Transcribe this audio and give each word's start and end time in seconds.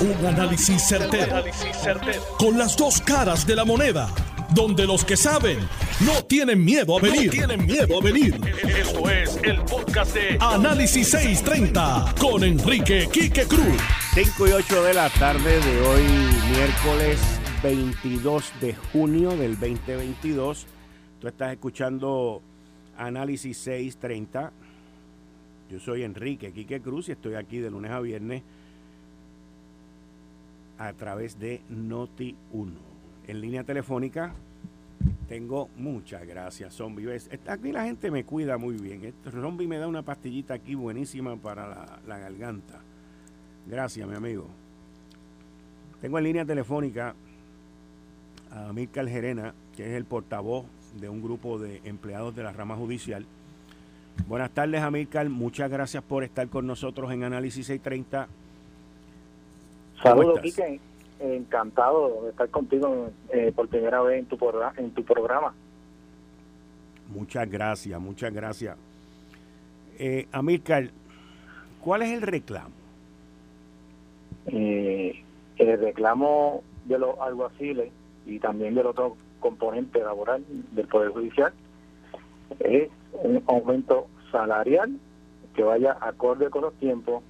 Un 0.00 0.24
análisis 0.24 0.82
certero, 0.88 1.44
Con 2.38 2.56
las 2.56 2.74
dos 2.74 3.02
caras 3.02 3.46
de 3.46 3.54
la 3.54 3.66
moneda. 3.66 4.08
Donde 4.54 4.86
los 4.86 5.04
que 5.04 5.14
saben 5.14 5.58
no 6.00 6.24
tienen 6.24 6.64
miedo 6.64 6.96
a 6.96 7.02
venir. 7.02 7.30
tienen 7.30 7.66
miedo 7.66 7.98
a 8.00 8.02
venir. 8.02 8.34
Esto 8.66 9.10
es 9.10 9.38
el 9.42 9.60
podcast 9.60 10.14
de 10.14 10.38
Análisis 10.40 11.10
630 11.10 12.14
con 12.18 12.42
Enrique 12.44 13.10
Quique 13.12 13.44
Cruz. 13.44 13.76
5 14.14 14.48
y 14.48 14.52
8 14.52 14.84
de 14.84 14.94
la 14.94 15.10
tarde 15.10 15.60
de 15.60 15.80
hoy, 15.82 16.02
miércoles 16.50 17.18
22 17.62 18.52
de 18.62 18.74
junio 18.74 19.36
del 19.36 19.60
2022. 19.60 20.66
Tú 21.20 21.28
estás 21.28 21.52
escuchando 21.52 22.40
Análisis 22.96 23.58
630. 23.58 24.50
Yo 25.70 25.78
soy 25.78 26.04
Enrique 26.04 26.52
Quique 26.52 26.80
Cruz 26.80 27.10
y 27.10 27.12
estoy 27.12 27.34
aquí 27.34 27.58
de 27.58 27.70
lunes 27.70 27.90
a 27.90 28.00
viernes 28.00 28.42
a 30.80 30.94
través 30.94 31.38
de 31.38 31.60
Noti 31.68 32.34
1. 32.52 32.72
En 33.26 33.40
línea 33.40 33.62
telefónica 33.64 34.34
tengo 35.28 35.68
muchas 35.76 36.26
gracias, 36.26 36.74
Zombie. 36.74 37.06
Aquí 37.46 37.70
la 37.70 37.84
gente 37.84 38.10
me 38.10 38.24
cuida 38.24 38.56
muy 38.56 38.76
bien. 38.76 39.04
Este 39.04 39.30
Zombie 39.30 39.68
me 39.68 39.76
da 39.76 39.86
una 39.86 40.02
pastillita 40.02 40.54
aquí 40.54 40.74
buenísima 40.74 41.36
para 41.36 42.00
la, 42.06 42.18
garganta. 42.18 42.80
Gracias, 43.66 44.08
mi 44.08 44.16
amigo. 44.16 44.46
Tengo 46.00 46.16
en 46.16 46.24
línea 46.24 46.44
telefónica 46.46 47.14
a 48.50 48.72
Mirka 48.72 49.06
Gerena, 49.06 49.54
que 49.76 49.84
es 49.86 49.92
el 49.92 50.06
portavoz 50.06 50.64
de 50.98 51.10
un 51.10 51.22
grupo 51.22 51.58
de 51.58 51.82
empleados 51.84 52.34
de 52.34 52.42
la 52.42 52.52
rama 52.52 52.74
judicial. 52.74 53.26
Buenas 54.26 54.50
tardes, 54.50 54.80
Amílcar. 54.80 55.28
Muchas 55.28 55.70
gracias 55.70 56.02
por 56.02 56.24
estar 56.24 56.48
con 56.48 56.66
nosotros 56.66 57.12
en 57.12 57.22
Análisis 57.22 57.66
630 57.66 58.28
Saludos, 60.02 60.40
Quique. 60.40 60.80
Encantado 61.18 62.22
de 62.22 62.30
estar 62.30 62.48
contigo 62.48 63.10
eh, 63.30 63.52
por 63.54 63.68
primera 63.68 64.00
vez 64.00 64.20
en 64.20 64.26
tu, 64.26 64.38
en 64.78 64.90
tu 64.92 65.04
programa. 65.04 65.52
Muchas 67.08 67.50
gracias, 67.50 68.00
muchas 68.00 68.32
gracias. 68.32 68.76
Eh, 69.98 70.26
Amílcar, 70.32 70.90
¿cuál 71.82 72.02
es 72.02 72.12
el 72.12 72.22
reclamo? 72.22 72.70
Eh, 74.46 75.22
el 75.58 75.78
reclamo 75.78 76.62
de 76.86 76.98
los 76.98 77.18
alguaciles 77.20 77.92
y 78.24 78.38
también 78.38 78.74
del 78.74 78.86
otro 78.86 79.16
componente 79.40 80.00
laboral 80.00 80.42
del 80.72 80.86
Poder 80.86 81.10
Judicial 81.10 81.52
es 82.60 82.88
un 83.12 83.42
aumento 83.46 84.06
salarial 84.32 84.98
que 85.54 85.62
vaya 85.62 85.96
acorde 86.00 86.48
con 86.48 86.62
los 86.62 86.74
tiempos 86.74 87.22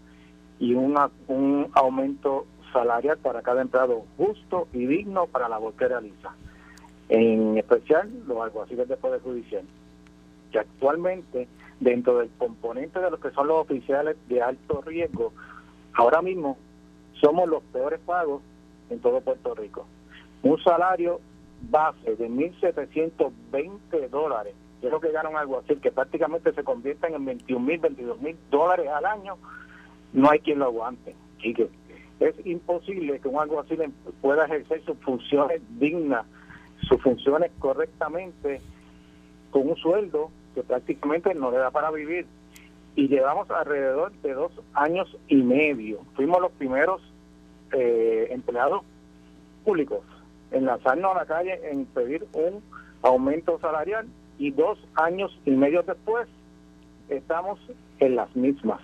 y 0.59 0.75
una, 0.75 1.11
un 1.27 1.69
aumento 1.73 2.47
salarial 2.73 3.19
para 3.19 3.43
cada 3.43 3.63
empleado 3.63 4.05
justo 4.17 4.69
y 4.73 4.87
digno 4.87 5.27
para 5.27 5.49
la 5.49 5.57
labor 5.57 5.75
que 5.75 5.89
realiza. 5.89 6.31
En 7.09 7.59
especial 7.59 8.11
los 8.27 8.39
alguaciles 8.41 8.89
de 8.89 8.97
Poder 8.97 9.21
Judicial, 9.21 9.65
que 10.53 10.59
actualmente 10.59 11.49
dentro 11.81 12.19
del 12.19 12.31
componente 12.39 13.01
de 13.01 13.11
lo 13.11 13.19
que 13.19 13.31
son 13.31 13.49
los 13.49 13.63
oficiales 13.63 14.17
de 14.29 14.43
alto 14.43 14.83
riesgo, 14.83 15.33
ahora 15.95 16.23
mismo 16.23 16.57
somos 17.21 17.49
los 17.49 17.63
peores 17.65 18.01
pagos 18.01 18.43
en 18.91 19.01
todo 19.01 19.21
Puerto 19.21 19.55
Rico. 19.55 19.87
Un 20.43 20.63
salario 20.63 21.21
base 21.63 22.17
de 22.17 22.29
1.720 22.29 24.09
dólares, 24.09 24.55
que 24.81 24.87
es 24.87 24.93
lo 24.93 25.01
que 25.01 25.13
gana 25.13 25.29
un 25.29 25.37
alguacil, 25.37 25.81
que 25.81 25.93
prácticamente 25.93 26.53
se 26.53 26.65
convierte 26.65 27.07
en 27.09 27.25
21 27.25 27.67
mil, 27.67 27.79
22 27.79 28.21
mil 28.21 28.37
dólares 28.51 28.89
al 28.89 29.05
año, 29.05 29.37
no 30.13 30.31
hay 30.31 30.41
quien 30.41 30.59
lo 30.59 30.67
aguante. 30.67 31.15
Y 31.43 31.55
que 31.55 31.69
es 32.21 32.35
imposible 32.47 33.19
que 33.19 33.29
un 33.29 33.41
alguacil 33.41 33.93
pueda 34.21 34.45
ejercer 34.45 34.85
sus 34.85 34.99
funciones 34.99 35.63
dignas, 35.79 36.27
sus 36.89 37.01
funciones 37.03 37.51
correctamente, 37.59 38.61
con 39.51 39.69
un 39.69 39.77
sueldo 39.77 40.31
que 40.55 40.63
prácticamente 40.63 41.35
no 41.35 41.51
le 41.51 41.59
da 41.59 41.71
para 41.71 41.91
vivir. 41.91 42.27
Y 42.95 43.09
llevamos 43.09 43.51
alrededor 43.51 44.13
de 44.21 44.35
dos 44.35 44.53
años 44.75 45.17
y 45.29 45.37
medio. 45.37 46.01
Fuimos 46.15 46.41
los 46.41 46.53
primeros 46.53 47.01
eh, 47.73 48.29
empleados 48.31 48.83
públicos 49.65 50.01
en 50.51 50.67
lanzarnos 50.67 51.13
a 51.13 51.21
la 51.21 51.27
calle 51.27 51.61
en 51.71 51.87
pedir 51.87 52.27
un 52.33 52.63
aumento 53.03 53.59
salarial 53.61 54.07
y 54.39 54.51
dos 54.51 54.79
años 54.95 55.39
y 55.47 55.53
medio 55.53 55.83
después 55.83 56.29
estamos 57.09 57.59
en 57.99 58.17
las 58.17 58.35
mismas. 58.35 58.81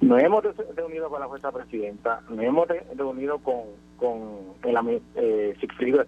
Nos 0.00 0.22
hemos 0.22 0.44
reunido 0.74 1.08
con 1.08 1.20
la 1.20 1.26
jueza 1.26 1.50
presidenta, 1.50 2.20
nos 2.28 2.40
hemos 2.40 2.68
reunido 2.94 3.38
con, 3.38 3.62
con 3.96 4.54
el 4.62 5.02
eh, 5.14 5.56
Sigfrido 5.60 6.04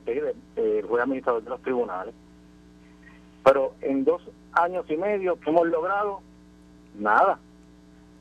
el 0.56 0.82
juez 0.86 1.02
administrador 1.02 1.42
de 1.42 1.50
los 1.50 1.62
tribunales, 1.62 2.14
pero 3.44 3.74
en 3.80 4.04
dos 4.04 4.22
años 4.52 4.84
y 4.88 4.96
medio 4.96 5.38
que 5.40 5.50
hemos 5.50 5.66
logrado 5.68 6.20
nada. 6.98 7.38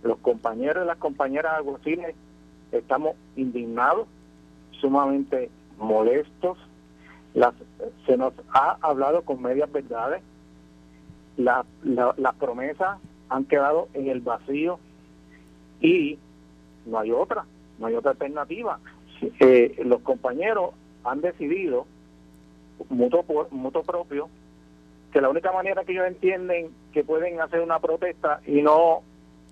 Los 0.03 0.19
compañeros 0.19 0.83
y 0.83 0.87
las 0.87 0.97
compañeras 0.97 1.53
alguacines 1.55 2.15
estamos 2.71 3.15
indignados, 3.35 4.07
sumamente 4.79 5.49
molestos. 5.77 6.57
Las, 7.33 7.53
se 8.05 8.15
nos 8.15 8.33
ha 8.53 8.77
hablado 8.81 9.23
con 9.23 9.41
medias 9.41 9.71
verdades. 9.71 10.21
las 11.37 12.35
promesas 12.39 12.99
han 13.29 13.45
quedado 13.45 13.89
en 13.93 14.07
el 14.07 14.21
vacío 14.21 14.79
y 15.81 16.17
no 16.85 16.99
hay 16.99 17.11
otra, 17.11 17.45
no 17.79 17.87
hay 17.87 17.95
otra 17.95 18.11
alternativa. 18.11 18.79
Eh, 19.39 19.81
los 19.85 20.01
compañeros 20.01 20.71
han 21.03 21.21
decidido, 21.21 21.85
mutuo, 22.89 23.25
mutuo 23.51 23.83
propio, 23.83 24.29
que 25.11 25.21
la 25.21 25.29
única 25.29 25.51
manera 25.51 25.83
que 25.83 25.93
ellos 25.93 26.07
entienden 26.07 26.69
que 26.91 27.03
pueden 27.03 27.39
hacer 27.39 27.61
una 27.61 27.79
protesta 27.79 28.41
y 28.45 28.61
no 28.61 29.01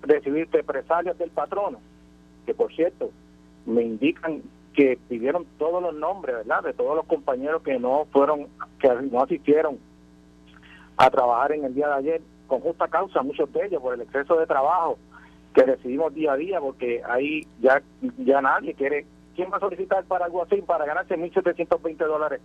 recibir 0.02 0.48
represalias 0.50 1.16
del 1.18 1.30
patrono, 1.30 1.78
que 2.44 2.54
por 2.54 2.74
cierto, 2.74 3.10
me 3.64 3.82
indican 3.82 4.42
que 4.74 4.98
pidieron 5.08 5.46
todos 5.58 5.82
los 5.82 5.94
nombres, 5.94 6.36
¿verdad?, 6.36 6.64
de 6.64 6.74
todos 6.74 6.96
los 6.96 7.06
compañeros 7.06 7.62
que 7.62 7.78
no 7.78 8.06
fueron, 8.12 8.48
que 8.78 8.88
no 9.10 9.22
asistieron 9.22 9.78
a 10.96 11.10
trabajar 11.10 11.52
en 11.52 11.64
el 11.64 11.74
día 11.74 11.88
de 11.88 11.94
ayer, 11.94 12.22
con 12.46 12.60
justa 12.60 12.88
causa, 12.88 13.22
muchos 13.22 13.50
de 13.52 13.66
ellos, 13.66 13.80
por 13.80 13.94
el 13.94 14.02
exceso 14.02 14.36
de 14.36 14.46
trabajo, 14.46 14.98
que 15.54 15.62
recibimos 15.62 16.12
día 16.12 16.32
a 16.32 16.36
día, 16.36 16.60
porque 16.60 17.00
ahí 17.06 17.46
ya, 17.60 17.80
ya 18.18 18.42
nadie 18.42 18.74
quiere. 18.74 19.06
¿Quién 19.36 19.50
va 19.52 19.56
a 19.56 19.60
solicitar 19.60 20.04
para 20.04 20.26
algo 20.26 20.42
así 20.42 20.60
para 20.62 20.84
ganarse 20.84 21.16
1.720 21.16 21.96
dólares 21.96 22.40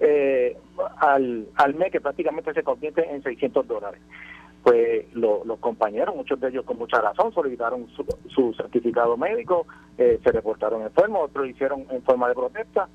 eh, 0.00 0.56
al, 0.98 1.48
al 1.56 1.74
mes, 1.74 1.90
que 1.92 2.00
prácticamente 2.00 2.52
se 2.52 2.62
convierte 2.62 3.08
en 3.08 3.22
600 3.22 3.66
dólares? 3.66 4.00
Pues 4.62 5.06
los 5.14 5.58
compañeros, 5.60 6.14
muchos 6.14 6.38
de 6.40 6.48
ellos 6.48 6.64
con 6.64 6.78
mucha 6.78 7.00
razón, 7.00 7.32
solicitaron 7.32 7.86
su, 8.34 8.52
certificado 8.54 9.16
médico, 9.16 9.66
eh, 9.96 10.20
se 10.22 10.32
reportaron 10.32 10.82
enfermos, 10.82 11.30
otros 11.30 11.48
hicieron 11.48 11.86
en 11.90 12.02
forma 12.02 12.28
de 12.28 12.34
protesta, 12.34 12.88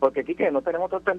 porque 0.00 0.20
aquí 0.20 0.34
que 0.34 0.50
no 0.50 0.62
tenemos 0.62 0.92
otra, 0.92 1.14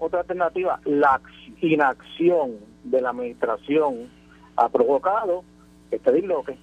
otra 0.00 0.20
alternativa. 0.20 0.80
La 0.84 1.20
inacción 1.60 2.58
de 2.84 3.00
la 3.00 3.10
administración 3.10 4.08
ha 4.56 4.68
provocado 4.68 5.42
este 5.90 6.12
disloque 6.12 6.56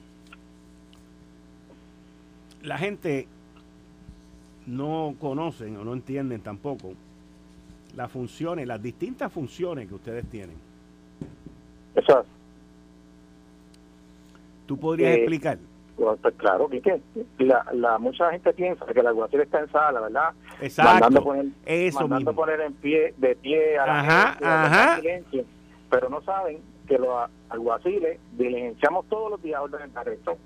la 2.66 2.78
gente 2.78 3.28
no 4.66 5.16
conocen 5.20 5.78
o 5.78 5.84
no 5.84 5.94
entienden 5.94 6.42
tampoco 6.42 6.94
las 7.96 8.12
funciones, 8.12 8.68
las 8.68 8.82
distintas 8.82 9.32
funciones 9.32 9.88
que 9.88 9.96
ustedes 9.96 10.26
tienen. 10.30 10.56
Exacto. 11.96 12.28
¿Tú 14.66 14.78
podrías 14.78 15.12
eh, 15.12 15.16
explicar? 15.20 15.58
Pues, 15.96 16.20
claro, 16.36 16.68
que 16.68 17.02
la, 17.40 17.66
la, 17.74 17.98
mucha 18.00 18.30
gente 18.32 18.52
piensa 18.52 18.86
que 18.86 19.02
la 19.02 19.10
alguacil 19.10 19.40
está 19.40 19.62
en 19.62 19.72
sala, 19.72 20.02
¿verdad? 20.02 20.34
Exacto. 20.60 20.92
Mandando 20.92 21.24
poner, 21.24 21.46
Eso 21.66 22.00
mandando 22.02 22.34
poner 22.34 22.60
en 22.62 22.74
pie, 22.74 23.14
de 23.18 23.36
pie 23.36 23.78
a 23.78 23.86
la 23.86 24.00
ajá, 24.02 25.02
gente, 25.02 25.46
pero 25.90 26.10
no 26.10 26.22
saben 26.24 26.60
que 26.88 26.98
los 26.98 27.30
alguaciles 27.50 28.20
diligenciamos 28.34 29.06
todos 29.08 29.32
los 29.32 29.42
días 29.42 29.62
órdenes 29.62 29.94
de 29.94 30.00
arresto. 30.00 30.38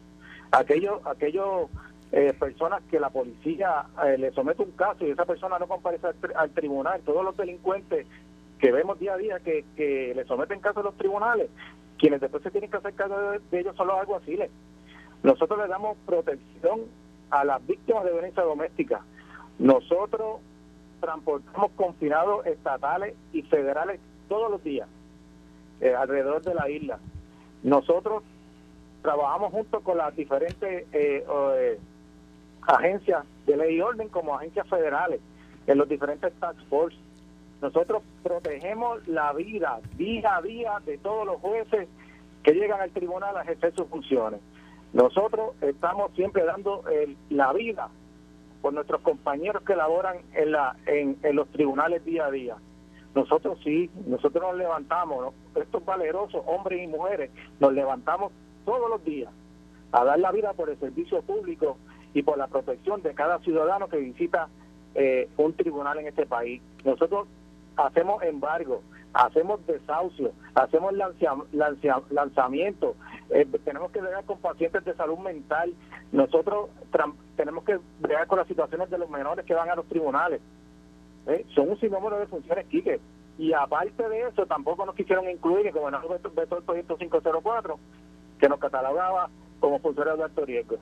Aquellos, 0.51 1.05
aquellos 1.05 1.69
eh, 2.11 2.33
personas 2.33 2.81
que 2.89 2.99
la 2.99 3.09
policía 3.09 3.85
eh, 4.03 4.17
le 4.17 4.31
somete 4.31 4.63
un 4.63 4.71
caso 4.71 5.05
y 5.05 5.11
esa 5.11 5.25
persona 5.25 5.59
no 5.59 5.67
comparece 5.67 6.07
al, 6.35 6.49
tribunal, 6.51 7.01
todos 7.01 7.23
los 7.23 7.37
delincuentes 7.37 8.07
que 8.57 8.71
vemos 8.71 8.99
día 8.99 9.13
a 9.13 9.17
día 9.17 9.39
que, 9.39 9.63
que 9.75 10.13
le 10.15 10.25
someten 10.25 10.59
caso 10.59 10.79
a 10.79 10.83
los 10.83 10.97
tribunales, 10.97 11.49
quienes 11.99 12.19
después 12.19 12.41
se 12.41 12.49
tienen 12.49 12.71
que 12.71 12.77
hacer 12.77 12.93
cargo 12.93 13.15
de, 13.31 13.59
ellos 13.59 13.75
son 13.75 13.87
los 13.87 13.99
alguaciles. 13.99 14.49
Nosotros 15.21 15.59
le 15.59 15.67
damos 15.67 15.97
protección 16.05 16.81
a 17.29 17.43
las 17.43 17.65
víctimas 17.67 18.03
de 18.05 18.11
violencia 18.11 18.41
doméstica. 18.41 19.01
Nosotros 19.59 20.39
transportamos 21.01 21.71
confinados 21.75 22.45
estatales 22.47 23.15
y 23.33 23.43
federales 23.43 23.99
todos 24.27 24.49
los 24.49 24.63
días 24.63 24.89
eh, 25.79 25.93
alrededor 25.93 26.41
de 26.41 26.55
la 26.55 26.69
isla. 26.69 26.99
Nosotros 27.61 28.23
trabajamos 29.03 29.51
junto 29.51 29.81
con 29.81 29.97
las 29.97 30.15
diferentes 30.15 30.85
eh, 30.91 31.79
agencias 32.67 33.25
de 33.45 33.57
ley 33.57 33.75
y 33.75 33.81
orden 33.81 34.09
como 34.09 34.35
agencias 34.35 34.67
federales 34.67 35.19
en 35.67 35.77
los 35.77 35.87
diferentes 35.87 36.33
task 36.39 36.59
force. 36.69 36.97
Nosotros 37.61 38.03
protegemos 38.23 39.05
la 39.07 39.33
vida 39.33 39.79
día 39.97 40.37
a 40.37 40.41
día 40.41 40.81
de 40.85 40.97
todos 40.97 41.25
los 41.25 41.41
jueces 41.41 41.87
que 42.43 42.53
llegan 42.53 42.79
al 42.79 42.91
tribunal 42.91 43.35
a 43.35 43.41
ejercer 43.41 43.73
sus 43.75 43.87
funciones. 43.87 44.39
Nosotros 44.93 45.55
estamos 45.61 46.11
siempre 46.15 46.43
dando 46.45 46.83
la 47.29 47.53
vida 47.53 47.89
por 48.61 48.73
nuestros 48.73 49.01
compañeros 49.01 49.63
que 49.63 49.75
laboran 49.75 50.17
en, 50.33 50.51
la, 50.51 50.75
en, 50.85 51.17
los 51.33 51.47
tribunales 51.49 52.03
día 52.05 52.25
a 52.25 52.31
día. 52.31 52.55
Nosotros 53.15 53.59
sí, 53.63 53.89
nosotros 54.05 54.43
nos 54.43 54.55
levantamos, 54.55 55.33
estos 55.55 55.83
valerosos 55.83 56.43
hombres 56.45 56.83
y 56.83 56.87
mujeres, 56.87 57.31
nos 57.59 57.73
levantamos 57.73 58.31
todos 58.65 58.89
los 58.89 59.03
días 59.03 59.31
a 59.91 60.03
dar 60.03 60.19
la 60.19 60.31
vida 60.31 60.53
por 60.53 60.69
el 60.69 60.79
servicio 60.79 61.21
público 61.21 61.77
y 62.13 62.23
por 62.23 62.37
la 62.37 62.47
protección 62.47 63.01
de 63.01 63.13
cada 63.13 63.39
ciudadano 63.39 63.87
que 63.87 63.97
visita 63.97 64.47
eh, 64.95 65.29
un 65.37 65.53
tribunal 65.53 65.99
en 65.99 66.07
este 66.07 66.25
país. 66.25 66.61
Nosotros 66.83 67.27
hacemos 67.75 68.23
embargo, 68.23 68.81
hacemos 69.13 69.65
desahucio, 69.65 70.31
hacemos 70.55 70.93
lanzamiento, 72.11 72.95
eh, 73.29 73.45
tenemos 73.63 73.91
que 73.91 74.01
ver 74.01 74.23
con 74.25 74.39
pacientes 74.39 74.83
de 74.85 74.93
salud 74.95 75.19
mental, 75.19 75.73
nosotros 76.11 76.69
tenemos 77.35 77.63
que 77.63 77.79
ver 77.99 78.27
con 78.27 78.39
las 78.39 78.47
situaciones 78.47 78.89
de 78.89 78.97
los 78.97 79.09
menores 79.09 79.45
que 79.45 79.53
van 79.53 79.69
a 79.69 79.75
los 79.75 79.85
tribunales. 79.87 80.41
¿eh? 81.27 81.45
Son 81.53 81.69
un 81.69 81.79
sinnúmero 81.79 82.19
de 82.19 82.27
funciones, 82.27 82.65
Quique. 82.67 82.99
Y 83.37 83.53
aparte 83.53 84.09
de 84.09 84.27
eso, 84.27 84.45
tampoco 84.45 84.85
nos 84.85 84.95
quisieron 84.95 85.29
incluir 85.29 85.71
gobernador 85.71 86.19
todo 86.19 86.57
el 86.57 86.63
proyecto 86.63 86.97
504, 86.97 87.79
que 88.37 88.49
nos 88.49 88.59
catalogaba 88.59 89.29
como 89.59 89.79
funcionarios 89.79 90.17
de 90.17 90.23
alto 90.25 90.45
riesgo. 90.45 90.77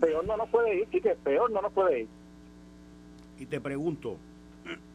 Peor 0.00 0.26
no 0.26 0.36
nos 0.36 0.48
puede 0.48 0.80
ir, 0.80 0.86
Quique, 0.88 1.16
peor 1.22 1.50
no 1.50 1.62
nos 1.62 1.72
puede 1.72 2.00
ir. 2.00 2.08
Y 3.38 3.46
te 3.46 3.60
pregunto, 3.60 4.16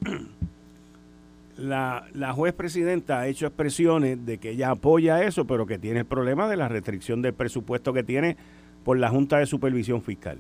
la, 1.57 2.07
la 2.13 2.33
juez 2.33 2.53
presidenta 2.53 3.19
ha 3.19 3.27
hecho 3.27 3.45
expresiones 3.45 4.25
de 4.25 4.38
que 4.38 4.51
ella 4.51 4.71
apoya 4.71 5.23
eso, 5.23 5.45
pero 5.45 5.65
que 5.65 5.77
tiene 5.77 5.99
el 5.99 6.05
problema 6.05 6.49
de 6.49 6.57
la 6.57 6.67
restricción 6.67 7.21
del 7.21 7.33
presupuesto 7.33 7.93
que 7.93 8.03
tiene 8.03 8.38
por 8.83 8.97
la 8.97 9.09
Junta 9.09 9.38
de 9.38 9.45
Supervisión 9.45 10.01
Fiscal. 10.01 10.39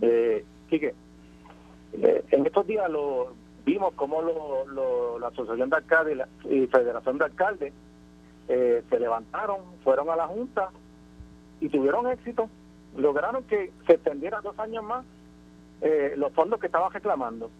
Eh, 0.00 0.44
Quique, 0.68 0.94
eh, 1.94 2.24
en 2.30 2.46
estos 2.46 2.66
días 2.66 2.88
lo 2.90 3.32
vimos 3.64 3.92
como 3.94 4.22
lo, 4.22 5.18
la 5.18 5.28
Asociación 5.28 5.68
de 5.68 5.76
Alcaldes 5.76 6.26
y, 6.44 6.66
Federación 6.66 7.18
de 7.18 7.24
Alcaldes 7.24 7.72
eh, 8.48 8.82
se 8.88 9.00
levantaron, 9.00 9.58
fueron 9.84 10.08
a 10.08 10.16
la 10.16 10.26
Junta 10.26 10.70
y 11.60 11.68
tuvieron 11.68 12.08
éxito. 12.10 12.48
Lograron 12.96 13.44
que 13.44 13.72
se 13.86 13.94
extendiera 13.94 14.40
dos 14.40 14.58
años 14.58 14.84
más 14.84 15.04
eh, 15.80 16.14
los 16.16 16.32
fondos 16.32 16.58
que 16.58 16.66
estaban 16.66 16.92
reclamando. 16.92 17.50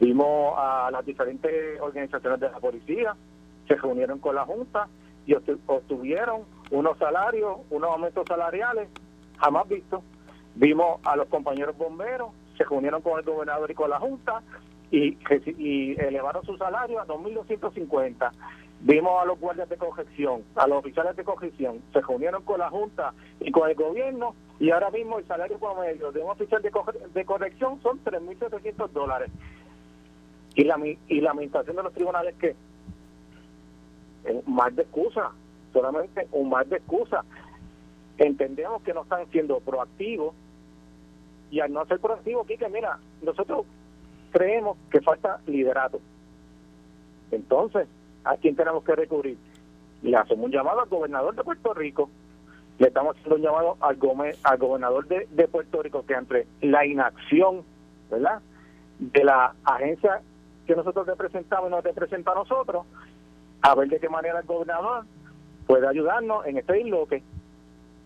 Vimos 0.00 0.54
a 0.56 0.90
las 0.90 1.04
diferentes 1.04 1.80
organizaciones 1.80 2.40
de 2.40 2.50
la 2.50 2.58
policía, 2.58 3.14
se 3.68 3.76
reunieron 3.76 4.18
con 4.18 4.34
la 4.34 4.44
Junta 4.44 4.88
y 5.26 5.34
obtuvieron 5.34 6.42
unos 6.70 6.98
salarios, 6.98 7.58
unos 7.70 7.90
aumentos 7.90 8.24
salariales 8.26 8.88
jamás 9.38 9.68
vistos. 9.68 10.02
Vimos 10.54 11.00
a 11.04 11.16
los 11.16 11.28
compañeros 11.28 11.76
bomberos, 11.76 12.30
se 12.56 12.64
reunieron 12.64 13.02
con 13.02 13.18
el 13.18 13.24
gobernador 13.24 13.70
y 13.70 13.74
con 13.74 13.90
la 13.90 14.00
Junta 14.00 14.42
y, 14.90 15.16
y 15.58 16.00
elevaron 16.00 16.44
su 16.44 16.56
salario 16.56 17.00
a 17.00 17.06
2.250. 17.06 18.30
Vimos 18.80 19.22
a 19.22 19.26
los 19.26 19.38
guardias 19.38 19.68
de 19.68 19.76
corrección, 19.76 20.42
a 20.56 20.66
los 20.66 20.78
oficiales 20.78 21.14
de 21.14 21.22
corrección, 21.22 21.80
se 21.92 22.00
reunieron 22.00 22.42
con 22.42 22.58
la 22.58 22.68
Junta 22.68 23.14
y 23.38 23.52
con 23.52 23.70
el 23.70 23.76
gobierno 23.76 24.34
y 24.62 24.70
ahora 24.70 24.92
mismo 24.92 25.18
el 25.18 25.26
salario 25.26 25.58
promedio 25.58 26.12
de 26.12 26.22
un 26.22 26.30
oficial 26.30 26.62
de, 26.62 26.70
de 27.12 27.24
corrección 27.24 27.82
son 27.82 27.98
3.700 28.04 28.90
dólares. 28.90 29.28
Y 30.54 30.62
la, 30.62 30.78
y 31.08 31.20
la 31.20 31.32
administración 31.32 31.74
de 31.74 31.82
los 31.82 31.92
tribunales 31.92 32.36
que 32.36 32.54
un 34.24 34.54
mar 34.54 34.72
de 34.72 34.82
excusa, 34.82 35.32
solamente 35.72 36.28
un 36.30 36.48
mar 36.48 36.64
de 36.66 36.76
excusa. 36.76 37.24
Entendemos 38.18 38.80
que 38.82 38.94
no 38.94 39.02
están 39.02 39.28
siendo 39.32 39.58
proactivos 39.58 40.32
y 41.50 41.58
al 41.58 41.72
no 41.72 41.84
ser 41.86 41.98
proactivos, 41.98 42.46
que 42.46 42.68
mira, 42.68 43.00
nosotros 43.20 43.66
creemos 44.30 44.78
que 44.92 45.00
falta 45.00 45.40
liderato. 45.48 45.98
Entonces, 47.32 47.88
¿a 48.22 48.36
quién 48.36 48.54
tenemos 48.54 48.84
que 48.84 48.94
recurrir? 48.94 49.38
Le 50.02 50.16
hacemos 50.16 50.44
un 50.44 50.52
llamado 50.52 50.82
al 50.82 50.88
gobernador 50.88 51.34
de 51.34 51.42
Puerto 51.42 51.74
Rico, 51.74 52.10
le 52.78 52.88
estamos 52.88 53.16
haciendo 53.16 53.36
un 53.36 53.42
llamado 53.42 53.76
al, 53.80 53.98
al 54.42 54.58
gobernador 54.58 55.06
de, 55.06 55.48
Puerto 55.48 55.82
Rico 55.82 56.04
que 56.06 56.14
entre 56.14 56.46
la 56.60 56.84
inacción, 56.86 57.62
¿verdad? 58.10 58.40
De 58.98 59.24
la 59.24 59.54
agencia 59.64 60.20
que 60.66 60.76
nosotros 60.76 61.06
representamos 61.06 61.68
y 61.68 61.70
nos 61.72 61.84
representa 61.84 62.32
a 62.32 62.36
nosotros, 62.36 62.86
a 63.62 63.74
ver 63.74 63.88
de 63.88 64.00
qué 64.00 64.08
manera 64.08 64.40
el 64.40 64.46
gobernador 64.46 65.04
puede 65.66 65.86
ayudarnos 65.86 66.46
en 66.46 66.58
este 66.58 66.80
isloque. 66.80 67.22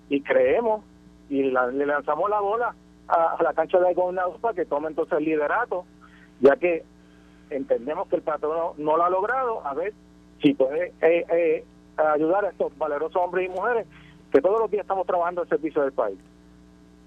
Y 0.09 0.21
creemos 0.23 0.85
y 1.29 1.43
le 1.43 1.87
lanzamos 1.87 2.31
la 2.31 2.41
bola 2.41 2.75
a, 3.09 3.37
la 3.43 3.53
cancha 3.55 3.79
del 3.79 3.95
gobernador 3.95 4.39
para 4.41 4.55
que 4.55 4.65
tome 4.65 4.89
entonces 4.89 5.19
el 5.19 5.25
liderato, 5.25 5.85
ya 6.41 6.57
que 6.57 6.85
entendemos 7.51 8.09
que 8.09 8.17
el 8.17 8.23
patrón 8.23 8.75
no, 8.77 8.97
lo 8.97 9.05
ha 9.05 9.11
logrado, 9.11 9.67
a 9.67 9.75
ver 9.75 9.93
si 10.43 10.55
puede 10.55 10.93
eh, 11.01 11.25
eh, 11.31 11.65
ayudar 11.97 12.45
a 12.45 12.51
estos 12.51 12.77
valerosos 12.77 13.17
hombres 13.17 13.47
y 13.47 13.49
mujeres 13.49 13.87
que 14.33 14.41
todos 14.41 14.61
los 14.61 14.71
días 14.71 14.83
estamos 14.83 15.07
trabajando 15.07 15.43
al 15.43 15.49
servicio 15.49 15.83
del 15.83 15.93
país. 15.93 16.19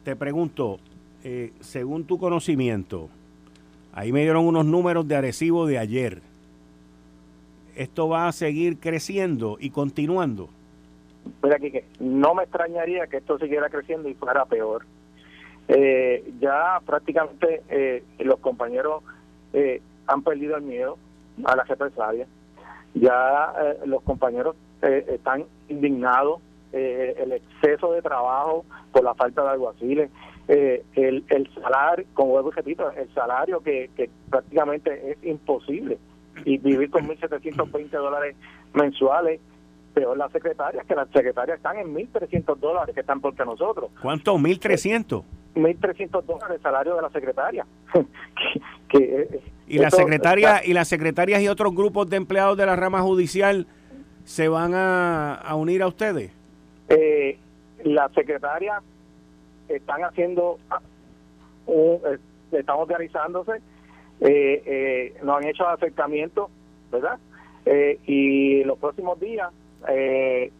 Te 0.04 0.16
pregunto, 0.16 0.80
eh, 1.24 1.52
según 1.60 2.06
tu 2.06 2.18
conocimiento, 2.18 3.10
Ahí 3.94 4.12
me 4.12 4.22
dieron 4.22 4.46
unos 4.46 4.66
números 4.66 5.08
de 5.08 5.16
Arecibo 5.16 5.66
de 5.66 5.78
ayer. 5.78 6.22
¿Esto 7.76 8.08
va 8.08 8.28
a 8.28 8.32
seguir 8.32 8.80
creciendo 8.80 9.58
y 9.60 9.72
continuando? 9.72 10.50
Mira, 11.44 11.60
que 11.60 11.86
no 12.00 12.34
me 12.34 12.44
extrañaría 12.44 13.08
que 13.08 13.18
esto 13.18 13.38
siguiera 13.40 13.70
creciendo 13.70 14.10
y 14.10 14.14
fuera 14.14 14.46
peor. 14.46 14.86
Eh, 15.68 16.32
ya 16.40 16.80
prácticamente 16.86 17.62
eh, 17.70 18.04
los 18.20 18.40
compañeros 18.40 19.04
eh, 19.54 19.82
han 20.08 20.24
perdido 20.24 20.56
el 20.58 20.64
miedo 20.64 20.98
a 21.44 21.56
las 21.56 21.68
represalias. 21.68 22.28
Ya 22.94 23.54
los 23.86 24.02
compañeros 24.02 24.56
están 24.82 25.46
indignados, 25.68 26.40
el 26.72 27.32
exceso 27.32 27.92
de 27.94 28.02
trabajo 28.02 28.66
por 28.92 29.04
la 29.04 29.16
falta 29.16 29.44
de 29.44 29.50
alguaciles, 29.50 30.10
eh, 30.48 30.84
el, 30.96 31.24
el 31.30 31.48
salario, 31.54 32.06
como 32.14 32.32
vuelvo 32.32 32.50
repito, 32.50 32.90
el 32.92 33.14
salario 33.14 33.62
que, 33.62 33.92
que 33.96 34.10
prácticamente 34.30 35.12
es 35.12 35.24
imposible 35.24 36.00
y 36.44 36.58
vivir 36.58 36.90
con 36.90 37.08
1.720 37.08 37.90
dólares 37.92 38.36
mensuales, 38.74 39.40
peor 39.94 40.18
las 40.18 40.32
secretarias, 40.32 40.86
que 40.88 40.96
las 40.96 41.08
secretarias 41.10 41.58
están 41.58 41.78
en 41.78 41.94
1.300 41.94 42.58
dólares, 42.58 42.96
que 42.96 43.02
están 43.02 43.22
porque 43.22 43.46
nosotros. 43.46 43.92
¿Cuánto? 44.02 44.36
¿1.300? 44.38 45.24
1.300 45.56 46.24
dólares 46.24 46.58
el 46.58 46.62
salario 46.62 46.96
de 46.96 47.02
la 47.02 47.10
secretaria. 47.10 47.66
que, 48.90 49.42
¿Y, 49.68 49.78
la 49.78 49.92
secretaria, 49.92 50.66
¿Y 50.66 50.74
las 50.74 50.88
secretarias 50.88 51.42
y 51.42 51.48
otros 51.48 51.76
grupos 51.76 52.10
de 52.10 52.18
empleados 52.18 52.58
de 52.58 52.66
la 52.66 52.76
rama 52.76 53.02
judicial 53.02 53.68
se 54.24 54.48
van 54.48 54.74
a, 54.74 55.36
a 55.36 55.56
unir 55.56 55.84
a 55.84 55.88
ustedes? 55.88 56.39
Eh, 56.90 57.38
la 57.84 58.10
secretaria 58.10 58.82
están 59.68 60.04
haciendo, 60.04 60.60
un, 61.68 62.00
eh, 62.06 62.18
están 62.52 62.78
organizándose, 62.78 63.62
eh, 64.22 64.64
eh, 64.66 65.14
nos 65.24 65.38
han 65.38 65.46
hecho 65.46 65.68
acercamientos, 65.68 66.50
¿verdad? 66.92 67.20
Eh, 67.66 68.00
y 68.06 68.64
los 68.64 68.78
próximos 68.80 69.20
días 69.20 69.52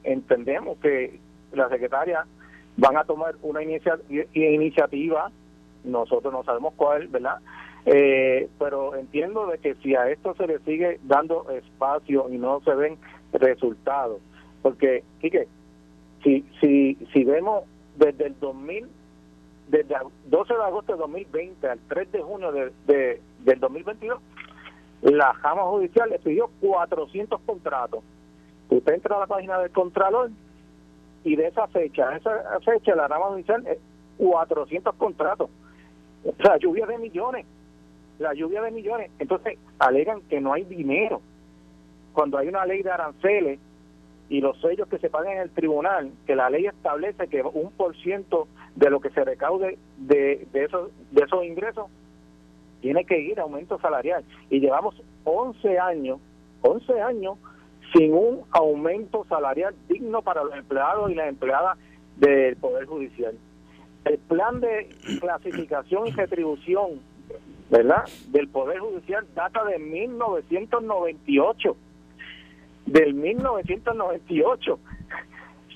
entendemos 0.04 0.78
que 0.78 1.20
la 1.52 1.68
secretaria 1.68 2.26
van 2.78 2.96
a 2.96 3.04
tomar 3.04 3.36
una 3.42 3.62
iniciativa, 3.62 5.30
nosotros 5.84 6.32
no 6.32 6.42
sabemos 6.46 6.74
cuál, 6.78 7.10
¿verdad? 7.10 7.40
pero 7.84 8.96
entiendo 8.96 9.48
de 9.48 9.58
que 9.58 9.76
si 9.76 9.96
a 9.96 10.10
esto 10.10 10.36
se 10.36 10.48
le 10.48 10.60
sigue 10.60 11.00
dando 11.04 11.50
espacio 11.50 12.30
y 12.30 12.38
no 12.38 12.62
se 12.62 12.74
ven 12.76 12.98
resultados, 13.34 14.22
porque, 14.62 15.04
Quique, 15.20 15.48
si, 17.14 17.24
vemos 17.24 17.64
desde 17.96 18.28
el 18.28 18.40
2000 18.40 18.88
desde 19.70 19.94
el 19.94 20.02
12 20.26 20.54
de 20.54 20.64
agosto 20.64 20.94
de 20.94 21.00
2020 21.00 21.68
al 21.68 21.80
3 21.88 22.12
de 22.12 22.22
junio 22.22 22.52
de, 22.52 23.22
del 23.44 23.60
2022, 23.60 24.20
la 25.02 25.34
Jama 25.36 25.62
Judicial 25.64 26.10
le 26.10 26.18
pidió 26.20 26.50
400 26.60 27.40
contratos. 27.46 28.04
Usted 28.70 28.94
entra 28.94 29.16
a 29.16 29.20
la 29.20 29.28
página 29.28 29.60
del 29.60 29.70
Contralor 29.72 30.32
y 31.24 31.36
de 31.36 31.48
esa 31.48 31.68
fecha, 31.68 32.16
esa 32.16 32.60
fecha 32.62 32.96
la 32.96 33.08
Jama 33.08 33.28
Judicial 33.28 33.66
es 33.68 33.78
400 34.18 34.96
contratos. 34.96 35.50
O 36.26 36.34
sea, 36.42 36.58
lluvia 36.58 36.86
de 36.86 36.98
millones. 36.98 37.46
La 38.18 38.34
lluvia 38.34 38.62
de 38.62 38.72
millones. 38.72 39.12
Entonces, 39.20 39.58
alegan 39.78 40.22
que 40.22 40.42
no 40.42 40.54
hay 40.54 40.64
dinero. 40.64 41.22
Cuando 42.14 42.38
hay 42.38 42.48
una 42.48 42.66
ley 42.66 42.82
de 42.82 42.92
aranceles 42.92 43.60
y 44.30 44.42
los 44.42 44.62
sellos 44.62 44.88
que 44.88 45.00
se 45.00 45.10
pagan 45.10 45.34
en 45.34 45.40
el 45.40 45.50
tribunal, 45.50 46.12
que 46.28 46.36
la 46.36 46.50
ley 46.50 46.68
establece 46.68 47.28
que 47.28 47.42
un 47.42 47.72
por 47.72 47.96
ciento 47.98 48.48
de 48.76 48.90
lo 48.92 49.02
que 49.02 49.10
se 49.10 49.26
recaude 49.26 49.80
de, 49.98 50.48
de, 50.54 50.64
esos, 50.66 50.92
de 51.12 51.24
esos 51.24 51.44
ingresos 51.44 51.88
tiene 52.82 53.06
que 53.06 53.20
ir 53.20 53.40
a 53.40 53.44
aumento 53.44 53.80
salarial. 53.80 54.24
Y 54.50 54.60
llevamos 54.60 55.02
11 55.24 55.80
años, 55.80 56.20
11 56.62 57.02
años 57.02 57.38
sin 57.94 58.14
un 58.14 58.44
aumento 58.52 59.26
salarial 59.28 59.76
digno 59.88 60.22
para 60.22 60.44
los 60.44 60.54
empleados 60.56 61.10
y 61.12 61.16
las 61.16 61.28
empleadas 61.28 61.80
del 62.18 62.56
Poder 62.58 62.86
Judicial. 62.86 63.36
El 64.06 64.20
plan 64.20 64.60
de 64.60 64.90
clasificación 65.20 66.08
y 66.08 66.12
retribución, 66.12 67.02
¿verdad?, 67.70 68.06
del 68.28 68.48
Poder 68.48 68.80
Judicial 68.80 69.26
data 69.36 69.66
de 69.66 69.80
1998. 69.80 71.76
Del 72.90 73.14
1998. 73.14 74.80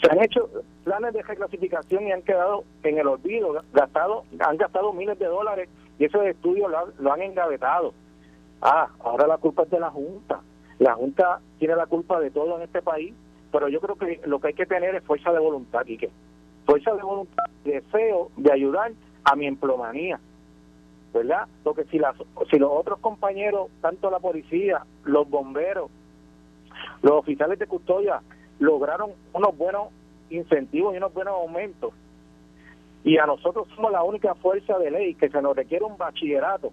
Se 0.02 0.12
han 0.12 0.24
hecho 0.24 0.50
planes 0.84 1.14
de 1.14 1.22
reclasificación 1.22 2.08
y 2.08 2.12
han 2.12 2.24
quedado 2.24 2.64
en 2.82 2.98
el 2.98 3.06
olvido, 3.06 3.64
gastado, 3.72 4.24
han 4.40 4.58
gastado 4.58 4.94
miles 4.94 5.20
de 5.20 5.28
dólares 5.28 5.70
y 6.00 6.06
esos 6.06 6.26
estudios 6.26 6.72
lo, 6.98 7.14
han 7.14 7.22
engavetado. 7.22 7.94
Ah, 8.64 8.90
ahora 9.00 9.28
la 9.28 9.38
culpa 9.38 9.62
es 9.62 9.70
de 9.70 9.80
la 9.80 9.92
Junta. 9.92 10.42
La 10.80 10.96
Junta 10.96 11.40
tiene 11.60 11.76
la 11.76 11.86
culpa 11.86 12.20
de 12.20 12.32
todo 12.32 12.58
en 12.58 12.64
este 12.64 12.82
país, 12.82 13.14
pero 13.52 13.68
yo 13.68 13.80
creo 13.80 13.96
que 13.96 14.20
lo 14.26 14.40
que 14.40 14.48
hay 14.48 14.54
que 14.56 14.66
tener 14.66 14.96
es 14.96 15.04
fuerza 15.04 15.32
de 15.32 15.40
voluntad, 15.40 15.86
Quique. 15.86 16.10
Fuerza 16.66 16.96
de 16.96 17.04
voluntad, 17.04 17.44
deseo 17.64 18.32
de 18.38 18.52
ayudar 18.52 18.92
a 19.24 19.36
mi 19.36 19.46
emplomanía, 19.46 20.20
¿verdad? 21.14 21.48
Porque 21.64 21.84
si, 21.86 22.00
las, 22.00 22.16
si 22.50 22.58
los 22.58 22.72
otros 22.72 22.98
compañeros, 23.00 23.70
tanto 23.82 24.10
la 24.10 24.20
policía, 24.20 24.84
los 25.04 25.30
bomberos, 25.30 25.92
los 27.04 27.14
oficiales 27.14 27.60
de 27.60 27.68
custodia, 27.68 28.22
lograron 28.60 29.12
unos 29.34 29.56
buenos 29.56 29.90
incentivos 30.32 30.96
y 30.96 30.98
unos 30.98 31.14
buenos 31.14 31.36
aumentos, 31.36 31.94
y 33.04 33.18
a 33.18 33.26
nosotros 33.26 33.68
somos 33.76 33.92
la 33.92 34.02
única 34.04 34.34
fuerza 34.36 34.80
de 34.80 34.90
ley 34.90 35.14
que 35.16 35.30
se 35.30 35.42
nos 35.42 35.56
requiere 35.56 35.84
un 35.84 35.98
bachillerato, 35.98 36.72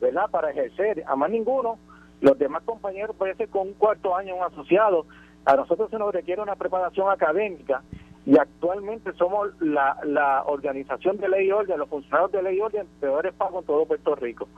¿verdad? 0.00 0.28
Para 0.30 0.50
ejercer, 0.50 1.04
a 1.06 1.14
más 1.14 1.30
ninguno, 1.30 1.78
los 2.20 2.38
demás 2.38 2.62
compañeros 2.64 3.14
puede 3.16 3.34
ser 3.34 3.48
con 3.48 3.68
un 3.68 3.74
cuarto 3.74 4.16
año 4.16 4.34
un 4.34 4.42
asociado, 4.42 5.06
a 5.44 5.54
nosotros 5.56 5.90
se 5.90 5.98
nos 5.98 6.12
requiere 6.12 6.40
una 6.40 6.56
preparación 6.56 7.10
académica 7.10 7.82
y 8.24 8.38
actualmente 8.38 9.12
somos 9.14 9.50
la, 9.60 9.98
la 10.04 10.44
organización 10.44 11.18
de 11.18 11.28
ley 11.28 11.48
y 11.48 11.52
orden, 11.52 11.78
los 11.78 11.88
funcionarios 11.88 12.32
de 12.32 12.42
ley 12.42 12.56
y 12.56 12.60
orden 12.60 12.86
peores 13.00 13.34
pagos 13.34 13.62
en 13.62 13.66
todo 13.66 13.84
Puerto 13.84 14.14
Rico. 14.14 14.48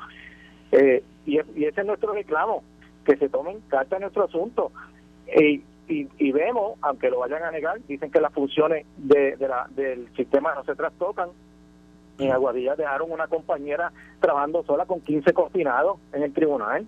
Eh, 0.70 1.02
y, 1.26 1.38
y, 1.58 1.64
ese 1.64 1.80
es 1.80 1.86
nuestro 1.86 2.12
reclamo, 2.12 2.62
que 3.04 3.16
se 3.16 3.28
tomen 3.28 3.61
carta 3.68 3.96
en 3.96 4.02
nuestro 4.02 4.25
asunto. 4.25 4.73
Eh, 5.26 5.62
y, 5.87 6.32
vemos, 6.32 6.78
aunque 6.80 7.11
lo 7.11 7.18
vayan 7.18 7.42
a 7.42 7.50
negar, 7.50 7.78
dicen 7.87 8.11
que 8.11 8.20
las 8.20 8.32
funciones 8.32 8.87
de, 8.96 9.37
la, 9.38 9.68
del 9.70 10.08
sistema 10.16 10.54
no 10.54 10.64
se 10.64 10.75
trastocan. 10.75 11.28
En 12.18 12.32
Aguadilla 12.32 12.76
dejaron 12.76 13.11
una 13.11 13.26
compañera 13.26 13.92
trabajando 14.20 14.62
sola 14.64 14.87
con 14.87 15.00
15 15.00 15.32
confinados 15.32 15.99
en 16.12 16.23
el 16.23 16.32
tribunal. 16.32 16.87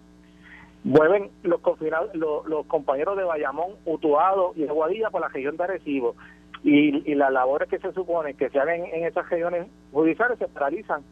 Mueven 0.84 1.30
los 1.42 1.60
confinados, 1.60 2.14
los, 2.14 2.66
compañeros 2.66 3.16
de 3.16 3.24
Bayamón, 3.24 3.72
Utuado 3.84 4.52
y 4.54 4.66
Aguadilla 4.66 5.10
por 5.10 5.20
la 5.20 5.28
región 5.28 5.56
de 5.56 5.64
Arecibo. 5.64 6.14
Y, 6.62 7.10
y 7.10 7.14
las 7.14 7.32
labores 7.32 7.68
que 7.68 7.78
se 7.78 7.92
supone 7.92 8.34
que 8.34 8.48
se 8.50 8.58
hagan 8.58 8.84
en, 8.84 9.04
esas 9.04 9.28
regiones 9.28 9.66
judiciales 9.92 10.38
se 10.38 10.48
paralizan. 10.48 11.02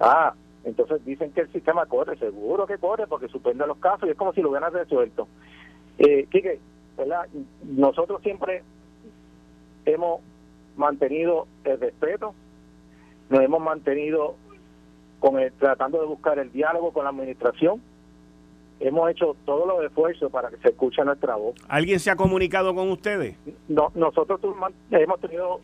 Ah, 0.00 0.34
entonces 0.64 1.04
dicen 1.04 1.32
que 1.32 1.42
el 1.42 1.52
sistema 1.52 1.86
corre, 1.86 2.16
seguro 2.18 2.66
que 2.66 2.78
corre 2.78 3.06
porque 3.06 3.28
suspende 3.28 3.66
los 3.66 3.78
casos 3.78 4.08
y 4.08 4.12
es 4.12 4.16
como 4.16 4.32
si 4.32 4.42
lo 4.42 4.50
hubieran 4.50 4.72
resuelto. 4.72 5.26
Eh, 5.98 6.26
Quique, 6.30 6.60
nosotros 7.64 8.20
siempre 8.22 8.62
hemos 9.84 10.20
mantenido 10.76 11.46
el 11.64 11.80
respeto, 11.80 12.34
nos 13.28 13.40
hemos 13.40 13.60
mantenido 13.60 14.34
con 15.18 15.38
el, 15.38 15.52
tratando 15.52 16.00
de 16.00 16.06
buscar 16.06 16.38
el 16.38 16.50
diálogo 16.52 16.92
con 16.92 17.04
la 17.04 17.10
administración. 17.10 17.80
Hemos 18.80 19.10
hecho 19.10 19.36
todos 19.44 19.66
los 19.66 19.84
esfuerzos 19.84 20.32
para 20.32 20.48
que 20.48 20.56
se 20.56 20.68
escuche 20.68 21.04
nuestra 21.04 21.36
voz. 21.36 21.54
¿Alguien 21.68 22.00
se 22.00 22.10
ha 22.10 22.16
comunicado 22.16 22.74
con 22.74 22.90
ustedes? 22.90 23.36
No, 23.68 23.92
nosotros 23.94 24.40
hemos 24.90 25.20
tenido, 25.20 25.60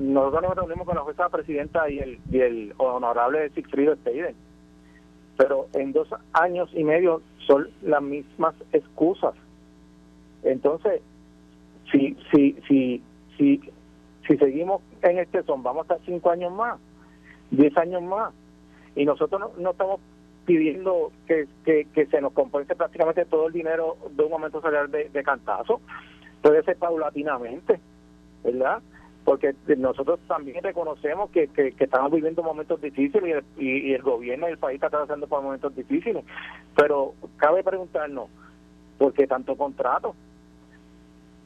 nosotros 0.00 0.42
nos 0.42 0.56
reunimos 0.56 0.86
con 0.86 0.96
la 0.96 1.02
jueza 1.02 1.28
presidenta 1.28 1.88
y 1.90 1.98
el, 1.98 2.18
y 2.30 2.40
el 2.40 2.74
honorable 2.76 3.48
Sigfrido 3.50 3.96
Steiden, 3.96 4.34
pero 5.36 5.68
en 5.74 5.92
dos 5.92 6.08
años 6.32 6.70
y 6.74 6.84
medio 6.84 7.22
son 7.46 7.68
las 7.82 8.02
mismas 8.02 8.54
excusas. 8.72 9.34
Entonces, 10.42 11.00
si, 11.90 12.16
si, 12.30 12.56
si, 12.68 13.02
si, 13.36 13.60
si 14.26 14.36
seguimos 14.36 14.82
en 15.02 15.18
este 15.18 15.42
son, 15.44 15.62
vamos 15.62 15.88
a 15.88 15.94
estar 15.94 16.06
cinco 16.06 16.30
años 16.30 16.52
más, 16.52 16.78
diez 17.50 17.76
años 17.76 18.02
más, 18.02 18.32
y 18.94 19.04
nosotros 19.04 19.52
no, 19.58 19.70
estamos 19.70 20.00
pidiendo 20.44 21.12
que, 21.26 21.46
que, 21.64 22.06
se 22.06 22.20
nos 22.20 22.32
compense 22.32 22.74
prácticamente 22.74 23.24
todo 23.24 23.48
el 23.48 23.52
dinero 23.52 23.96
de 24.10 24.22
un 24.22 24.30
momento 24.30 24.60
salarial 24.60 24.90
de, 24.90 25.08
de 25.08 25.22
cantazo, 25.22 25.80
puede 26.42 26.62
ser 26.62 26.76
paulatinamente, 26.76 27.80
¿verdad? 28.44 28.80
Porque 29.26 29.54
nosotros 29.76 30.18
también 30.26 30.62
reconocemos 30.62 31.28
que, 31.30 31.48
que, 31.48 31.74
estamos 31.78 32.10
viviendo 32.10 32.42
momentos 32.42 32.80
difíciles 32.80 33.44
y 33.58 33.92
el 33.92 34.00
gobierno 34.00 34.48
y 34.48 34.52
el 34.52 34.58
país 34.58 34.76
está 34.76 34.88
pasando 34.88 35.26
por 35.26 35.42
momentos 35.42 35.76
difíciles, 35.76 36.24
pero 36.74 37.12
cabe 37.36 37.62
preguntarnos, 37.62 38.30
¿por 38.96 39.12
qué 39.12 39.26
tanto 39.26 39.54
contrato? 39.56 40.14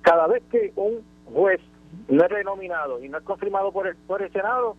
cada 0.03 0.27
vez 0.27 0.43
que 0.51 0.73
un 0.77 1.03
juez 1.33 1.61
no 2.09 2.25
es 2.25 2.31
renominado 2.31 3.03
y 3.03 3.09
no 3.09 3.19
es 3.19 3.25
confirmado 3.25 3.73
por 3.73 3.87
el, 3.87 3.97
por 3.97 4.23
el 4.23 4.33
Senado, 4.33 4.77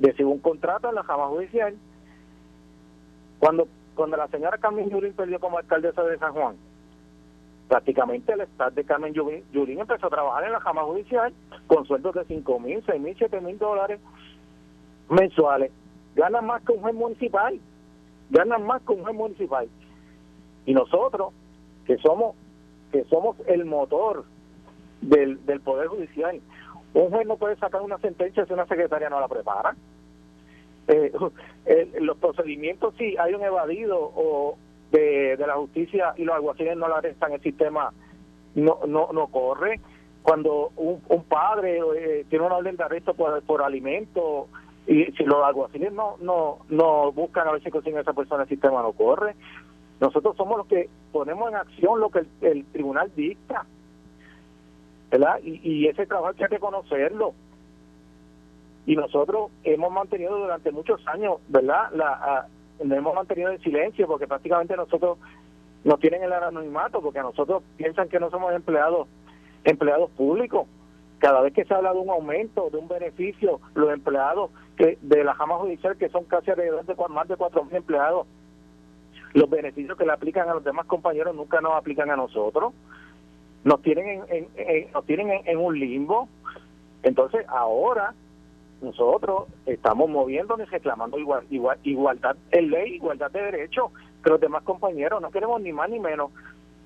recibe 0.00 0.28
un 0.28 0.38
contrato 0.38 0.88
en 0.88 0.94
la 0.94 1.02
Jama 1.02 1.26
Judicial. 1.28 1.74
Cuando, 3.38 3.68
cuando 3.94 4.16
la 4.16 4.28
señora 4.28 4.58
Carmen 4.58 4.90
Yurín 4.90 5.14
perdió 5.14 5.40
como 5.40 5.58
alcaldesa 5.58 6.02
de 6.04 6.18
San 6.18 6.32
Juan, 6.32 6.56
prácticamente 7.70 8.32
el 8.32 8.40
estado 8.40 8.72
de 8.72 8.84
Carmen 8.84 9.14
Yurín 9.14 9.78
empezó 9.78 10.08
a 10.08 10.10
trabajar 10.10 10.42
en 10.42 10.50
la 10.50 10.58
Jama 10.58 10.82
Judicial 10.82 11.32
con 11.68 11.86
sueldos 11.86 12.16
de 12.16 12.24
5 12.24 12.58
mil, 12.58 12.82
6 12.84 13.00
mil, 13.00 13.14
7 13.16 13.40
mil 13.40 13.58
dólares 13.58 14.00
mensuales. 15.08 15.70
Ganan 16.16 16.46
más 16.46 16.62
que 16.62 16.72
un 16.72 16.80
juez 16.80 16.94
municipal. 16.96 17.60
Ganan 18.30 18.66
más 18.66 18.82
que 18.82 18.92
un 18.92 19.04
juez 19.04 19.14
municipal. 19.14 19.68
Y 20.66 20.74
nosotros, 20.74 21.32
que 21.86 21.96
somos 21.98 22.34
que 22.90 23.04
somos 23.04 23.36
el 23.46 23.64
motor 23.64 24.24
del, 25.00 25.46
del 25.46 25.60
Poder 25.60 25.86
Judicial. 25.86 26.40
Un 26.92 27.10
juez 27.10 27.24
no 27.24 27.36
puede 27.36 27.54
sacar 27.54 27.82
una 27.82 27.98
sentencia 27.98 28.44
si 28.46 28.52
una 28.52 28.66
secretaria 28.66 29.08
no 29.08 29.20
la 29.20 29.28
prepara. 29.28 29.76
Eh, 30.88 31.12
los 32.00 32.16
procedimientos, 32.16 32.94
si 32.98 33.16
hay 33.16 33.32
un 33.32 33.44
evadido 33.44 33.96
o 33.96 34.58
de, 34.90 35.36
la 35.38 35.54
justicia 35.54 36.14
y 36.16 36.24
los 36.24 36.34
alguaciles 36.34 36.76
no 36.76 36.88
la 36.88 36.96
arrestan, 36.96 37.32
el 37.32 37.42
sistema 37.42 37.92
no, 38.54 38.80
no, 38.86 39.08
no 39.12 39.26
corre. 39.28 39.80
Cuando 40.22 40.70
un, 40.76 41.00
un 41.08 41.24
padre 41.24 41.80
eh, 41.96 42.26
tiene 42.28 42.44
una 42.44 42.56
orden 42.56 42.76
de 42.76 42.84
arresto 42.84 43.14
por, 43.14 43.42
por 43.42 43.62
alimento 43.62 44.48
y 44.86 45.04
si 45.12 45.24
los 45.24 45.42
alguaciles 45.44 45.92
no, 45.92 46.16
no, 46.20 46.58
no 46.68 47.12
buscan 47.12 47.46
a 47.46 47.52
ver 47.52 47.62
si 47.62 47.70
consiguen 47.70 47.98
a 47.98 48.02
esa 48.02 48.12
persona, 48.12 48.42
el 48.42 48.48
sistema 48.48 48.82
no 48.82 48.92
corre. 48.92 49.36
Nosotros 50.00 50.36
somos 50.36 50.58
los 50.58 50.66
que 50.66 50.88
ponemos 51.12 51.48
en 51.50 51.56
acción 51.56 52.00
lo 52.00 52.10
que 52.10 52.24
el, 52.40 52.64
tribunal 52.66 53.12
dicta, 53.14 53.66
¿verdad? 55.10 55.38
Y, 55.42 55.86
ese 55.86 56.06
trabajo 56.06 56.28
hay 56.28 56.34
que 56.34 56.48
reconocerlo. 56.48 57.34
Y 58.86 58.96
nosotros 58.96 59.50
hemos 59.62 59.92
mantenido 59.92 60.38
durante 60.38 60.72
muchos 60.72 61.06
años, 61.06 61.38
¿verdad? 61.48 61.90
La, 61.92 62.48
hemos 62.80 63.14
mantenido 63.14 63.50
en 63.50 63.60
silencio 63.60 64.06
porque 64.06 64.26
prácticamente 64.26 64.76
nosotros 64.76 65.18
nos 65.84 65.98
tienen 66.00 66.22
el 66.22 66.32
anonimato 66.32 67.00
porque 67.00 67.18
a 67.18 67.22
nosotros 67.22 67.62
piensan 67.76 68.08
que 68.08 68.20
no 68.20 68.30
somos 68.30 68.52
empleados 68.54 69.08
empleados 69.64 70.10
públicos. 70.12 70.66
Cada 71.18 71.42
vez 71.42 71.52
que 71.52 71.64
se 71.64 71.74
habla 71.74 71.92
de 71.92 71.98
un 71.98 72.08
aumento, 72.08 72.70
de 72.70 72.78
un 72.78 72.88
beneficio, 72.88 73.60
los 73.74 73.92
empleados 73.92 74.50
que 74.76 74.98
de 75.02 75.22
la 75.22 75.34
jama 75.34 75.56
judicial, 75.56 75.96
que 75.96 76.08
son 76.08 76.24
casi 76.24 76.50
alrededor 76.50 76.86
de 76.86 76.94
más 77.08 77.28
de 77.28 77.36
cuatro 77.36 77.64
mil 77.64 77.76
empleados, 77.76 78.26
los 79.34 79.48
beneficios 79.48 79.96
que 79.96 80.06
le 80.06 80.12
aplican 80.12 80.48
a 80.48 80.54
los 80.54 80.64
demás 80.64 80.86
compañeros 80.86 81.34
nunca 81.36 81.60
nos 81.60 81.74
aplican 81.74 82.10
a 82.10 82.16
nosotros. 82.16 82.72
Nos 83.64 83.82
tienen 83.82 84.22
en, 84.28 84.92
nos 84.92 85.04
tienen 85.04 85.42
en, 85.44 85.58
un 85.58 85.78
limbo. 85.78 86.28
Entonces, 87.02 87.46
ahora 87.48 88.14
nosotros 88.82 89.48
estamos 89.66 90.08
moviéndonos 90.08 90.70
reclamando 90.70 91.18
igual, 91.18 91.44
igual, 91.50 91.78
igualdad 91.82 92.36
en 92.50 92.70
ley, 92.70 92.94
igualdad 92.94 93.30
de 93.30 93.42
derechos 93.42 93.90
que 94.22 94.30
los 94.30 94.40
demás 94.40 94.62
compañeros. 94.62 95.20
No 95.20 95.30
queremos 95.30 95.60
ni 95.60 95.72
más 95.72 95.90
ni 95.90 95.98
menos, 95.98 96.30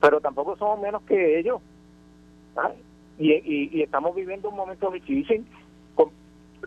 pero 0.01 0.21
tampoco 0.21 0.57
somos 0.57 0.81
menos 0.81 1.03
que 1.03 1.39
ellos. 1.39 1.61
Y, 3.19 3.33
y, 3.33 3.83
estamos 3.83 4.15
viviendo 4.15 4.49
un 4.49 4.57
momento 4.57 4.91
difícil 4.91 5.47
con 5.95 6.11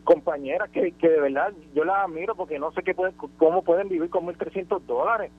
compañeras 0.04 0.70
que, 0.70 0.92
que 0.94 1.10
de 1.10 1.20
verdad 1.20 1.54
yo 1.74 1.84
las 1.84 2.06
admiro 2.06 2.36
porque 2.36 2.60
no 2.60 2.72
sé 2.72 2.84
qué 2.84 2.94
pueden, 2.94 3.16
cómo 3.38 3.64
pueden 3.64 3.90
vivir 3.90 4.10
con 4.10 4.26
1.300 4.26 4.82
dólares 4.82 5.32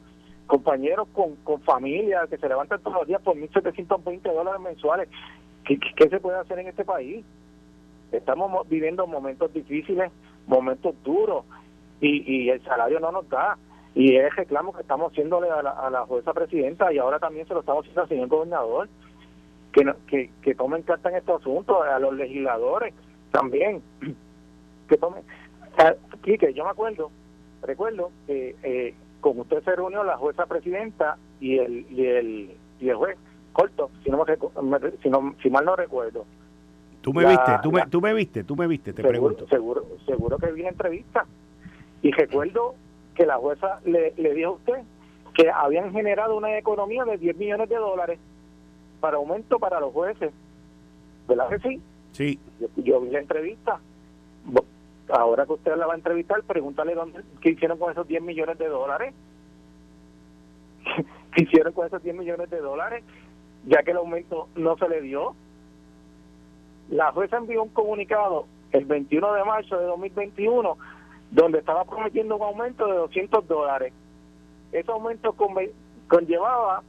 compañeros 0.49 1.07
con, 1.12 1.37
con 1.45 1.61
familia 1.61 2.26
que 2.28 2.38
se 2.38 2.49
levantan 2.49 2.80
todos 2.80 2.97
los 2.97 3.07
días 3.07 3.23
por 3.23 3.37
1.720 3.37 4.23
dólares 4.23 4.61
mensuales. 4.61 5.09
¿Qué, 5.64 5.78
¿Qué, 5.78 6.09
se 6.09 6.18
puede 6.18 6.38
hacer 6.38 6.59
en 6.59 6.68
este 6.68 6.85
país? 6.85 7.25
Estamos 8.12 8.68
viviendo 8.68 9.06
momentos 9.06 9.52
difíciles, 9.52 10.10
momentos 10.46 10.94
duros, 11.04 11.44
y, 12.00 12.44
y 12.44 12.50
el 12.50 12.62
salario 12.64 13.00
no 13.00 13.12
nos 13.12 13.28
da. 13.28 13.58
Y 13.94 14.16
es 14.16 14.34
reclamo 14.36 14.72
que 14.72 14.82
estamos 14.82 15.12
haciéndole 15.12 15.50
a 15.50 15.62
la, 15.62 15.70
a 15.70 15.90
la 15.90 16.06
jueza 16.06 16.32
presidenta 16.32 16.92
y 16.92 16.98
ahora 16.98 17.18
también 17.18 17.48
se 17.48 17.54
lo 17.54 17.60
estamos 17.60 17.80
haciendo 17.80 18.02
al 18.02 18.08
señor 18.08 18.28
gobernador, 18.28 18.88
que, 19.72 19.92
que, 20.06 20.30
que 20.42 20.54
tomen 20.54 20.82
carta 20.82 21.10
en 21.10 21.16
este 21.16 21.32
asunto, 21.32 21.82
a 21.82 21.98
los 21.98 22.14
legisladores 22.14 22.94
también, 23.32 23.82
que 24.88 24.96
tomen. 24.96 25.22
que 26.22 26.54
yo 26.54 26.64
me 26.64 26.70
acuerdo, 26.70 27.10
recuerdo 27.62 28.10
que 28.26 28.54
eh, 28.62 28.94
con 29.20 29.40
usted 29.40 29.62
se 29.64 29.74
reunió 29.74 30.04
la 30.04 30.16
jueza 30.16 30.46
presidenta 30.46 31.16
y 31.40 31.58
el, 31.58 31.86
y 31.90 32.06
el, 32.06 32.56
y 32.80 32.88
el 32.88 32.96
juez 32.96 33.18
corto, 33.52 33.90
si, 34.04 34.10
no 34.10 34.24
si, 35.02 35.08
no, 35.08 35.34
si 35.42 35.50
mal 35.50 35.64
no 35.64 35.74
recuerdo. 35.74 36.24
Tú 37.08 37.14
me 37.14 37.24
viste, 37.26 37.52
tú 37.62 37.72
me, 37.72 37.86
tú 37.86 38.00
me 38.02 38.12
viste, 38.12 38.44
tú 38.44 38.54
me 38.54 38.66
viste, 38.66 38.92
te 38.92 39.02
pregunto. 39.02 39.48
Seguro, 39.48 39.86
seguro 40.04 40.36
que 40.36 40.52
vi 40.52 40.60
la 40.60 40.68
entrevista. 40.68 41.24
Y 42.02 42.10
recuerdo 42.10 42.74
que 43.14 43.24
la 43.24 43.38
jueza 43.38 43.80
le, 43.86 44.12
le 44.18 44.34
dijo 44.34 44.50
a 44.50 44.52
usted 44.52 44.82
que 45.32 45.48
habían 45.48 45.90
generado 45.92 46.36
una 46.36 46.58
economía 46.58 47.06
de 47.06 47.16
10 47.16 47.38
millones 47.38 47.70
de 47.70 47.76
dólares 47.76 48.18
para 49.00 49.16
aumento 49.16 49.58
para 49.58 49.80
los 49.80 49.90
jueces. 49.94 50.34
¿Verdad 51.26 51.48
que 51.48 51.58
sí? 51.60 51.80
Sí. 52.12 52.38
Yo, 52.76 53.00
vi 53.00 53.08
la 53.08 53.20
entrevista. 53.20 53.80
Ahora 55.08 55.46
que 55.46 55.54
usted 55.54 55.76
la 55.76 55.86
va 55.86 55.94
a 55.94 55.96
entrevistar, 55.96 56.42
pregúntale 56.42 56.94
dónde, 56.94 57.20
qué 57.40 57.52
hicieron 57.52 57.78
con 57.78 57.90
esos 57.90 58.06
10 58.06 58.20
millones 58.20 58.58
de 58.58 58.68
dólares. 58.68 59.14
¿Qué 61.34 61.44
hicieron 61.44 61.72
con 61.72 61.86
esos 61.86 62.02
10 62.02 62.16
millones 62.16 62.50
de 62.50 62.60
dólares? 62.60 63.02
Ya 63.64 63.82
que 63.82 63.92
el 63.92 63.96
aumento 63.96 64.48
no 64.56 64.76
se 64.76 64.90
le 64.90 65.00
dio. 65.00 65.34
La 66.90 67.12
jueza 67.12 67.37
envió 67.37 67.62
un 67.62 67.68
comunicado 67.71 68.47
el 68.73 68.85
21 68.85 69.33
de 69.35 69.45
marzo 69.45 69.78
de 69.78 69.85
2021 69.87 70.76
donde 71.30 71.59
estaba 71.59 71.85
prometiendo 71.85 72.37
un 72.37 72.42
aumento 72.42 72.87
de 72.87 72.95
200 72.95 73.47
dólares. 73.47 73.92
Ese 74.73 74.90
aumento 74.90 75.35
conllevaba 76.09 76.83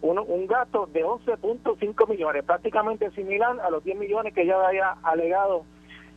un, 0.00 0.18
un 0.18 0.46
gasto 0.46 0.86
de 0.92 1.04
11.5 1.04 2.08
millones, 2.08 2.44
prácticamente 2.44 3.10
similar 3.12 3.60
a 3.60 3.70
los 3.70 3.84
10 3.84 3.98
millones 3.98 4.34
que 4.34 4.46
ya 4.46 4.66
había 4.66 4.96
alegado 5.02 5.64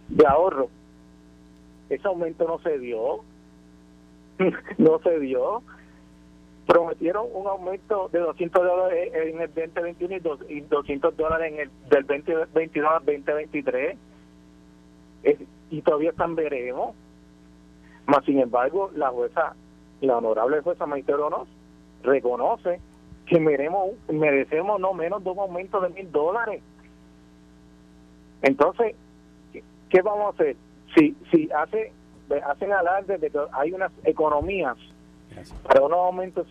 de 0.10 0.25
ahorro. 0.25 0.70
Ese 1.90 2.08
aumento 2.08 2.48
no 2.48 2.60
se 2.60 2.80
dio, 2.80 3.20
no 4.78 5.00
se 5.00 5.20
dio. 5.20 5.62
Prometieron 6.67 7.27
un 7.34 7.48
aumento 7.48 8.10
de 8.10 8.19
200 8.19 8.63
dólares 8.63 9.12
en 9.13 9.41
el 9.41 9.53
2021 9.53 10.15
y 10.50 10.62
200 10.62 11.15
dólares 11.15 11.53
en 11.53 11.60
el 11.60 11.72
del 11.89 12.05
2022 12.05 12.91
al 12.91 13.05
2023. 13.05 13.98
y 15.69 15.81
todavía 15.81 16.12
están 16.12 16.36
veremos 16.36 16.95
más 18.05 18.24
sin 18.25 18.39
embargo, 18.39 18.91
la 18.95 19.10
jueza, 19.10 19.55
la 20.01 20.17
honorable 20.17 20.62
jueza 20.62 20.86
Maite 20.86 21.13
nos 21.13 21.48
reconoce 22.03 22.79
que 23.25 23.39
meremos, 23.39 23.91
merecemos 24.07 24.79
no 24.79 24.93
menos 24.93 25.24
de 25.24 25.31
un 25.31 25.39
aumento 25.39 25.79
de 25.81 25.89
mil 25.89 26.12
dólares. 26.12 26.62
Entonces, 28.43 28.95
¿qué 29.89 30.01
vamos 30.03 30.27
a 30.27 30.29
hacer? 30.29 30.55
Si, 30.95 31.15
si 31.31 31.50
hace, 31.51 31.91
hacen 32.45 32.72
alarde 32.74 33.17
de 33.17 33.31
que 33.31 33.39
hay 33.53 33.74
unas 33.74 33.91
economías 34.03 34.77
para 35.63 35.82
unos 35.82 35.98
aumentos 36.00 36.48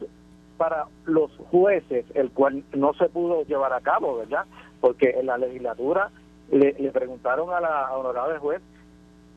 para 0.57 0.87
los 1.05 1.31
jueces, 1.51 2.05
el 2.15 2.31
cual 2.31 2.65
no 2.73 2.95
se 2.95 3.09
pudo 3.09 3.45
llevar 3.45 3.73
a 3.73 3.81
cabo, 3.81 4.19
¿verdad? 4.19 4.45
Porque 4.81 5.11
en 5.11 5.27
la 5.27 5.39
legislatura 5.39 6.11
le, 6.51 6.73
preguntaron 6.93 7.53
a 7.53 7.61
la 7.61 7.93
honorable 7.93 8.39
juez, 8.39 8.63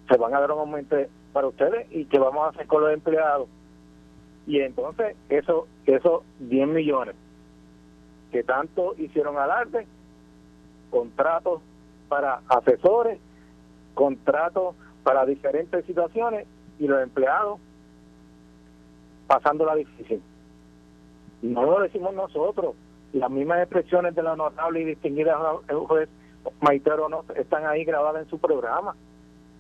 ¿se 0.10 0.18
van 0.18 0.34
a 0.36 0.40
dar 0.40 0.52
un 0.52 0.60
aumento 0.60 0.96
para 1.34 1.48
ustedes 1.48 1.88
y 1.92 2.06
qué 2.06 2.18
vamos 2.20 2.46
a 2.46 2.50
hacer 2.50 2.68
con 2.68 2.82
los 2.82 2.92
empleados. 2.92 3.48
Y 4.48 4.60
entonces, 4.60 5.16
eso, 5.30 5.68
esos 5.86 6.24
10 6.40 6.68
millones 6.68 7.16
que 8.32 8.44
tanto 8.44 8.96
hicieron 8.98 9.38
alarde, 9.38 9.86
contratos 10.90 11.62
para 12.10 12.42
asesores, 12.48 13.20
contratos 13.94 14.76
para 15.04 15.26
diferentes 15.26 15.86
situaciones 15.86 16.48
y 16.80 16.88
los 16.88 17.02
empleados 17.02 17.60
pasando 19.28 19.66
la 19.66 19.76
difícil. 19.76 20.22
No 21.42 21.64
lo 21.64 21.82
decimos 21.82 22.14
nosotros, 22.14 22.76
las 23.14 23.30
mismas 23.30 23.60
expresiones 23.60 24.16
de 24.16 24.24
la 24.24 24.34
honorable 24.34 24.82
y 24.82 24.86
distinguida 24.86 25.38
juez 25.88 26.10
Maitero 26.62 27.10
no 27.10 27.26
están 27.36 27.66
ahí 27.66 27.84
grabadas 27.84 28.24
en 28.24 28.30
su 28.30 28.40
programa 28.40 28.96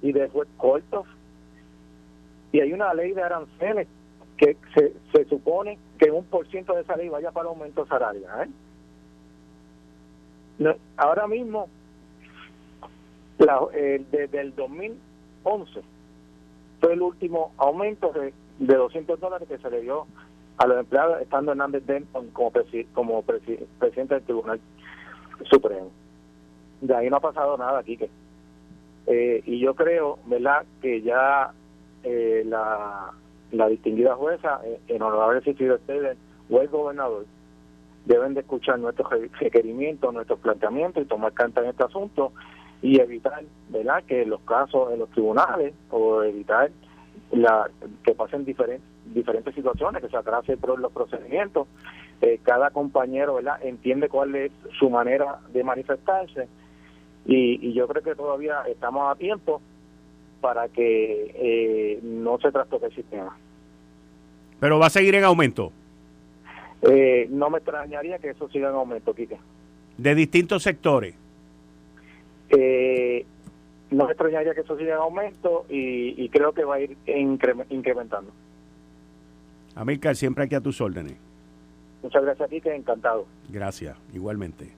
y 0.02 0.12
de 0.12 0.30
juez 0.30 0.48
cortos 0.58 1.06
y 2.52 2.62
hay 2.62 2.72
una 2.74 2.94
ley 2.94 3.12
de 3.12 3.24
aranceles 3.24 3.88
que 4.38 4.56
se, 4.74 5.26
supone 5.26 5.78
que 5.98 6.12
un 6.12 6.24
por 6.26 6.48
ciento 6.48 6.74
de 6.74 6.82
esa 6.82 6.96
ley 6.96 7.10
vaya 7.10 7.32
para 7.32 7.50
aumento 7.50 7.86
salarial. 7.88 8.50
¿eh? 10.60 10.76
ahora 10.96 11.28
mismo, 11.28 11.68
la, 13.40 13.60
desde 13.74 14.42
el 14.42 14.56
2011, 14.56 15.82
fue 16.80 16.94
el 16.94 17.02
último 17.02 17.52
aumento 17.58 18.12
de, 18.14 18.34
de 18.60 18.76
200 18.76 19.20
dólares 19.20 19.48
que 19.48 19.58
se 19.58 19.70
le 19.70 19.82
dio 19.82 20.08
a 20.58 20.67
los 20.67 20.80
empleados 20.80 21.22
estando 21.22 21.52
Hernández 21.52 21.86
Denton 21.86 22.30
como, 22.32 22.52
como 22.93 23.22
presidente 23.22 24.15
del 24.15 24.24
Tribunal 24.24 24.60
Supremo. 25.50 25.91
De 26.82 26.96
ahí 26.96 27.10
no 27.10 27.17
ha 27.17 27.22
pasado 27.22 27.58
nada, 27.58 27.80
aquí 27.80 27.98
Eh, 29.06 29.41
y 29.46 29.60
yo 29.60 29.76
creo, 29.76 30.20
¿verdad?, 30.26 30.65
que 30.82 31.02
ya 31.02 31.52
eh, 32.04 32.43
la, 32.46 33.12
la 33.52 33.67
distinguida 33.67 34.15
jueza, 34.15 34.62
eh, 34.65 34.80
en 34.88 35.02
honorable 35.02 35.41
de 35.41 35.72
ustedes 35.74 36.17
o 36.50 36.62
el 36.62 36.67
gobernador, 36.67 37.26
deben 38.06 38.34
de 38.34 38.41
escuchar 38.41 38.80
nuestros 38.80 39.10
requerimientos, 39.39 40.13
nuestros 40.13 40.39
planteamientos 40.39 41.04
y 41.04 41.08
tomar 41.08 41.34
carta 41.34 41.62
en 41.62 41.70
este 41.70 41.84
asunto 41.84 42.32
y 42.82 43.00
evitar 43.00 43.43
verdad 43.70 44.04
que 44.06 44.26
los 44.26 44.39
casos 44.41 44.91
en 44.93 45.00
los 45.00 45.10
tribunales 45.10 45.74
o 45.89 46.24
evitar 46.24 46.72
la 47.32 47.70
que 48.04 48.14
pasen 48.14 48.46
diferentes 48.46 48.88
diferentes 49.06 49.56
situaciones 49.56 50.02
que 50.02 50.10
se 50.10 50.18
atrasen 50.18 50.60
los 50.78 50.92
procedimientos 50.92 51.68
eh, 52.22 52.40
cada 52.44 52.72
compañero 52.72 53.36
verdad 53.36 53.64
entiende 53.64 54.10
cuál 54.10 54.36
es 54.36 54.52
su 54.78 54.90
manera 54.90 55.40
de 55.54 55.64
manifestarse 55.64 56.48
y, 57.26 57.68
y 57.68 57.74
yo 57.74 57.88
creo 57.88 58.04
que 58.04 58.16
todavía 58.16 58.64
estamos 58.68 59.12
a 59.12 59.18
tiempo 59.18 59.62
para 60.42 60.68
que 60.70 61.32
eh, 61.36 62.00
no 62.04 62.40
se 62.40 62.52
trastoque 62.52 62.88
el 62.88 62.96
sistema. 62.96 63.36
¿Pero 64.60 64.80
va 64.80 64.88
a 64.88 64.90
seguir 64.90 65.16
en 65.16 65.24
aumento? 65.24 65.72
Eh, 66.82 67.28
no 67.30 67.50
me 67.50 67.58
extrañaría 67.58 68.20
que 68.20 68.30
eso 68.30 68.50
siga 68.50 68.70
en 68.70 68.76
aumento, 68.76 69.14
Kike. 69.14 69.38
¿De 69.98 70.16
distintos 70.16 70.64
sectores? 70.64 71.16
Eh, 72.50 73.26
no 73.91 74.06
me 74.06 74.12
extrañaría 74.12 74.54
que 74.54 74.62
eso 74.62 74.78
siga 74.78 74.95
en 74.95 75.02
aumento 75.02 75.65
y, 75.69 76.28
creo 76.30 76.54
que 76.54 76.63
va 76.63 76.76
a 76.76 76.80
ir 76.80 76.97
incrementando. 77.06 78.32
Amílcar, 79.76 80.15
siempre 80.15 80.45
aquí 80.45 80.56
a 80.56 80.62
tus 80.62 80.82
órdenes. 80.82 81.15
Muchas 82.02 82.23
gracias, 82.23 82.50
Kike, 82.50 82.76
encantado. 82.76 83.26
Gracias, 83.50 83.97
igualmente. 84.13 84.71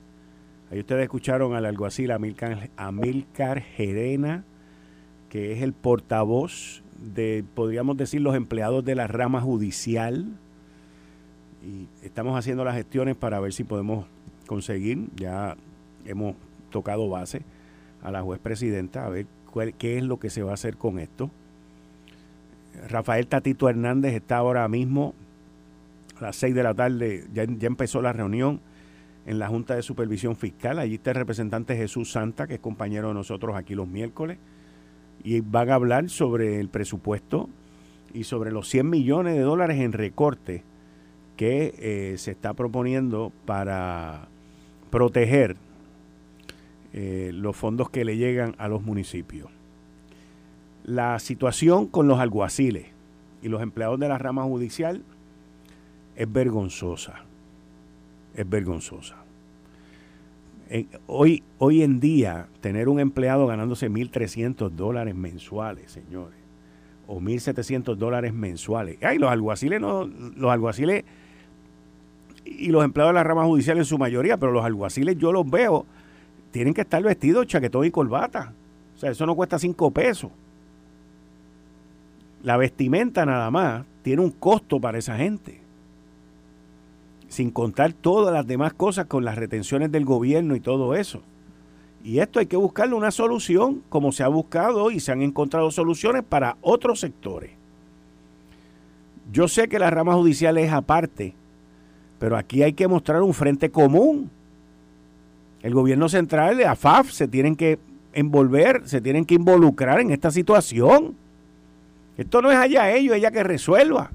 Ahí 0.71 0.79
ustedes 0.79 1.03
escucharon 1.03 1.55
al 1.55 1.65
alguacil 1.65 2.11
Amílcar, 2.11 2.69
Amílcar 2.77 3.61
Gerena 3.61 4.43
que 5.29 5.53
es 5.53 5.61
el 5.61 5.73
portavoz 5.73 6.81
de, 6.97 7.45
podríamos 7.55 7.95
decir, 7.95 8.19
los 8.19 8.35
empleados 8.35 8.83
de 8.83 8.95
la 8.95 9.07
rama 9.07 9.41
judicial. 9.41 10.25
Y 11.63 11.87
estamos 12.03 12.37
haciendo 12.37 12.65
las 12.65 12.75
gestiones 12.75 13.15
para 13.15 13.39
ver 13.39 13.53
si 13.53 13.63
podemos 13.63 14.05
conseguir, 14.47 15.07
ya 15.15 15.55
hemos 16.05 16.35
tocado 16.71 17.07
base 17.09 17.43
a 18.01 18.11
la 18.11 18.21
juez 18.21 18.39
presidenta, 18.39 19.05
a 19.05 19.09
ver 19.09 19.25
qué 19.77 19.97
es 19.97 20.03
lo 20.03 20.19
que 20.19 20.29
se 20.29 20.43
va 20.43 20.51
a 20.51 20.53
hacer 20.55 20.77
con 20.77 20.99
esto. 20.99 21.29
Rafael 22.87 23.27
Tatito 23.27 23.67
Hernández 23.67 24.13
está 24.13 24.37
ahora 24.37 24.67
mismo 24.67 25.13
a 26.19 26.23
las 26.23 26.35
6 26.37 26.55
de 26.55 26.63
la 26.63 26.73
tarde, 26.73 27.25
ya, 27.33 27.45
ya 27.45 27.67
empezó 27.67 28.01
la 28.01 28.13
reunión 28.13 28.61
en 29.25 29.39
la 29.39 29.47
Junta 29.47 29.75
de 29.75 29.81
Supervisión 29.81 30.35
Fiscal. 30.35 30.79
Allí 30.79 30.95
está 30.95 31.11
el 31.11 31.17
representante 31.17 31.75
Jesús 31.75 32.11
Santa, 32.11 32.47
que 32.47 32.55
es 32.55 32.59
compañero 32.59 33.09
de 33.09 33.13
nosotros 33.13 33.55
aquí 33.55 33.75
los 33.75 33.87
miércoles 33.87 34.37
y 35.23 35.41
van 35.41 35.69
a 35.69 35.75
hablar 35.75 36.09
sobre 36.09 36.59
el 36.59 36.69
presupuesto 36.69 37.49
y 38.13 38.23
sobre 38.23 38.51
los 38.51 38.69
100 38.69 38.89
millones 38.89 39.35
de 39.35 39.41
dólares 39.41 39.79
en 39.79 39.91
recorte 39.91 40.63
que 41.37 41.73
eh, 41.77 42.17
se 42.17 42.31
está 42.31 42.53
proponiendo 42.53 43.31
para 43.45 44.27
proteger 44.89 45.55
eh, 46.93 47.31
los 47.33 47.55
fondos 47.55 47.89
que 47.89 48.05
le 48.05 48.17
llegan 48.17 48.55
a 48.57 48.67
los 48.67 48.81
municipios. 48.81 49.49
La 50.83 51.19
situación 51.19 51.87
con 51.87 52.07
los 52.07 52.19
alguaciles 52.19 52.87
y 53.41 53.47
los 53.47 53.61
empleados 53.61 53.99
de 53.99 54.09
la 54.09 54.17
rama 54.17 54.43
judicial 54.43 55.03
es 56.15 56.31
vergonzosa. 56.31 57.23
Es 58.35 58.49
vergonzosa. 58.49 59.15
hoy, 61.07 61.43
hoy 61.57 61.81
en 61.81 61.99
día, 61.99 62.47
tener 62.61 62.89
un 62.89 62.99
empleado 62.99 63.47
ganándose 63.47 63.89
1.300 63.89 64.69
dólares 64.69 65.15
mensuales, 65.15 65.91
señores, 65.91 66.37
o 67.07 67.19
1.700 67.19 67.95
dólares 67.95 68.33
mensuales. 68.33 68.97
Ay, 69.01 69.17
los 69.17 69.31
alguaciles 69.31 69.81
no, 69.81 70.05
los 70.05 70.51
alguaciles 70.51 71.05
y 72.45 72.67
los 72.69 72.83
empleados 72.83 73.13
de 73.13 73.15
la 73.15 73.23
rama 73.23 73.45
judicial 73.45 73.77
en 73.77 73.85
su 73.85 73.97
mayoría, 73.97 74.37
pero 74.37 74.51
los 74.51 74.65
alguaciles 74.65 75.17
yo 75.17 75.31
los 75.31 75.49
veo, 75.49 75.85
tienen 76.51 76.73
que 76.73 76.81
estar 76.81 77.01
vestidos 77.01 77.47
chaquetón 77.47 77.85
y 77.85 77.91
corbata. 77.91 78.53
O 78.95 78.99
sea, 78.99 79.11
eso 79.11 79.25
no 79.25 79.35
cuesta 79.35 79.59
cinco 79.59 79.91
pesos. 79.91 80.31
La 82.43 82.57
vestimenta 82.57 83.25
nada 83.25 83.51
más 83.51 83.85
tiene 84.01 84.21
un 84.21 84.31
costo 84.31 84.79
para 84.79 84.97
esa 84.97 85.17
gente. 85.17 85.61
Sin 87.27 87.51
contar 87.51 87.93
todas 87.93 88.33
las 88.33 88.47
demás 88.47 88.73
cosas 88.73 89.05
con 89.05 89.23
las 89.23 89.37
retenciones 89.37 89.91
del 89.91 90.05
gobierno 90.05 90.55
y 90.55 90.59
todo 90.59 90.95
eso. 90.95 91.21
Y 92.03 92.19
esto 92.19 92.39
hay 92.39 92.45
que 92.45 92.57
buscarle 92.57 92.95
una 92.95 93.11
solución, 93.11 93.83
como 93.89 94.11
se 94.11 94.23
ha 94.23 94.29
buscado 94.29 94.89
y 94.89 94.99
se 94.99 95.11
han 95.11 95.21
encontrado 95.21 95.69
soluciones 95.69 96.23
para 96.23 96.57
otros 96.61 97.01
sectores. 97.01 97.51
Yo 99.31 99.47
sé 99.47 99.67
que 99.67 99.79
la 99.79 99.91
rama 99.91 100.15
judicial 100.15 100.57
es 100.57 100.71
aparte, 100.71 101.35
pero 102.17 102.37
aquí 102.37 102.63
hay 102.63 102.73
que 102.73 102.87
mostrar 102.87 103.21
un 103.21 103.33
frente 103.33 103.69
común. 103.69 104.31
El 105.61 105.73
gobierno 105.73 106.07
central, 106.07 106.57
la 106.57 106.71
AFAF, 106.71 107.11
se 107.11 107.27
tienen 107.27 107.55
que 107.55 107.79
envolver, 108.13 108.83
se 108.85 109.01
tienen 109.01 109.25
que 109.25 109.35
involucrar 109.35 109.99
en 109.99 110.11
esta 110.11 110.31
situación. 110.31 111.15
Esto 112.17 112.41
no 112.41 112.51
es 112.51 112.57
allá 112.57 112.91
ellos, 112.91 113.15
ella 113.15 113.31
que 113.31 113.43
resuelva. 113.43 114.11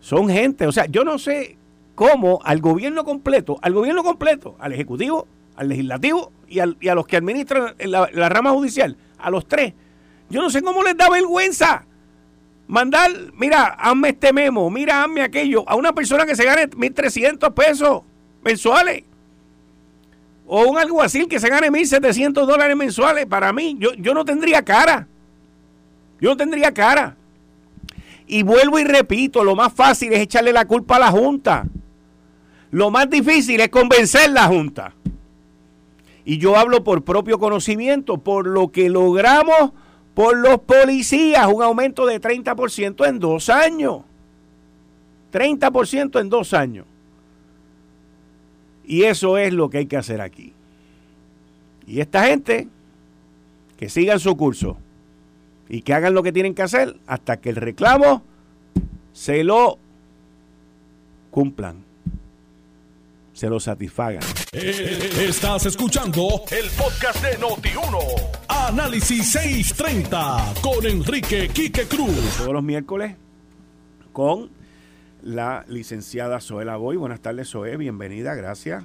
Son 0.00 0.28
gente, 0.28 0.66
o 0.66 0.72
sea, 0.72 0.86
yo 0.86 1.04
no 1.04 1.18
sé 1.18 1.56
cómo 1.94 2.40
al 2.44 2.60
gobierno 2.60 3.04
completo, 3.04 3.58
al 3.62 3.72
gobierno 3.72 4.02
completo, 4.02 4.56
al 4.58 4.72
ejecutivo, 4.72 5.26
al 5.56 5.68
legislativo 5.68 6.32
y, 6.48 6.58
a 6.58 6.94
los 6.94 7.06
que 7.06 7.16
administran 7.16 7.74
la, 7.78 8.10
la 8.12 8.28
rama 8.28 8.50
judicial, 8.50 8.96
a 9.18 9.30
los 9.30 9.46
tres, 9.46 9.72
yo 10.28 10.42
no 10.42 10.50
sé 10.50 10.60
cómo 10.62 10.82
les 10.82 10.96
da 10.96 11.08
vergüenza 11.08 11.86
mandar, 12.66 13.10
mira, 13.34 13.64
hazme 13.78 14.10
este 14.10 14.32
memo, 14.32 14.70
mira, 14.70 15.04
hazme 15.04 15.22
aquello, 15.22 15.68
a 15.68 15.76
una 15.76 15.92
persona 15.92 16.26
que 16.26 16.36
se 16.36 16.44
gane 16.44 16.68
1.300 16.68 17.52
pesos 17.54 18.02
mensuales. 18.44 19.04
O 20.46 20.68
un 20.68 20.78
alguacil 20.78 21.26
que 21.26 21.40
se 21.40 21.48
gane 21.48 21.70
1.700 21.70 22.32
dólares 22.46 22.76
mensuales. 22.76 23.26
Para 23.26 23.52
mí, 23.52 23.76
yo, 23.78 23.94
yo 23.94 24.12
no 24.14 24.24
tendría 24.24 24.62
cara. 24.62 25.08
Yo 26.20 26.30
no 26.30 26.36
tendría 26.36 26.72
cara. 26.72 27.16
Y 28.26 28.42
vuelvo 28.42 28.78
y 28.78 28.84
repito, 28.84 29.42
lo 29.44 29.54
más 29.54 29.72
fácil 29.72 30.12
es 30.12 30.20
echarle 30.20 30.52
la 30.52 30.66
culpa 30.66 30.96
a 30.96 31.00
la 31.00 31.10
Junta. 31.10 31.66
Lo 32.70 32.90
más 32.90 33.08
difícil 33.08 33.60
es 33.60 33.68
convencer 33.68 34.24
a 34.24 34.32
la 34.32 34.46
Junta. 34.46 34.94
Y 36.24 36.38
yo 36.38 36.56
hablo 36.56 36.84
por 36.84 37.04
propio 37.04 37.38
conocimiento, 37.38 38.18
por 38.18 38.46
lo 38.46 38.68
que 38.68 38.88
logramos 38.88 39.72
por 40.14 40.36
los 40.36 40.60
policías, 40.60 41.46
un 41.52 41.62
aumento 41.62 42.06
de 42.06 42.20
30% 42.20 43.06
en 43.08 43.18
dos 43.18 43.48
años. 43.50 44.02
30% 45.32 46.20
en 46.20 46.28
dos 46.28 46.54
años. 46.54 46.86
Y 48.86 49.04
eso 49.04 49.38
es 49.38 49.52
lo 49.52 49.70
que 49.70 49.78
hay 49.78 49.86
que 49.86 49.96
hacer 49.96 50.20
aquí. 50.20 50.52
Y 51.86 52.00
esta 52.00 52.26
gente, 52.26 52.68
que 53.76 53.88
sigan 53.88 54.20
su 54.20 54.36
curso 54.36 54.76
y 55.68 55.82
que 55.82 55.94
hagan 55.94 56.14
lo 56.14 56.22
que 56.22 56.32
tienen 56.32 56.54
que 56.54 56.62
hacer 56.62 56.96
hasta 57.06 57.38
que 57.38 57.50
el 57.50 57.56
reclamo 57.56 58.22
se 59.12 59.44
lo 59.44 59.78
cumplan, 61.30 61.84
se 63.32 63.48
lo 63.48 63.58
satisfagan. 63.58 64.22
Eh, 64.52 65.26
estás 65.28 65.66
escuchando 65.66 66.42
el 66.50 66.70
podcast 66.70 67.22
de 67.22 67.38
Noti1. 67.38 67.98
Análisis 68.48 69.32
630 69.32 70.54
con 70.62 70.86
Enrique 70.86 71.48
Quique 71.48 71.84
Cruz. 71.86 72.36
Todos 72.38 72.52
los 72.52 72.62
miércoles 72.62 73.16
con 74.12 74.50
la 75.24 75.64
licenciada 75.68 76.38
Zoela 76.40 76.76
Boy. 76.76 76.96
Buenas 76.96 77.20
tardes, 77.20 77.48
Zoe. 77.48 77.76
Bienvenida, 77.76 78.34
gracias. 78.34 78.84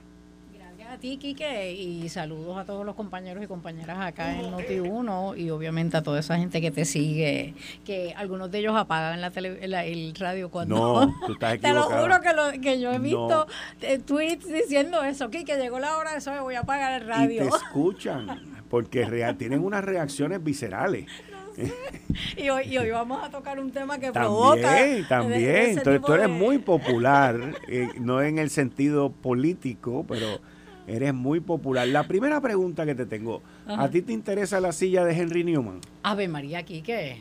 Gracias 0.53 0.89
a 0.89 0.97
ti, 0.97 1.17
Quique, 1.17 1.73
y 1.73 2.07
saludos 2.07 2.57
a 2.57 2.63
todos 2.63 2.85
los 2.85 2.95
compañeros 2.95 3.43
y 3.43 3.47
compañeras 3.47 3.99
acá 3.99 4.39
en 4.39 4.51
Noti1 4.51 5.37
y 5.37 5.49
obviamente 5.49 5.97
a 5.97 6.01
toda 6.01 6.19
esa 6.19 6.37
gente 6.37 6.61
que 6.61 6.71
te 6.71 6.85
sigue, 6.85 7.53
que 7.85 8.13
algunos 8.15 8.49
de 8.49 8.59
ellos 8.59 8.75
apagan 8.75 9.19
la 9.19 9.31
tele, 9.31 9.59
el 9.61 10.15
radio 10.15 10.49
cuando... 10.49 10.75
No, 10.75 11.15
tú 11.27 11.33
estás 11.33 11.55
equivocada. 11.55 11.87
Te 11.87 11.93
lo 11.93 12.01
juro 12.01 12.21
que, 12.21 12.33
lo, 12.33 12.61
que 12.61 12.79
yo 12.79 12.91
he 12.93 12.99
visto 12.99 13.45
eh, 13.81 13.99
tweets 13.99 14.47
diciendo 14.47 15.03
eso, 15.03 15.29
Quique, 15.29 15.57
llegó 15.57 15.79
la 15.79 15.97
hora 15.97 16.13
de 16.13 16.19
eso, 16.19 16.31
voy 16.41 16.55
a 16.55 16.61
apagar 16.61 17.01
el 17.01 17.07
radio. 17.07 17.45
Y 17.45 17.49
te 17.49 17.55
escuchan, 17.55 18.63
porque 18.69 19.05
tienen 19.37 19.63
unas 19.63 19.83
reacciones 19.83 20.41
viscerales. 20.41 21.05
Y 22.37 22.49
hoy, 22.49 22.63
y 22.67 22.77
hoy 22.77 22.89
vamos 22.89 23.23
a 23.23 23.29
tocar 23.29 23.59
un 23.59 23.71
tema 23.71 23.97
que 23.97 24.11
provoca. 24.11 24.61
También, 24.61 25.07
también. 25.07 25.55
Entonces 25.77 26.01
tú 26.01 26.13
eres 26.13 26.29
muy 26.29 26.57
popular, 26.57 27.55
eh, 27.67 27.87
no 27.99 28.21
en 28.21 28.39
el 28.39 28.49
sentido 28.49 29.11
político, 29.11 30.05
pero 30.07 30.39
eres 30.87 31.13
muy 31.13 31.39
popular. 31.39 31.87
La 31.87 32.03
primera 32.03 32.41
pregunta 32.41 32.85
que 32.85 32.95
te 32.95 33.05
tengo, 33.05 33.41
¿a 33.67 33.89
ti 33.89 34.01
te 34.01 34.11
interesa 34.11 34.59
la 34.59 34.71
silla 34.71 35.05
de 35.05 35.17
Henry 35.17 35.43
Newman? 35.43 35.79
Ave 36.03 36.27
María, 36.27 36.63
¿qué? 36.63 37.17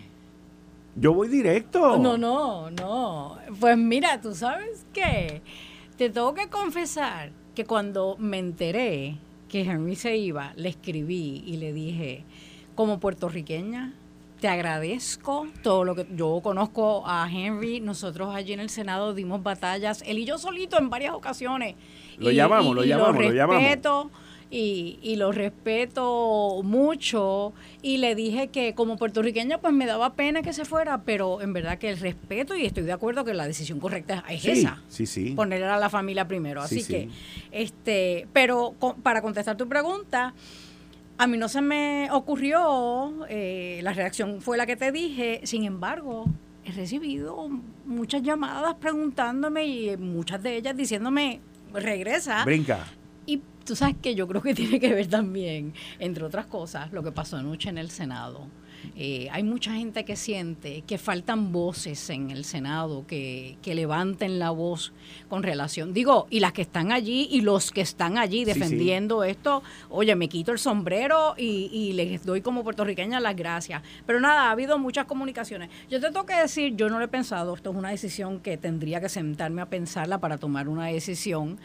Yo 0.96 1.14
voy 1.14 1.28
directo. 1.28 1.98
No, 1.98 2.18
no, 2.18 2.70
no. 2.70 3.38
Pues 3.60 3.76
mira, 3.76 4.20
tú 4.20 4.34
sabes 4.34 4.84
qué, 4.92 5.42
te 5.96 6.10
tengo 6.10 6.34
que 6.34 6.48
confesar 6.48 7.30
que 7.54 7.64
cuando 7.64 8.16
me 8.18 8.38
enteré 8.38 9.16
que 9.48 9.62
Henry 9.62 9.96
se 9.96 10.16
iba, 10.16 10.52
le 10.56 10.68
escribí 10.68 11.42
y 11.46 11.56
le 11.56 11.72
dije, 11.72 12.24
como 12.74 13.00
puertorriqueña, 13.00 13.94
te 14.40 14.48
agradezco 14.48 15.46
todo 15.62 15.84
lo 15.84 15.94
que 15.94 16.06
yo 16.14 16.40
conozco 16.42 17.02
a 17.06 17.28
Henry. 17.30 17.80
Nosotros 17.80 18.34
allí 18.34 18.52
en 18.52 18.60
el 18.60 18.70
Senado 18.70 19.14
dimos 19.14 19.42
batallas, 19.42 20.02
él 20.06 20.18
y 20.18 20.24
yo 20.24 20.38
solito 20.38 20.78
en 20.78 20.90
varias 20.90 21.14
ocasiones. 21.14 21.74
Lo 22.18 22.30
llamamos, 22.30 22.74
lo 22.74 22.84
llamamos, 22.84 23.22
lo, 23.24 23.30
respeto, 23.30 24.10
Y, 24.50 24.98
y 25.02 25.16
lo 25.16 25.30
respeto 25.30 26.60
mucho. 26.64 27.52
Y 27.82 27.98
le 27.98 28.14
dije 28.14 28.48
que 28.48 28.74
como 28.74 28.96
puertorriqueña, 28.96 29.58
pues 29.58 29.72
me 29.72 29.86
daba 29.86 30.14
pena 30.14 30.42
que 30.42 30.52
se 30.52 30.64
fuera, 30.64 31.02
pero 31.02 31.42
en 31.42 31.52
verdad 31.52 31.78
que 31.78 31.90
el 31.90 31.98
respeto 31.98 32.56
y 32.56 32.64
estoy 32.64 32.84
de 32.84 32.92
acuerdo 32.92 33.24
que 33.24 33.34
la 33.34 33.46
decisión 33.46 33.78
correcta 33.78 34.24
es 34.28 34.44
esa. 34.44 34.82
Sí, 34.88 35.06
sí. 35.06 35.32
Poner 35.32 35.62
a 35.64 35.78
la 35.78 35.90
familia 35.90 36.26
primero. 36.26 36.62
Así 36.62 36.84
que, 36.84 37.08
este, 37.52 38.26
pero 38.32 38.74
para 39.02 39.20
contestar 39.20 39.56
tu 39.56 39.68
pregunta. 39.68 40.34
A 41.20 41.26
mí 41.26 41.36
no 41.36 41.48
se 41.48 41.60
me 41.60 42.08
ocurrió, 42.12 43.26
eh, 43.28 43.80
la 43.82 43.92
reacción 43.92 44.40
fue 44.40 44.56
la 44.56 44.66
que 44.66 44.76
te 44.76 44.92
dije, 44.92 45.40
sin 45.42 45.64
embargo, 45.64 46.26
he 46.64 46.70
recibido 46.70 47.48
muchas 47.84 48.22
llamadas 48.22 48.74
preguntándome 48.76 49.66
y 49.66 49.96
muchas 49.96 50.40
de 50.44 50.56
ellas 50.56 50.76
diciéndome, 50.76 51.40
regresa. 51.74 52.44
Brinca. 52.44 52.86
Y 53.26 53.42
tú 53.64 53.74
sabes 53.74 53.96
que 54.00 54.14
yo 54.14 54.28
creo 54.28 54.42
que 54.42 54.54
tiene 54.54 54.78
que 54.78 54.94
ver 54.94 55.08
también, 55.08 55.74
entre 55.98 56.22
otras 56.22 56.46
cosas, 56.46 56.92
lo 56.92 57.02
que 57.02 57.10
pasó 57.10 57.36
anoche 57.36 57.68
en 57.68 57.78
el 57.78 57.90
Senado. 57.90 58.46
Eh, 58.96 59.28
hay 59.30 59.42
mucha 59.42 59.72
gente 59.72 60.04
que 60.04 60.16
siente 60.16 60.82
que 60.82 60.98
faltan 60.98 61.52
voces 61.52 62.10
en 62.10 62.30
el 62.30 62.44
Senado 62.44 63.06
que, 63.06 63.56
levanten 63.64 64.38
la 64.38 64.50
voz 64.50 64.92
con 65.28 65.42
relación, 65.42 65.92
digo, 65.92 66.26
y 66.30 66.40
las 66.40 66.52
que 66.52 66.62
están 66.62 66.90
allí 66.90 67.28
y 67.30 67.42
los 67.42 67.70
que 67.70 67.82
están 67.82 68.16
allí 68.16 68.44
defendiendo 68.44 69.22
esto, 69.22 69.62
oye, 69.90 70.16
me 70.16 70.28
quito 70.28 70.52
el 70.52 70.58
sombrero 70.58 71.34
y, 71.36 71.92
les 71.92 72.24
doy 72.24 72.40
como 72.40 72.64
puertorriqueña 72.64 73.20
las 73.20 73.36
gracias. 73.36 73.82
Pero 74.06 74.20
nada, 74.20 74.48
ha 74.48 74.50
habido 74.50 74.78
muchas 74.78 75.04
comunicaciones. 75.04 75.70
Yo 75.90 76.00
te 76.00 76.06
tengo 76.06 76.26
que 76.26 76.34
decir, 76.34 76.74
yo 76.76 76.88
no 76.88 76.98
lo 76.98 77.04
he 77.04 77.08
pensado, 77.08 77.54
esto 77.54 77.70
es 77.70 77.76
una 77.76 77.90
decisión 77.90 78.40
que 78.40 78.56
tendría 78.56 79.00
que 79.00 79.08
sentarme 79.08 79.62
a 79.62 79.66
pensarla 79.66 80.18
para 80.18 80.38
tomar 80.38 80.68
una 80.68 80.86
decisión 80.86 81.58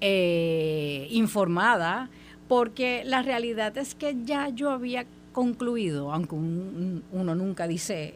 eh, 0.00 1.08
informada 1.10 2.10
porque 2.48 3.02
la 3.04 3.22
realidad 3.22 3.76
es 3.76 3.94
que 3.94 4.16
ya 4.24 4.48
yo 4.50 4.70
había 4.70 5.06
concluido, 5.36 6.14
aunque 6.14 6.34
uno 6.34 7.34
nunca 7.34 7.68
dice, 7.68 8.14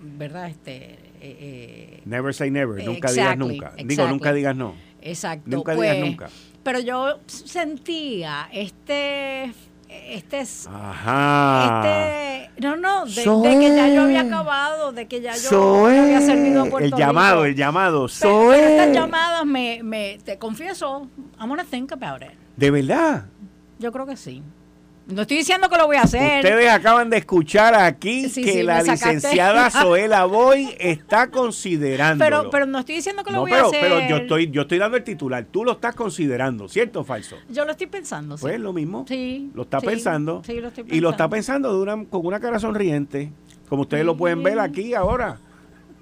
¿verdad? 0.00 0.48
Este, 0.50 0.76
eh, 0.76 1.00
eh, 1.20 2.02
never 2.04 2.32
say 2.32 2.48
never, 2.48 2.84
nunca 2.84 3.10
digas 3.10 3.36
nunca. 3.36 3.72
Digo, 3.84 4.06
nunca 4.06 4.32
digas 4.32 4.54
no. 4.54 4.76
Exacto. 5.02 5.50
Nunca 5.50 5.72
digas 5.74 5.96
pues, 5.96 6.06
nunca. 6.06 6.30
Pero 6.62 6.78
yo 6.78 7.18
sentía 7.26 8.48
este 8.52 9.52
este 9.88 10.44
Ajá. 10.68 11.82
este 11.82 12.62
no 12.62 12.76
no 12.76 13.04
de, 13.04 13.14
que 13.14 13.74
ya 13.74 13.88
yo 13.88 14.02
había 14.02 14.20
acabado 14.20 14.92
de 14.92 15.08
que 15.08 15.20
ya 15.20 15.34
yo 15.34 15.86
había 15.86 16.20
servido 16.20 16.62
a 16.62 16.66
Puerto 16.66 16.86
el 16.86 16.94
llamado 16.94 17.44
el 17.44 17.56
llamado 17.56 18.06
pero, 18.20 18.52
estas 18.52 18.92
llamadas 18.94 19.44
me, 19.44 19.82
me 19.82 20.20
te 20.24 20.38
confieso 20.38 21.08
I'm 21.40 21.48
gonna 21.48 21.64
think 21.64 21.90
about 21.90 22.22
it 22.22 22.38
de 22.56 22.70
verdad 22.70 23.26
yo 23.80 23.90
creo 23.90 24.06
que 24.06 24.16
sí 24.16 24.44
No 25.12 25.22
estoy 25.22 25.38
diciendo 25.38 25.68
que 25.68 25.76
lo 25.76 25.86
voy 25.86 25.96
a 25.96 26.02
hacer. 26.02 26.44
Ustedes 26.44 26.70
acaban 26.70 27.10
de 27.10 27.18
escuchar 27.18 27.74
aquí 27.74 28.30
que 28.30 28.62
la 28.62 28.82
licenciada 28.82 29.70
Zoela 29.70 30.24
Boy 30.24 30.74
está 30.78 31.30
considerando. 31.30 32.24
Pero, 32.24 32.50
pero 32.50 32.66
no 32.66 32.78
estoy 32.78 32.96
diciendo 32.96 33.24
que 33.24 33.32
lo 33.32 33.40
voy 33.40 33.52
a 33.52 33.62
hacer. 33.62 33.80
Pero 33.80 34.08
yo 34.08 34.16
estoy, 34.16 34.50
yo 34.50 34.62
estoy 34.62 34.78
dando 34.78 34.96
el 34.96 35.04
titular. 35.04 35.44
Tú 35.50 35.64
lo 35.64 35.72
estás 35.72 35.94
considerando, 35.94 36.68
¿cierto 36.68 37.00
o 37.00 37.04
falso? 37.04 37.36
Yo 37.48 37.64
lo 37.64 37.72
estoy 37.72 37.88
pensando. 37.88 38.36
Sí. 38.36 38.42
Pues 38.42 38.60
lo 38.60 38.72
mismo. 38.72 39.04
Sí. 39.08 39.50
Lo 39.54 39.62
está 39.62 39.80
pensando. 39.80 40.42
Sí, 40.44 40.60
lo 40.60 40.68
estoy 40.68 40.84
pensando. 40.84 40.96
Y 40.96 41.00
lo 41.00 41.10
está 41.10 41.28
pensando 41.28 41.74
de 41.74 41.82
una, 41.82 42.04
con 42.04 42.24
una 42.24 42.40
cara 42.40 42.58
sonriente. 42.58 43.32
Como 43.68 43.82
ustedes 43.82 44.04
lo 44.04 44.16
pueden 44.16 44.42
ver 44.42 44.58
aquí 44.58 44.94
ahora. 44.94 45.38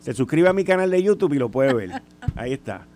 Se 0.01 0.15
suscribe 0.15 0.49
a 0.49 0.53
mi 0.53 0.65
canal 0.65 0.91
de 0.91 1.03
YouTube 1.03 1.35
y 1.35 1.39
lo 1.39 1.51
puede 1.51 1.75
ver. 1.75 2.03
Ahí 2.37 2.53
está. 2.53 2.87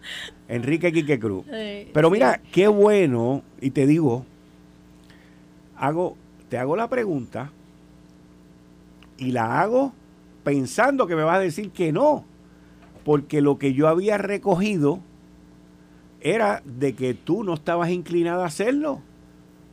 Enrique 0.49 0.93
Quique 0.93 1.19
Cruz. 1.19 1.45
Pero 1.93 2.11
mira, 2.11 2.41
qué 2.53 2.69
bueno, 2.69 3.43
y 3.61 3.71
te 3.71 3.87
digo, 3.87 4.25
hago, 5.83 6.17
te 6.49 6.59
hago 6.59 6.77
la 6.77 6.89
pregunta 6.89 7.51
y 9.19 9.33
la 9.33 9.61
hago 9.61 9.93
pensando 10.45 11.09
que 11.09 11.17
me 11.17 11.25
vas 11.25 11.39
a 11.39 11.41
decir 11.41 11.71
que 11.71 11.91
no, 11.91 12.25
porque 13.05 13.41
lo 13.41 13.59
que 13.59 13.75
yo 13.75 13.89
había 13.89 14.17
recogido 14.17 15.01
era 16.21 16.63
de 16.65 16.95
que 16.95 17.15
tú 17.15 17.43
no 17.43 17.55
estabas 17.55 17.91
inclinada 17.91 18.45
a 18.45 18.47
hacerlo. 18.47 19.03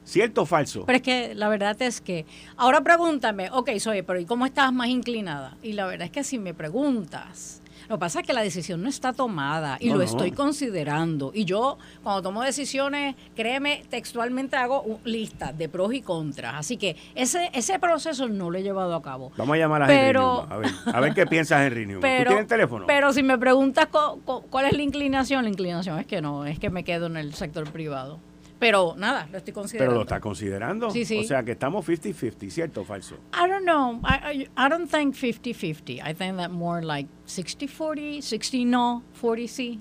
¿Cierto 0.03 0.41
o 0.41 0.45
falso? 0.47 0.85
Pero 0.87 0.95
es 0.95 1.03
que 1.03 1.35
la 1.35 1.47
verdad 1.47 1.79
es 1.79 2.01
que, 2.01 2.25
ahora 2.57 2.81
pregúntame, 2.81 3.51
ok, 3.51 3.69
soy, 3.77 4.01
pero 4.01 4.19
¿y 4.19 4.25
cómo 4.25 4.47
estás 4.47 4.73
más 4.73 4.87
inclinada? 4.87 5.57
Y 5.61 5.73
la 5.73 5.85
verdad 5.85 6.05
es 6.05 6.11
que 6.11 6.23
si 6.23 6.39
me 6.39 6.55
preguntas, 6.55 7.61
lo 7.89 7.95
que 7.95 7.99
pasa 7.99 8.19
es 8.19 8.27
que 8.27 8.33
la 8.33 8.41
decisión 8.41 8.83
no 8.83 8.87
está 8.87 9.13
tomada 9.13 9.77
y 9.79 9.89
lo 9.89 10.03
estoy 10.03 10.31
considerando. 10.31 11.31
Y 11.33 11.45
yo, 11.45 11.79
cuando 12.03 12.21
tomo 12.21 12.43
decisiones, 12.43 13.15
créeme, 13.35 13.83
textualmente 13.89 14.57
hago 14.57 14.99
listas 15.05 15.57
de 15.57 15.67
pros 15.69 15.91
y 15.95 16.01
contras. 16.01 16.53
Así 16.55 16.77
que 16.77 16.95
ese, 17.15 17.49
ese 17.51 17.79
proceso 17.79 18.27
no 18.29 18.51
lo 18.51 18.59
he 18.59 18.61
llevado 18.61 18.93
a 18.93 19.01
cabo. 19.01 19.31
Vamos 19.37 19.55
a 19.55 19.57
llamar 19.57 19.83
a 19.83 19.87
pero, 19.87 20.43
Henry 20.43 20.53
A 20.53 20.57
ver, 20.57 20.95
a 20.95 20.99
ver 20.99 21.13
qué 21.15 21.25
piensas 21.27 21.65
Henry 21.65 21.87
Newman. 21.87 22.01
Pero, 22.01 22.25
¿Tú 22.25 22.29
tienes 22.29 22.47
teléfono? 22.47 22.85
Pero 22.85 23.11
si 23.11 23.23
me 23.23 23.39
preguntas 23.39 23.87
cuál 23.87 24.65
es 24.65 24.73
la 24.73 24.83
inclinación, 24.83 25.43
la 25.43 25.49
inclinación 25.49 25.97
es 25.97 26.05
que 26.05 26.21
no, 26.21 26.45
es 26.45 26.59
que 26.59 26.69
me 26.69 26.83
quedo 26.83 27.07
en 27.07 27.17
el 27.17 27.33
sector 27.33 27.71
privado. 27.71 28.19
Pero 28.59 28.93
nada, 28.97 29.27
lo 29.31 29.37
estoy 29.37 29.53
considerando. 29.53 29.89
Pero 29.89 29.97
lo 29.99 30.03
está 30.03 30.19
considerando. 30.19 30.91
Sí, 30.91 31.05
sí. 31.05 31.19
O 31.19 31.23
sea 31.23 31.43
que 31.43 31.53
estamos 31.53 31.87
50-50, 31.87 32.49
¿cierto 32.49 32.81
o 32.81 32.83
falso? 32.83 33.15
I 33.33 33.47
don't 33.49 33.63
know. 33.63 34.01
I, 34.03 34.49
I, 34.57 34.69
don't 34.69 34.89
think 34.89 35.15
50-50. 35.15 36.01
I 36.05 36.13
think 36.13 36.35
that 36.37 36.51
more 36.51 36.83
like 36.85 37.09
60-40, 37.25 38.21
60 38.21 38.65
no, 38.65 39.03
40 39.21 39.47
sí. 39.47 39.79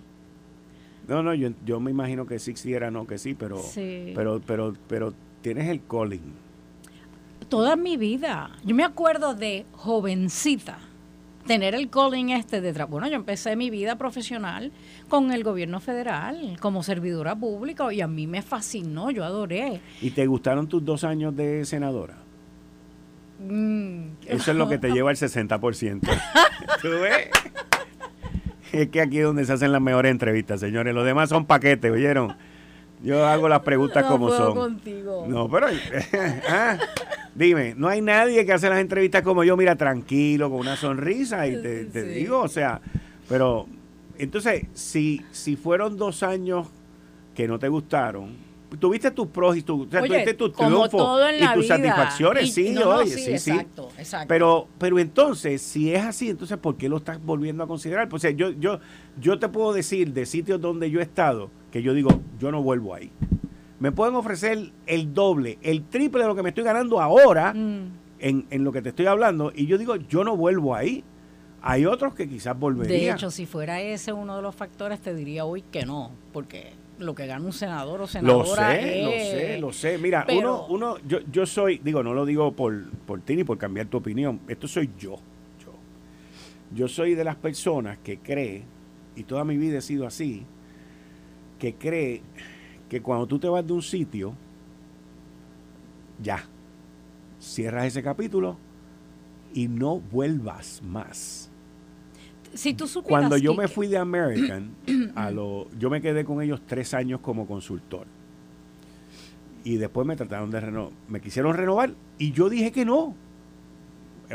No, 1.09 1.23
no, 1.23 1.35
yo, 1.35 1.51
yo 1.65 1.81
me 1.81 1.91
imagino 1.91 2.25
que 2.25 2.39
60 2.39 2.77
era 2.77 2.91
no, 2.91 3.07
que 3.07 3.19
sí, 3.19 3.35
pero, 3.35 3.59
sí. 3.59 4.13
pero, 4.15 4.41
pero, 4.47 4.75
pero 4.87 5.13
tienes 5.43 5.69
el 5.69 5.85
calling. 5.85 6.35
Toda 7.49 7.75
mi 7.77 7.97
vida. 7.97 8.51
Yo 8.63 8.75
me 8.77 8.85
acuerdo 8.85 9.35
de 9.35 9.67
jovencita 9.73 10.79
tener 11.49 11.75
el 11.75 11.89
calling 11.89 12.29
este 12.29 12.61
de 12.61 12.73
bueno 12.85 13.09
yo 13.09 13.17
empecé 13.17 13.57
mi 13.57 13.71
vida 13.71 13.97
profesional 13.97 14.71
con 15.09 15.33
el 15.33 15.43
gobierno 15.43 15.81
federal 15.81 16.59
como 16.61 16.83
servidora 16.83 17.35
pública 17.35 17.91
y 17.93 18.03
a 18.03 18.07
mí 18.07 18.27
me 18.27 18.43
fascinó 18.43 19.11
yo 19.11 19.25
adoré. 19.25 19.81
Y 20.03 20.11
te 20.11 20.27
gustaron 20.27 20.69
tus 20.69 20.85
dos 20.85 21.05
años 21.05 21.35
de 21.35 21.65
senadora 21.65 22.17
mm. 23.41 24.03
eso 24.27 24.51
es 24.51 24.57
lo 24.57 24.69
que 24.69 24.77
te 24.77 24.91
lleva 24.93 25.11
el 25.11 25.17
60% 25.17 26.01
¿Tú 26.83 26.89
ves? 27.01 27.31
es 28.73 28.89
que 28.91 29.01
aquí 29.01 29.19
es 29.19 29.25
donde 29.25 29.47
se 29.47 29.55
hacen 29.55 29.73
las 29.73 29.81
mejores 29.81 30.13
entrevistas 30.13 30.61
señores. 30.61 30.95
Los 30.95 31.07
demás 31.07 31.31
son 31.31 31.47
paquetes 31.47 31.91
oyeron 31.91 32.37
yo 33.03 33.27
hago 33.27 33.49
las 33.49 33.61
preguntas 33.61 34.05
como 34.05 34.31
son 34.31 34.55
contigo. 34.55 35.25
no 35.29 35.49
pero 35.49 35.69
ah, 36.49 36.79
Dime, 37.39 37.75
no 37.77 37.87
hay 37.87 38.01
nadie 38.01 38.45
que 38.45 38.53
hace 38.53 38.69
las 38.69 38.81
entrevistas 38.81 39.23
como 39.23 39.45
yo, 39.45 39.57
mira, 39.57 39.77
tranquilo, 39.77 40.51
con 40.51 40.59
una 40.59 40.75
sonrisa, 40.75 41.47
y 41.47 41.63
te, 41.63 42.03
digo, 42.03 42.41
o 42.41 42.49
sea, 42.49 42.81
pero 43.29 43.69
entonces, 44.19 44.67
si, 44.73 45.25
si 45.31 45.55
fueron 45.55 45.97
dos 45.97 46.25
años 46.25 46.67
que 47.37 47.47
no 47.47 47.61
te 47.61 47.69
gustaron, 47.69 48.35
tuviste 48.81 49.13
tus 49.13 49.29
pros 49.29 49.57
y 49.57 49.63
tu, 49.63 49.87
tuviste 49.87 50.35
tus 50.35 50.53
triunfos 50.53 51.21
y 51.39 51.55
tus 51.55 51.69
satisfacciones, 51.69 52.53
sí, 52.53 52.77
oye, 52.77 53.07
sí, 53.09 53.31
exacto, 53.31 53.91
sí. 53.95 54.01
Exacto. 54.01 54.27
Pero, 54.29 54.67
pero 54.77 54.99
entonces, 54.99 55.63
si 55.63 55.95
es 55.95 56.05
así, 56.05 56.31
entonces, 56.31 56.59
¿por 56.59 56.77
qué 56.77 56.89
lo 56.89 56.97
estás 56.97 57.25
volviendo 57.25 57.63
a 57.63 57.69
considerar? 57.69 58.09
Pues, 58.09 58.25
yo, 58.35 58.51
yo, 58.51 58.81
yo 59.21 59.39
te 59.39 59.49
puedo 59.49 59.73
decir 59.73 60.13
de 60.13 60.27
sitios 60.27 60.61
donde 60.61 60.91
yo 60.91 60.99
he 60.99 61.05
estado 61.05 61.51
que 61.79 61.83
yo 61.85 61.95
digo, 61.95 62.21
yo 62.39 62.53
no 62.53 62.63
vuelvo 62.63 62.95
ahí 62.95 63.11
me 63.81 63.93
pueden 63.93 64.15
ofrecer 64.15 64.73
el 64.87 65.15
doble, 65.15 65.59
el 65.63 65.85
triple 65.85 66.23
de 66.23 66.29
lo 66.29 66.35
que 66.35 66.43
me 66.43 66.49
estoy 66.49 66.65
ganando 66.65 67.01
ahora 67.01 67.55
mm. 67.55 67.93
en, 68.19 68.65
lo 68.65 68.73
que 68.73 68.83
te 68.83 68.91
estoy 68.91 69.07
hablando. 69.07 69.53
Y 69.55 69.67
yo 69.67 69.79
digo, 69.79 69.97
yo 69.97 70.25
no 70.25 70.37
vuelvo 70.37 70.75
ahí. 70.75 71.05
Hay 71.61 71.87
otros 71.87 72.15
que 72.15 72.29
quizás 72.29 72.59
volverían. 72.59 73.01
De 73.01 73.11
hecho, 73.11 73.31
si 73.31 73.47
fuera 73.47 73.81
ese 73.81 74.13
uno 74.13 74.37
de 74.37 74.43
los 74.43 74.55
factores, 74.55 75.01
te 75.01 75.15
diría 75.15 75.45
hoy 75.45 75.63
que 75.63 75.85
no, 75.85 76.13
porque 76.33 76.73
lo 76.99 77.15
que 77.15 77.27
gana 77.27 77.45
un 77.45 77.53
senador 77.53 78.01
o 78.01 78.07
senadora 78.07 78.75
lo 78.75 78.81
sé, 78.81 79.03
Lo 79.03 79.11
sé, 79.11 79.59
lo 79.61 79.73
sé. 79.73 79.99
Mira, 79.99 80.27
uno, 80.37 80.67
uno 80.69 80.97
yo, 81.07 81.19
yo 81.31 81.47
soy, 81.47 81.79
digo, 81.79 82.03
no 82.03 82.15
lo 82.15 82.25
digo 82.25 82.53
por, 82.53 82.91
por 83.07 83.21
ti 83.21 83.37
ni 83.37 83.45
por 83.45 83.59
cambiar 83.59 83.87
tu 83.87 83.97
opinión, 83.97 84.41
esto 84.49 84.67
soy 84.67 84.91
yo, 84.99 85.17
yo. 85.65 85.73
Yo 86.75 86.89
soy 86.89 87.15
de 87.15 87.25
las 87.25 87.37
personas 87.37 87.99
que 87.99 88.19
cree, 88.19 88.65
y 89.17 89.25
toda 89.25 89.45
mi 89.45 89.57
vida 89.57 89.79
he 89.79 89.83
sido 89.83 90.07
así, 90.07 90.45
que 91.59 91.75
cree 91.75 92.23
que 92.89 93.03
cuando 93.03 93.27
tú 93.27 93.39
te 93.39 93.49
vas 93.49 93.67
de 93.67 93.73
un 93.73 93.83
sitio, 93.83 94.35
ya, 96.23 96.45
cierras 97.41 97.87
ese 97.87 98.03
capítulo 98.03 98.57
y 99.53 99.69
no 99.69 100.01
vuelvas 100.01 100.83
más. 100.83 101.51
Si 102.55 102.75
tú 102.75 102.87
Cuando 103.03 103.37
yo 103.37 103.55
me 103.55 103.69
fui 103.69 103.89
de 103.89 103.99
American, 103.99 104.75
a 105.15 105.31
lo, 105.31 105.69
yo 105.79 105.91
me 105.91 106.01
quedé 106.01 106.25
con 106.25 106.43
ellos 106.43 106.63
tres 106.67 106.95
años 106.95 107.21
como 107.21 107.47
consultor. 107.47 108.07
Y 109.65 109.77
después 109.77 110.07
me 110.07 110.17
trataron 110.17 110.51
de 110.51 110.61
renovar. 110.61 110.93
Me 111.09 111.21
quisieron 111.21 111.55
renovar 111.55 111.93
y 112.17 112.33
yo 112.33 112.49
dije 112.49 112.73
que 112.73 112.85
no. 112.85 113.15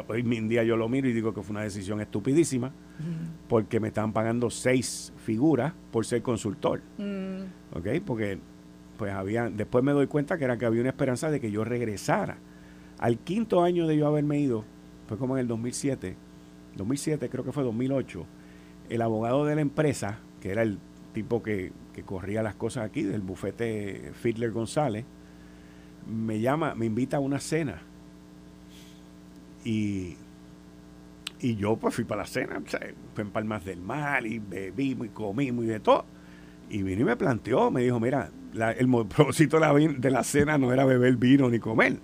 Hoy 0.08 0.22
en 0.22 0.50
día 0.50 0.64
yo 0.64 0.76
lo 0.76 0.90
miro 0.90 1.08
y 1.08 1.14
digo 1.14 1.34
que 1.34 1.42
fue 1.44 1.52
una 1.52 1.64
decisión 1.64 2.02
estupidísima 2.02 2.72
porque 3.48 3.80
me 3.80 3.90
estaban 3.90 4.14
pagando 4.14 4.50
seis 4.50 5.14
figuras 5.18 5.74
por 5.92 6.06
ser 6.06 6.22
consultor. 6.22 6.82
Mm. 6.98 7.44
¿Ok? 7.76 7.88
Porque 8.06 8.40
pues 8.98 9.14
había, 9.14 9.50
después 9.50 9.84
me 9.84 9.92
doy 9.92 10.08
cuenta 10.08 10.38
que 10.38 10.46
era 10.46 10.58
que 10.58 10.66
había 10.66 10.82
una 10.82 10.90
esperanza 10.90 11.30
de 11.30 11.40
que 11.40 11.52
yo 11.52 11.64
regresara. 11.64 12.38
Al 13.00 13.20
quinto 13.20 13.64
año 13.64 13.88
de 13.88 13.98
yo 13.98 14.08
haberme 14.08 14.40
ido, 14.40 14.64
fue 15.08 15.18
como 15.18 15.36
en 15.36 15.42
el 15.42 15.48
2007, 15.48 16.16
2007 16.76 17.30
creo 17.30 17.44
que 17.44 17.52
fue 17.52 17.64
2008, 17.64 18.26
el 18.90 19.02
abogado 19.02 19.46
de 19.46 19.56
la 19.56 19.62
empresa, 19.62 20.20
que 20.42 20.52
era 20.52 20.62
el 20.62 20.80
tipo 21.14 21.44
que, 21.44 21.72
que 21.94 22.04
corría 22.04 22.44
las 22.44 22.56
cosas 22.56 22.86
aquí, 22.86 23.04
del 23.04 23.22
bufete 23.22 24.12
Fiedler 24.14 24.52
González, 24.52 25.06
me 26.08 26.40
llama, 26.40 26.76
me 26.76 26.86
invita 26.86 27.18
a 27.18 27.20
una 27.20 27.40
cena. 27.40 27.82
Y 29.64 30.18
y 31.44 31.58
yo 31.58 31.76
pues 31.76 31.94
fui 31.94 32.06
para 32.06 32.22
la 32.22 32.28
cena, 32.28 32.62
fue 33.14 33.24
en 33.24 33.30
Palmas 33.30 33.66
del 33.66 33.82
Mar 33.82 34.26
y 34.26 34.40
bebí 34.40 34.98
y 35.00 35.10
comí 35.10 35.48
y 35.48 35.52
de 35.52 35.82
todo. 35.82 36.06
Y 36.70 36.84
vino 36.84 37.02
y 37.02 37.04
me 37.04 37.18
planteó, 37.18 37.70
me 37.70 37.84
dijo, 37.84 38.00
mira, 38.00 38.32
el 38.78 38.90
propósito 39.10 39.60
de 39.60 39.62
la, 39.62 39.74
de 39.74 40.10
la, 40.10 40.24
cena 40.24 40.58
no 40.58 40.72
era 40.72 40.86
beber 40.86 41.18
vino 41.18 41.50
ni 41.50 41.60
comer, 41.60 41.98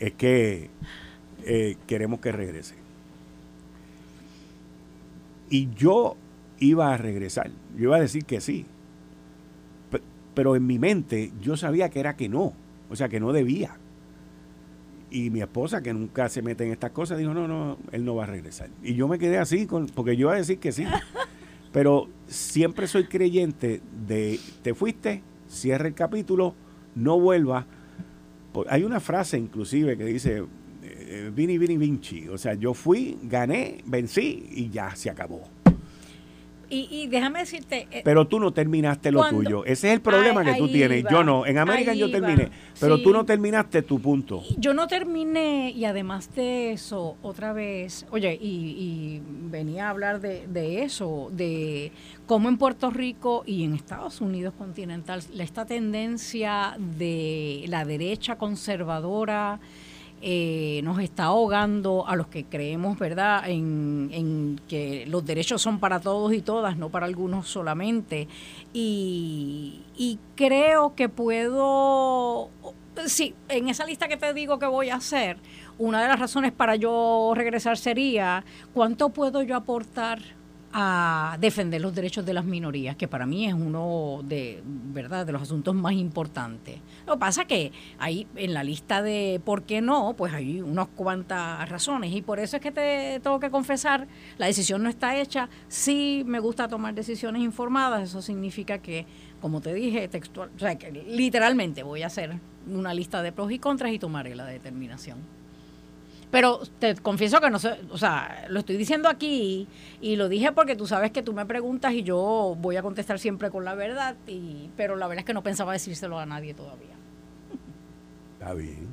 es 0.00 0.12
que 0.14 0.70
eh, 1.44 1.76
queremos 1.86 2.20
que 2.20 2.32
regrese. 2.32 2.74
Y 5.50 5.68
yo 5.74 6.16
iba 6.58 6.94
a 6.94 6.96
regresar, 6.96 7.50
yo 7.76 7.82
iba 7.84 7.96
a 7.96 8.00
decir 8.00 8.24
que 8.24 8.40
sí, 8.40 8.64
pero 10.34 10.56
en 10.56 10.66
mi 10.66 10.78
mente 10.78 11.32
yo 11.42 11.58
sabía 11.58 11.90
que 11.90 12.00
era 12.00 12.16
que 12.16 12.30
no, 12.30 12.54
o 12.88 12.96
sea, 12.96 13.10
que 13.10 13.20
no 13.20 13.32
debía. 13.34 13.76
Y 15.14 15.30
mi 15.30 15.40
esposa, 15.40 15.80
que 15.80 15.94
nunca 15.94 16.28
se 16.28 16.42
mete 16.42 16.64
en 16.64 16.72
estas 16.72 16.90
cosas, 16.90 17.18
dijo, 17.18 17.32
no, 17.32 17.46
no, 17.46 17.78
él 17.92 18.04
no 18.04 18.16
va 18.16 18.24
a 18.24 18.26
regresar. 18.26 18.68
Y 18.82 18.94
yo 18.94 19.06
me 19.06 19.16
quedé 19.16 19.38
así, 19.38 19.64
con, 19.64 19.86
porque 19.86 20.16
yo 20.16 20.22
iba 20.22 20.32
a 20.32 20.38
decir 20.38 20.58
que 20.58 20.72
sí. 20.72 20.84
Pero 21.72 22.08
siempre 22.26 22.88
soy 22.88 23.04
creyente 23.04 23.80
de, 24.08 24.40
te 24.62 24.74
fuiste, 24.74 25.22
cierra 25.46 25.86
el 25.86 25.94
capítulo, 25.94 26.56
no 26.96 27.20
vuelva. 27.20 27.64
Hay 28.68 28.82
una 28.82 28.98
frase 28.98 29.38
inclusive 29.38 29.96
que 29.96 30.04
dice, 30.04 30.44
eh, 30.82 31.30
Vini, 31.32 31.58
Vini, 31.58 31.76
Vinci. 31.76 32.26
O 32.26 32.36
sea, 32.36 32.54
yo 32.54 32.74
fui, 32.74 33.16
gané, 33.22 33.84
vencí 33.86 34.48
y 34.50 34.68
ya 34.70 34.96
se 34.96 35.10
acabó. 35.10 35.63
Y, 36.70 37.06
déjame 37.08 37.40
decirte... 37.40 37.86
Eh, 37.90 38.02
pero 38.04 38.26
tú 38.26 38.40
no 38.40 38.52
terminaste 38.52 39.10
lo 39.10 39.28
tuyo. 39.28 39.64
Ese 39.64 39.88
es 39.88 39.94
el 39.94 40.00
problema 40.00 40.44
que 40.44 40.54
tú 40.54 40.68
tienes. 40.68 41.04
yo 41.10 41.24
no. 41.24 41.46
En 41.46 41.58
América 41.58 41.94
yo 41.94 42.10
terminé. 42.10 42.50
Pero 42.80 43.00
tú 43.00 43.12
no 43.12 43.24
terminaste 43.24 43.82
tu 43.82 44.00
punto. 44.00 44.42
Yo 44.58 44.74
no 44.74 44.86
terminé 44.86 45.70
y 45.70 45.84
además 45.84 46.34
de 46.34 46.72
eso, 46.72 47.16
otra 47.22 47.52
vez, 47.52 48.06
oye, 48.10 48.38
y, 48.40 49.20
venía 49.50 49.86
a 49.86 49.90
hablar 49.90 50.20
de, 50.20 50.46
de, 50.48 50.82
eso, 50.82 51.28
de 51.32 51.92
cómo 52.26 52.48
en 52.48 52.58
Puerto 52.58 52.90
Rico 52.90 53.44
y 53.46 53.64
en 53.64 53.74
Estados 53.74 54.20
Unidos 54.20 54.54
continental, 54.56 55.22
esta 55.38 55.64
tendencia 55.64 56.76
de 56.78 57.64
la 57.68 57.84
derecha 57.84 58.36
conservadora 58.36 59.60
eh, 60.26 60.80
nos 60.84 61.00
está 61.00 61.24
ahogando 61.24 62.08
a 62.08 62.16
los 62.16 62.28
que 62.28 62.46
creemos, 62.46 62.98
¿verdad?, 62.98 63.42
en, 63.46 64.58
que 64.66 65.04
los 65.06 65.26
derechos 65.26 65.60
son 65.60 65.78
para 65.78 66.00
todos 66.00 66.32
y 66.32 66.40
todas, 66.40 66.78
no 66.78 66.88
para 66.88 67.04
algunos 67.04 67.46
solamente. 67.46 68.26
Y, 68.72 69.82
y 69.98 70.18
creo 70.34 70.94
que 70.94 71.10
puedo, 71.10 72.48
sí, 73.04 73.34
en 73.50 73.68
esa 73.68 73.84
lista 73.84 74.08
que 74.08 74.16
te 74.16 74.32
digo 74.32 74.58
que 74.58 74.64
voy 74.64 74.88
a 74.88 74.94
hacer, 74.94 75.36
una 75.76 76.00
de 76.00 76.08
las 76.08 76.18
razones 76.18 76.52
para 76.52 76.74
yo 76.74 77.32
regresar 77.34 77.76
sería, 77.76 78.46
¿cuánto 78.72 79.10
puedo 79.10 79.42
yo 79.42 79.54
aportar? 79.56 80.20
A 80.76 81.36
defender 81.40 81.80
los 81.80 81.94
derechos 81.94 82.26
de 82.26 82.34
las 82.34 82.44
minorías, 82.44 82.96
que 82.96 83.06
para 83.06 83.26
mí 83.26 83.46
es 83.46 83.54
uno 83.54 84.22
de, 84.24 84.60
¿verdad? 84.64 85.24
de 85.24 85.30
los 85.30 85.40
asuntos 85.40 85.72
más 85.72 85.92
importantes. 85.92 86.80
Lo 87.06 87.12
que 87.12 87.18
pasa 87.20 87.44
que 87.44 87.70
ahí 88.00 88.26
en 88.34 88.52
la 88.54 88.64
lista 88.64 89.00
de 89.00 89.40
por 89.44 89.62
qué 89.62 89.80
no, 89.80 90.14
pues 90.18 90.34
hay 90.34 90.60
unas 90.60 90.88
cuantas 90.88 91.68
razones 91.68 92.12
y 92.12 92.22
por 92.22 92.40
eso 92.40 92.56
es 92.56 92.62
que 92.62 92.72
te 92.72 93.20
tengo 93.20 93.38
que 93.38 93.50
confesar, 93.50 94.08
la 94.36 94.46
decisión 94.46 94.82
no 94.82 94.88
está 94.88 95.16
hecha. 95.16 95.48
Sí 95.68 96.24
me 96.26 96.40
gusta 96.40 96.66
tomar 96.66 96.92
decisiones 96.92 97.42
informadas, 97.42 98.02
eso 98.02 98.20
significa 98.20 98.78
que, 98.78 99.06
como 99.40 99.60
te 99.60 99.72
dije, 99.74 100.08
textual, 100.08 100.50
o 100.56 100.58
sea, 100.58 100.76
que 100.76 100.90
literalmente 100.90 101.84
voy 101.84 102.02
a 102.02 102.08
hacer 102.08 102.40
una 102.66 102.92
lista 102.94 103.22
de 103.22 103.30
pros 103.30 103.52
y 103.52 103.60
contras 103.60 103.92
y 103.92 104.00
tomaré 104.00 104.34
la 104.34 104.44
determinación. 104.44 105.43
Pero 106.34 106.62
te 106.80 106.96
confieso 106.96 107.40
que 107.40 107.48
no 107.48 107.60
sé, 107.60 107.78
o 107.90 107.96
sea, 107.96 108.46
lo 108.48 108.58
estoy 108.58 108.76
diciendo 108.76 109.08
aquí 109.08 109.68
y 110.00 110.16
lo 110.16 110.28
dije 110.28 110.50
porque 110.50 110.74
tú 110.74 110.84
sabes 110.84 111.12
que 111.12 111.22
tú 111.22 111.32
me 111.32 111.46
preguntas 111.46 111.92
y 111.92 112.02
yo 112.02 112.56
voy 112.58 112.74
a 112.76 112.82
contestar 112.82 113.20
siempre 113.20 113.52
con 113.52 113.64
la 113.64 113.76
verdad, 113.76 114.16
y, 114.26 114.68
pero 114.76 114.96
la 114.96 115.06
verdad 115.06 115.20
es 115.20 115.26
que 115.26 115.32
no 115.32 115.44
pensaba 115.44 115.74
decírselo 115.74 116.18
a 116.18 116.26
nadie 116.26 116.52
todavía. 116.52 116.96
Está 118.40 118.52
bien. 118.52 118.88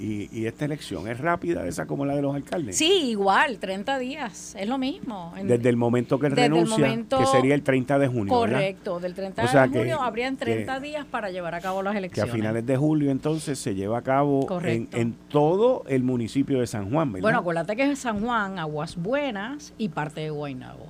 Y, 0.00 0.46
esta 0.46 0.64
elección 0.64 1.06
es 1.08 1.18
rápida, 1.18 1.66
esa 1.66 1.84
como 1.84 2.06
la 2.06 2.16
de 2.16 2.22
los 2.22 2.34
alcaldes. 2.34 2.76
Sí, 2.76 3.10
igual, 3.10 3.58
30 3.58 3.98
días, 3.98 4.56
es 4.58 4.66
lo 4.66 4.78
mismo. 4.78 5.34
desde 5.44 5.68
el 5.68 5.76
momento 5.76 6.18
que 6.18 6.28
él 6.28 6.36
renuncia, 6.36 7.04
que 7.18 7.26
sería 7.26 7.54
el 7.54 7.62
30 7.62 7.98
de 7.98 8.08
junio. 8.08 8.32
Correcto, 8.32 8.98
del 8.98 9.14
30 9.14 9.42
de 9.42 9.68
junio 9.68 10.00
habrían 10.00 10.38
30 10.38 10.80
días 10.80 11.04
para 11.04 11.30
llevar 11.30 11.54
a 11.54 11.60
cabo 11.60 11.82
las 11.82 11.94
elecciones. 11.94 12.32
Que 12.32 12.38
a 12.38 12.40
finales 12.40 12.64
de 12.64 12.76
julio 12.78 13.10
entonces 13.10 13.58
se 13.58 13.74
lleva 13.74 13.98
a 13.98 14.02
cabo 14.02 14.46
en, 14.64 15.14
todo 15.28 15.84
el 15.86 16.02
municipio 16.02 16.60
de 16.60 16.66
San 16.66 16.90
Juan, 16.90 17.12
¿verdad? 17.12 17.22
Bueno, 17.22 17.38
acuérdate 17.40 17.76
que 17.76 17.90
es 17.90 17.98
San 17.98 18.20
Juan, 18.20 18.58
Aguas 18.58 18.96
Buenas 18.96 19.74
y 19.76 19.90
parte 19.90 20.22
de 20.22 20.30
Guaynabo. 20.30 20.86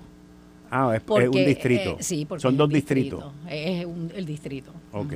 Ah, 0.70 0.94
es, 0.94 1.02
un 1.08 1.32
distrito. 1.32 1.96
Eh, 1.98 2.02
sí, 2.02 2.26
porque 2.26 2.42
Son 2.42 2.56
dos 2.56 2.68
distritos. 2.68 3.24
Es 3.48 3.84
el 4.14 4.24
distrito. 4.24 4.72
Ok, 4.92 5.14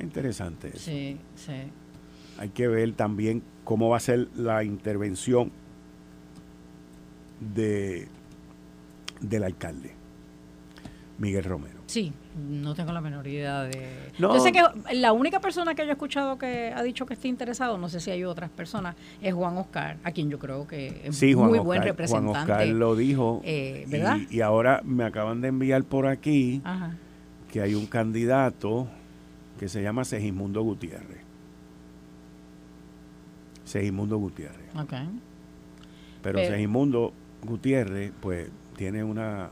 interesante 0.00 0.68
eso. 0.68 0.78
Sí, 0.78 1.18
sí. 1.36 1.52
Hay 2.38 2.50
que 2.50 2.68
ver 2.68 2.92
también 2.92 3.42
cómo 3.64 3.88
va 3.90 3.96
a 3.96 4.00
ser 4.00 4.28
la 4.36 4.64
intervención 4.64 5.50
de 7.40 8.08
del 9.20 9.42
alcalde, 9.42 9.92
Miguel 11.18 11.44
Romero. 11.44 11.78
Sí, 11.86 12.12
no 12.36 12.74
tengo 12.74 12.92
la 12.92 13.00
menor 13.00 13.26
idea 13.26 13.62
de... 13.62 14.10
Yo 14.18 14.38
sé 14.40 14.52
que 14.52 14.62
la 14.92 15.12
única 15.12 15.40
persona 15.40 15.74
que 15.74 15.82
yo 15.82 15.88
he 15.88 15.92
escuchado 15.92 16.38
que 16.38 16.72
ha 16.74 16.82
dicho 16.82 17.06
que 17.06 17.14
está 17.14 17.28
interesado, 17.28 17.78
no 17.78 17.88
sé 17.88 18.00
si 18.00 18.10
hay 18.10 18.24
otras 18.24 18.50
personas, 18.50 18.94
es 19.22 19.32
Juan 19.32 19.56
Oscar, 19.56 19.96
a 20.04 20.12
quien 20.12 20.28
yo 20.28 20.38
creo 20.38 20.68
que 20.68 21.00
es 21.04 21.36
muy 21.36 21.58
buen 21.58 21.82
representante. 21.82 22.30
Juan 22.30 22.42
Oscar 22.42 22.66
lo 22.68 22.94
dijo, 22.94 23.40
eh, 23.44 23.86
¿verdad? 23.88 24.18
Y, 24.30 24.42
ahora 24.42 24.82
me 24.84 25.04
acaban 25.04 25.40
de 25.40 25.48
enviar 25.48 25.82
por 25.84 26.06
aquí 26.06 26.62
que 27.50 27.62
hay 27.62 27.74
un 27.74 27.86
candidato 27.86 28.86
que 29.58 29.68
se 29.68 29.82
llama 29.82 30.04
Segismundo 30.04 30.62
Gutiérrez. 30.62 31.27
Segimundo 33.68 34.16
Gutiérrez. 34.16 34.70
Pero, 36.22 36.38
Segimundo 36.38 37.12
Gutiérrez, 37.44 38.12
pues, 38.20 38.50
tiene 38.76 39.04
una 39.04 39.50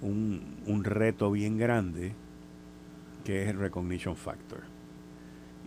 un, 0.00 0.82
reto 0.82 1.30
bien 1.30 1.58
grande 1.58 2.12
que 3.24 3.42
es 3.42 3.50
el 3.50 3.58
recognition 3.58 4.16
factor. 4.16 4.62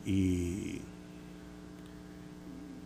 Y, 0.05 0.81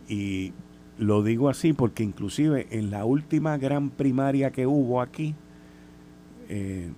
y 0.08 0.52
lo 0.98 1.22
digo 1.22 1.48
así 1.48 1.72
porque 1.72 2.02
inclusive 2.02 2.68
en 2.70 2.90
la 2.90 3.04
última 3.04 3.56
gran 3.58 3.90
primaria 3.90 4.52
que 4.52 4.66
hubo 4.66 5.00
aquí, 5.00 5.34
eh, 6.48 6.92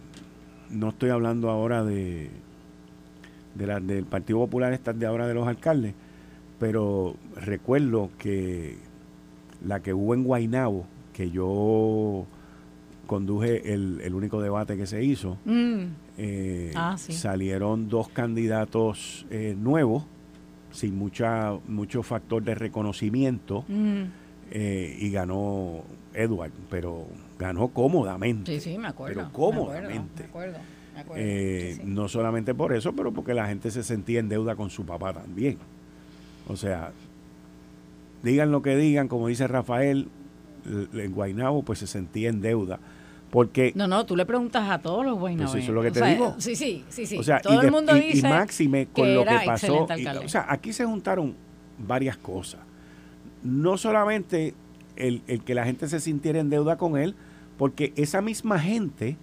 no 0.70 0.90
estoy 0.90 1.10
hablando 1.10 1.48
ahora 1.48 1.82
de, 1.84 2.30
de 3.54 3.66
la, 3.66 3.80
del 3.80 4.04
Partido 4.04 4.40
Popular, 4.40 4.72
esta 4.72 4.92
de 4.92 5.06
ahora 5.06 5.26
de 5.26 5.34
los 5.34 5.46
alcaldes, 5.48 5.94
pero 6.62 7.16
recuerdo 7.34 8.10
que 8.20 8.76
la 9.66 9.80
que 9.80 9.92
hubo 9.92 10.14
en 10.14 10.22
Guainabo, 10.22 10.86
que 11.12 11.28
yo 11.28 12.24
conduje 13.08 13.74
el, 13.74 14.14
único 14.14 14.40
debate 14.40 14.76
que 14.76 14.86
se 14.86 15.02
hizo, 15.02 15.38
mm. 15.44 15.82
eh, 16.18 16.72
ah, 16.76 16.96
salieron 16.96 17.88
dos 17.88 18.10
candidatos 18.10 19.26
eh, 19.30 19.56
nuevos, 19.58 20.04
sin 20.70 20.96
mucha, 20.96 21.54
mucho 21.66 22.04
factor 22.04 22.44
de 22.44 22.54
reconocimiento, 22.54 23.64
mm. 23.66 24.02
eh, 24.52 24.98
y 25.00 25.10
ganó 25.10 25.82
Edward, 26.14 26.52
pero 26.70 27.08
ganó 27.40 27.70
cómodamente. 27.70 28.54
Sí, 28.54 28.70
sí, 28.70 28.78
me 28.78 28.86
acuerdo. 28.86 29.16
Pero 29.16 29.32
cómodamente. 29.32 30.28
Me 30.94 31.00
acuerdo, 31.00 31.84
No 31.86 32.06
solamente 32.06 32.54
por 32.54 32.72
eso, 32.72 32.92
pero 32.92 33.10
porque 33.10 33.34
la 33.34 33.48
gente 33.48 33.68
se 33.72 33.82
sentía 33.82 34.20
en 34.20 34.28
deuda 34.28 34.54
con 34.54 34.70
su 34.70 34.86
papá 34.86 35.12
también. 35.12 35.58
O 36.48 36.56
sea, 36.56 36.92
digan 38.22 38.50
lo 38.50 38.62
que 38.62 38.76
digan, 38.76 39.08
como 39.08 39.28
dice 39.28 39.46
Rafael, 39.46 40.08
en 40.66 41.12
Guainabo 41.12 41.62
pues 41.62 41.78
se 41.80 41.86
sentía 41.86 42.28
en 42.28 42.40
deuda. 42.40 42.78
Porque, 43.30 43.72
no, 43.74 43.88
no, 43.88 44.04
tú 44.04 44.14
le 44.14 44.26
preguntas 44.26 44.68
a 44.68 44.78
todos 44.80 45.06
los 45.06 45.18
guaynabeños. 45.18 45.52
Pues 45.52 45.62
eso 45.64 45.72
es 45.72 45.74
lo 45.74 45.82
que 45.82 45.90
te 45.90 46.04
digo. 46.04 46.34
Sí, 46.36 46.54
sí, 46.54 46.84
sí, 46.90 47.06
sí. 47.06 47.16
O 47.16 47.22
sea, 47.22 47.40
Todo 47.40 47.62
y 47.62 47.64
el 47.64 47.72
mundo 47.72 47.94
dice 47.94 48.18
y 48.18 48.22
máxime 48.22 48.88
con 48.92 49.14
lo 49.14 49.24
que 49.24 49.38
pasó. 49.46 49.86
o 50.24 50.28
sea, 50.28 50.44
aquí 50.50 50.74
se 50.74 50.84
juntaron 50.84 51.34
varias 51.78 52.18
cosas. 52.18 52.60
No 53.42 53.78
solamente 53.78 54.54
el, 54.96 55.22
el, 55.28 55.42
que 55.42 55.54
la 55.54 55.64
gente 55.64 55.88
se 55.88 55.98
sintiera 55.98 56.40
en 56.40 56.50
deuda 56.50 56.76
con 56.76 56.98
él, 56.98 57.14
porque 57.56 57.94
esa 57.96 58.20
misma 58.20 58.58
gente 58.58 59.16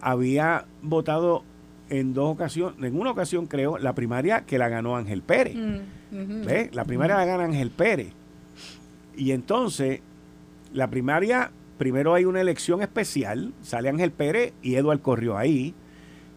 había 0.00 0.64
votado 0.82 1.44
en 1.88 2.14
dos 2.14 2.32
ocasiones, 2.32 2.82
en 2.82 2.98
una 2.98 3.12
ocasión 3.12 3.46
creo, 3.46 3.78
la 3.78 3.94
primaria 3.94 4.40
que 4.44 4.58
la 4.58 4.68
ganó 4.68 4.96
Ángel 4.96 5.22
Pérez. 5.22 5.54
Mm, 5.54 5.78
la 6.72 6.84
primaria 6.84 7.16
la 7.16 7.24
gana 7.24 7.44
Ángel 7.44 7.70
Pérez. 7.70 8.12
Y 9.16 9.32
entonces, 9.32 10.00
la 10.72 10.88
primaria, 10.88 11.50
primero 11.78 12.14
hay 12.14 12.24
una 12.24 12.40
elección 12.40 12.82
especial, 12.82 13.52
sale 13.62 13.88
Ángel 13.88 14.12
Pérez 14.12 14.52
y 14.62 14.74
Eduard 14.74 15.00
corrió 15.00 15.36
ahí 15.36 15.74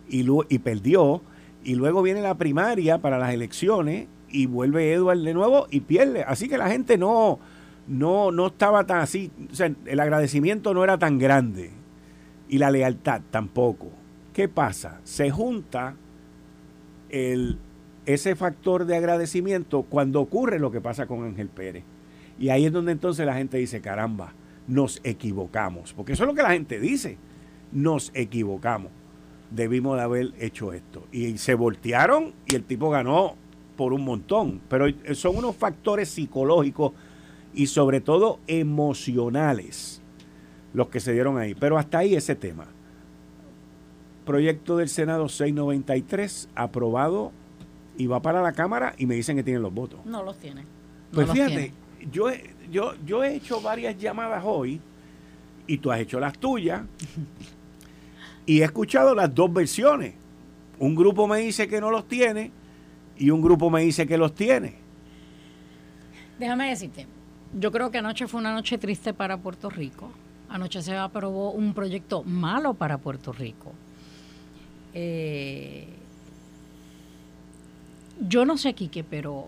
y, 0.09 0.25
y 0.49 0.59
perdió. 0.59 1.21
Y 1.63 1.75
luego 1.75 2.01
viene 2.01 2.21
la 2.21 2.35
primaria 2.35 2.99
para 2.99 3.17
las 3.17 3.33
elecciones 3.33 4.07
y 4.29 4.45
vuelve 4.45 4.93
Eduard 4.93 5.19
de 5.19 5.33
nuevo 5.33 5.67
y 5.69 5.81
pierde. 5.81 6.23
Así 6.23 6.47
que 6.47 6.57
la 6.57 6.69
gente 6.69 6.97
no, 6.97 7.39
no, 7.87 8.31
no 8.31 8.47
estaba 8.47 8.85
tan 8.85 9.01
así, 9.01 9.31
o 9.51 9.55
sea, 9.55 9.71
el 9.85 9.99
agradecimiento 9.99 10.73
no 10.73 10.83
era 10.83 10.97
tan 10.97 11.17
grande 11.17 11.71
y 12.47 12.57
la 12.57 12.71
lealtad 12.71 13.21
tampoco. 13.29 13.89
¿Qué 14.33 14.47
pasa? 14.47 15.01
Se 15.03 15.31
junta 15.31 15.95
el, 17.09 17.57
ese 18.13 18.35
factor 18.35 18.85
de 18.85 18.95
agradecimiento 18.95 19.83
cuando 19.83 20.19
ocurre 20.19 20.57
lo 20.57 20.71
que 20.71 20.81
pasa 20.81 21.05
con 21.05 21.23
Ángel 21.23 21.47
Pérez. 21.47 21.83
Y 22.39 22.49
ahí 22.49 22.65
es 22.65 22.71
donde 22.71 22.91
entonces 22.91 23.23
la 23.23 23.35
gente 23.35 23.57
dice, 23.57 23.81
caramba, 23.81 24.33
nos 24.67 24.99
equivocamos. 25.03 25.93
Porque 25.93 26.13
eso 26.13 26.23
es 26.23 26.27
lo 26.27 26.33
que 26.33 26.41
la 26.41 26.51
gente 26.51 26.79
dice, 26.79 27.17
nos 27.71 28.11
equivocamos. 28.15 28.91
Debimos 29.51 29.95
de 29.97 30.03
haber 30.03 30.33
hecho 30.39 30.73
esto. 30.73 31.03
Y 31.11 31.37
se 31.37 31.53
voltearon 31.53 32.33
y 32.47 32.55
el 32.55 32.63
tipo 32.63 32.89
ganó 32.89 33.35
por 33.75 33.93
un 33.93 34.03
montón. 34.03 34.59
Pero 34.69 34.87
son 35.13 35.37
unos 35.37 35.55
factores 35.55 36.09
psicológicos 36.09 36.93
y 37.53 37.67
sobre 37.67 38.01
todo 38.01 38.39
emocionales 38.47 40.01
los 40.73 40.87
que 40.87 40.99
se 40.99 41.13
dieron 41.13 41.37
ahí. 41.37 41.53
Pero 41.53 41.77
hasta 41.77 41.99
ahí 41.99 42.15
ese 42.15 42.35
tema 42.35 42.65
proyecto 44.25 44.77
del 44.77 44.89
Senado 44.89 45.27
693 45.27 46.49
aprobado 46.53 47.31
y 47.99 48.07
va 48.07 48.21
para 48.21 48.41
la 48.41 48.53
Cámara 48.53 48.95
y 48.97 49.05
me 49.05 49.13
dicen 49.13 49.35
que 49.35 49.43
tienen 49.43 49.61
los 49.61 49.73
votos. 49.73 49.99
No 50.05 50.23
los 50.23 50.37
tiene. 50.39 50.63
pues 51.11 51.29
fíjate, 51.29 51.73
Yo, 52.11 52.27
yo, 52.71 52.93
yo 53.05 53.23
he 53.25 53.35
hecho 53.35 53.61
varias 53.61 53.97
llamadas 53.97 54.41
hoy 54.45 54.79
y 55.67 55.77
tú 55.77 55.91
has 55.91 55.99
hecho 55.99 56.19
las 56.19 56.39
tuyas 56.39 56.81
Y 58.45 58.61
he 58.61 58.63
escuchado 58.63 59.13
las 59.13 59.35
dos 59.35 59.51
versiones. 59.53 60.13
Un 60.79 60.95
grupo 60.95 61.27
me 61.27 61.39
dice 61.39 61.67
que 61.67 61.81
no 61.81 61.91
los 61.91 62.07
tiene 62.07 62.51
y 63.17 63.29
un 63.31 63.41
grupo 63.41 63.69
me 63.69 63.81
dice 63.81 64.07
que 64.07 64.17
los 64.17 64.33
tiene. 64.33 64.75
Déjame 66.39 66.69
decirte, 66.69 67.05
yo 67.59 67.69
creo 67.71 67.91
que 67.91 67.97
anoche 67.97 68.27
fue 68.27 68.39
una 68.39 68.53
noche 68.53 68.77
triste 68.77 69.13
para 69.13 69.37
Puerto 69.37 69.69
Rico. 69.69 70.09
Anoche 70.47 70.81
se 70.81 70.95
aprobó 70.95 71.51
un 71.51 71.73
proyecto 71.73 72.23
malo 72.23 72.73
para 72.73 72.97
Puerto 72.97 73.33
Rico. 73.33 73.73
Eh, 74.93 75.85
yo 78.27 78.45
no 78.45 78.57
sé, 78.57 78.73
Quique, 78.73 79.03
pero 79.03 79.47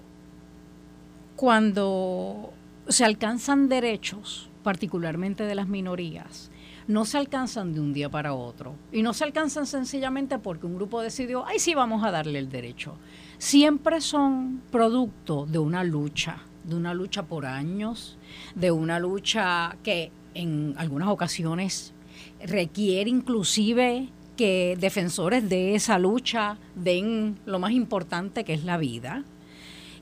cuando 1.35 2.53
se 2.87 3.05
alcanzan 3.05 3.69
derechos, 3.69 4.49
particularmente 4.63 5.43
de 5.43 5.55
las 5.55 5.67
minorías, 5.67 6.51
no 6.87 7.05
se 7.05 7.17
alcanzan 7.17 7.73
de 7.73 7.79
un 7.79 7.93
día 7.93 8.09
para 8.09 8.33
otro. 8.33 8.75
Y 8.91 9.01
no 9.01 9.13
se 9.13 9.23
alcanzan 9.23 9.65
sencillamente 9.65 10.39
porque 10.39 10.65
un 10.65 10.75
grupo 10.75 11.01
decidió, 11.01 11.45
ay, 11.45 11.59
sí, 11.59 11.73
vamos 11.73 12.03
a 12.03 12.11
darle 12.11 12.39
el 12.39 12.49
derecho. 12.49 12.95
Siempre 13.37 14.01
son 14.01 14.61
producto 14.71 15.45
de 15.45 15.59
una 15.59 15.83
lucha, 15.83 16.37
de 16.63 16.75
una 16.75 16.93
lucha 16.93 17.23
por 17.23 17.45
años, 17.45 18.17
de 18.55 18.71
una 18.71 18.99
lucha 18.99 19.77
que 19.83 20.11
en 20.33 20.75
algunas 20.77 21.09
ocasiones 21.09 21.93
requiere 22.45 23.09
inclusive 23.09 24.09
que 24.41 24.75
defensores 24.79 25.47
de 25.47 25.75
esa 25.75 25.99
lucha 25.99 26.57
den 26.73 27.37
lo 27.45 27.59
más 27.59 27.73
importante 27.73 28.43
que 28.43 28.55
es 28.55 28.63
la 28.63 28.77
vida. 28.77 29.23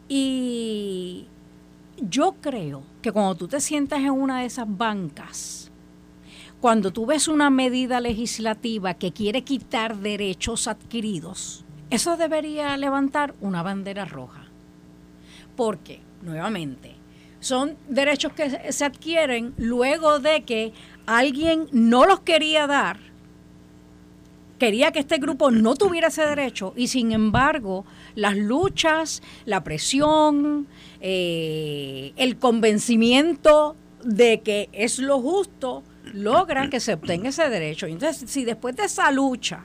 Y 0.08 1.26
yo 1.98 2.38
creo 2.40 2.84
que 3.02 3.12
cuando 3.12 3.36
tú 3.36 3.50
te 3.50 3.60
sientas 3.60 4.00
en 4.00 4.12
una 4.12 4.40
de 4.40 4.46
esas 4.46 4.66
bancas, 4.66 5.72
cuando 6.62 6.92
tú 6.92 7.06
ves 7.06 7.28
una 7.28 7.50
medida 7.50 8.00
legislativa 8.00 8.94
que 8.94 9.12
quiere 9.12 9.42
quitar 9.44 9.98
derechos 9.98 10.70
adquiridos, 10.70 11.66
eso 11.90 12.16
debería 12.16 12.78
levantar 12.78 13.36
una 13.42 13.62
bandera 13.62 14.06
roja. 14.06 14.46
Porque, 15.58 16.00
nuevamente, 16.22 16.96
son 17.42 17.76
derechos 17.90 18.32
que 18.32 18.72
se 18.72 18.86
adquieren 18.86 19.54
luego 19.58 20.20
de 20.20 20.44
que 20.44 20.72
alguien 21.06 21.68
no 21.74 22.06
los 22.06 22.22
quería 22.22 22.68
dar, 22.68 23.09
quería 24.60 24.92
que 24.92 25.00
este 25.00 25.18
grupo 25.18 25.50
no 25.50 25.76
tuviera 25.76 26.10
ese 26.10 26.26
derecho 26.26 26.74
y 26.76 26.90
sin 26.90 27.12
embargo 27.12 27.86
las 28.14 28.38
luchas, 28.38 29.24
la 29.46 29.64
presión, 29.64 30.68
eh, 31.02 32.14
el 32.18 32.38
convencimiento 32.38 33.76
de 34.04 34.42
que 34.42 34.70
es 34.72 35.00
lo 35.00 35.20
justo, 35.20 35.84
logran 36.14 36.70
que 36.70 36.80
se 36.80 36.94
obtenga 36.94 37.30
ese 37.30 37.50
derecho. 37.50 37.88
Entonces, 37.88 38.30
si 38.30 38.46
después 38.46 38.76
de 38.76 38.86
esa 38.86 39.12
lucha 39.12 39.64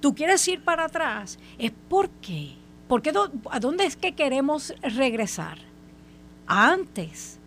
tú 0.00 0.14
quieres 0.14 0.46
ir 0.48 0.64
para 0.64 0.86
atrás, 0.86 1.38
es 1.58 1.72
porque, 1.88 2.56
porque 2.88 3.12
¿a 3.50 3.60
dónde 3.60 3.84
es 3.84 3.96
que 3.96 4.12
queremos 4.12 4.74
regresar? 4.82 5.58
Antes. 6.46 7.38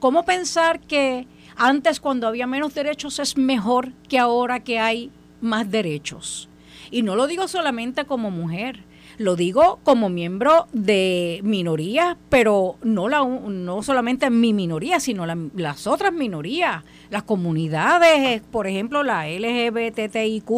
¿Cómo 0.00 0.24
pensar 0.26 0.80
que 0.80 1.26
antes 1.56 2.00
cuando 2.00 2.26
había 2.26 2.46
menos 2.46 2.74
derechos 2.74 3.18
es 3.18 3.36
mejor 3.36 3.92
que 4.08 4.18
ahora 4.18 4.60
que 4.60 4.78
hay 4.78 5.10
más 5.40 5.70
derechos? 5.70 6.48
Y 6.90 7.02
no 7.02 7.16
lo 7.16 7.26
digo 7.26 7.48
solamente 7.48 8.04
como 8.04 8.30
mujer, 8.30 8.84
lo 9.18 9.36
digo 9.36 9.80
como 9.84 10.08
miembro 10.08 10.66
de 10.72 11.40
minorías, 11.42 12.16
pero 12.28 12.76
no, 12.82 13.08
la, 13.08 13.24
no 13.24 13.82
solamente 13.82 14.30
mi 14.30 14.52
minoría, 14.52 15.00
sino 15.00 15.26
las 15.26 15.86
otras 15.86 16.12
minorías, 16.12 16.84
las 17.14 17.22
comunidades, 17.22 18.40
por 18.40 18.66
ejemplo, 18.66 19.04
la 19.04 19.28
LGBTIQ, 19.28 20.50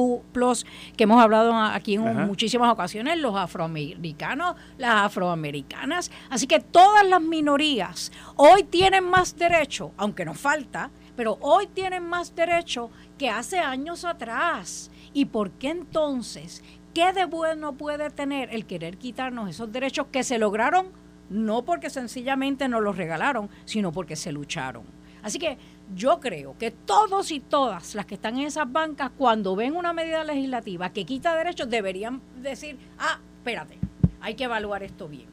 que 0.97 1.05
hemos 1.05 1.23
hablado 1.23 1.55
aquí 1.55 1.97
en 1.97 2.27
muchísimas 2.27 2.73
ocasiones, 2.73 3.19
los 3.19 3.37
afroamericanos, 3.37 4.57
las 4.79 5.05
afroamericanas. 5.05 6.11
Así 6.31 6.47
que 6.47 6.61
todas 6.61 7.07
las 7.07 7.21
minorías 7.21 8.11
hoy 8.37 8.63
tienen 8.63 9.05
más 9.05 9.37
derecho, 9.37 9.93
aunque 9.99 10.25
nos 10.25 10.39
falta, 10.39 10.91
pero 11.15 11.37
hoy 11.43 11.67
tienen 11.67 12.03
más 12.05 12.35
derecho 12.35 12.89
que 13.19 13.29
hace 13.29 13.59
años 13.59 14.07
atrás. 14.07 14.91
¿Y 15.13 15.27
por 15.27 15.51
qué 15.51 15.69
entonces 15.69 16.63
¿Qué 16.95 17.13
de 17.13 17.27
bueno 17.27 17.75
puede 17.75 18.09
tener 18.09 18.49
el 18.55 18.65
querer 18.65 18.97
quitarnos 18.97 19.51
esos 19.51 19.71
derechos 19.71 20.07
que 20.11 20.25
se 20.25 20.39
lograron 20.39 20.87
no 21.29 21.63
porque 21.67 21.91
sencillamente 21.91 22.67
nos 22.69 22.83
los 22.83 22.97
regalaron, 22.97 23.51
sino 23.67 23.93
porque 23.93 24.17
se 24.17 24.33
lucharon? 24.33 24.85
Así 25.23 25.41
que 25.41 25.59
yo 25.95 26.21
creo 26.21 26.57
que 26.59 26.71
todos 26.71 27.31
y 27.31 27.41
todas 27.41 27.95
las 27.95 28.07
que 28.07 28.17
están 28.17 28.39
en 28.39 28.47
esas 28.47 28.71
bancas, 28.71 29.11
cuando 29.17 29.55
ven 29.55 29.77
una 29.77 29.93
medida 29.93 30.25
legislativa 30.25 30.91
que 30.91 31.05
quita 31.05 31.37
derechos, 31.37 31.71
deberían 31.71 32.21
decir, 32.43 32.79
ah, 32.99 33.21
espérate, 33.39 33.79
hay 34.21 34.35
que 34.35 34.45
evaluar 34.45 34.83
esto 34.83 35.09
bien. 35.09 35.29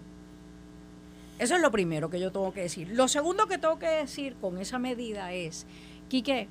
Eso 1.39 1.55
es 1.55 1.61
lo 1.61 1.71
primero 1.71 2.09
que 2.09 2.19
yo 2.19 2.31
tengo 2.31 2.53
que 2.53 2.61
decir. 2.61 2.89
Lo 2.89 3.07
segundo 3.07 3.47
que 3.47 3.57
tengo 3.57 3.79
que 3.79 3.87
decir 3.87 4.35
con 4.39 4.59
esa 4.59 4.77
medida 4.77 5.33
es, 5.33 5.65
Quique, 6.07 6.47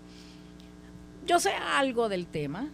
yo 1.25 1.39
sé 1.39 1.53
algo 1.53 2.09
del 2.09 2.27
tema, 2.27 2.69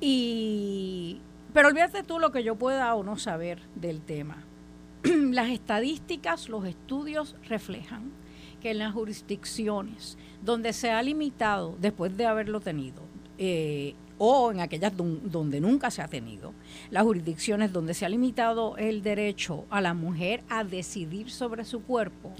y, 0.00 1.20
pero 1.52 1.68
olvídate 1.68 2.04
tú 2.04 2.20
lo 2.20 2.30
que 2.30 2.44
yo 2.44 2.54
pueda 2.54 2.94
o 2.94 3.02
no 3.02 3.18
saber 3.18 3.60
del 3.74 4.00
tema. 4.00 4.44
Las 5.02 5.48
estadísticas, 5.48 6.48
los 6.48 6.64
estudios 6.64 7.34
reflejan 7.48 8.12
que 8.60 8.70
en 8.70 8.78
las 8.78 8.92
jurisdicciones 8.92 10.18
donde 10.42 10.72
se 10.72 10.90
ha 10.90 11.02
limitado, 11.02 11.76
después 11.80 12.16
de 12.16 12.26
haberlo 12.26 12.60
tenido, 12.60 13.02
eh, 13.38 13.94
o 14.18 14.50
en 14.50 14.60
aquellas 14.60 14.92
donde 14.96 15.60
nunca 15.60 15.90
se 15.90 16.02
ha 16.02 16.08
tenido, 16.08 16.52
las 16.90 17.04
jurisdicciones 17.04 17.72
donde 17.72 17.94
se 17.94 18.04
ha 18.04 18.08
limitado 18.08 18.76
el 18.76 19.02
derecho 19.02 19.64
a 19.70 19.80
la 19.80 19.94
mujer 19.94 20.42
a 20.48 20.64
decidir 20.64 21.30
sobre 21.30 21.64
su 21.64 21.82
cuerpo, 21.82 22.34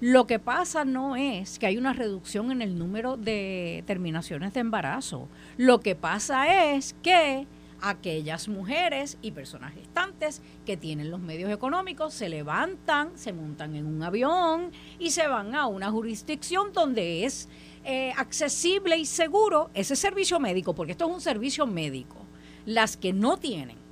lo 0.00 0.26
que 0.26 0.38
pasa 0.38 0.84
no 0.84 1.16
es 1.16 1.58
que 1.58 1.66
hay 1.66 1.76
una 1.76 1.92
reducción 1.92 2.52
en 2.52 2.62
el 2.62 2.78
número 2.78 3.16
de 3.16 3.82
terminaciones 3.86 4.54
de 4.54 4.60
embarazo, 4.60 5.28
lo 5.56 5.80
que 5.80 5.96
pasa 5.96 6.72
es 6.72 6.94
que 7.02 7.46
aquellas 7.84 8.48
mujeres 8.48 9.18
y 9.20 9.32
personas 9.32 9.74
gestantes 9.74 10.40
que 10.64 10.76
tienen 10.76 11.10
los 11.10 11.20
medios 11.20 11.52
económicos 11.52 12.14
se 12.14 12.28
levantan, 12.28 13.16
se 13.16 13.32
montan 13.32 13.76
en 13.76 13.86
un 13.86 14.02
avión 14.02 14.72
y 14.98 15.10
se 15.10 15.26
van 15.26 15.54
a 15.54 15.66
una 15.66 15.90
jurisdicción 15.90 16.72
donde 16.72 17.24
es 17.24 17.48
eh, 17.84 18.12
accesible 18.16 18.96
y 18.96 19.04
seguro 19.04 19.70
ese 19.74 19.96
servicio 19.96 20.40
médico, 20.40 20.74
porque 20.74 20.92
esto 20.92 21.06
es 21.06 21.14
un 21.14 21.20
servicio 21.20 21.66
médico. 21.66 22.16
Las 22.64 22.96
que 22.96 23.12
no 23.12 23.36
tienen 23.36 23.83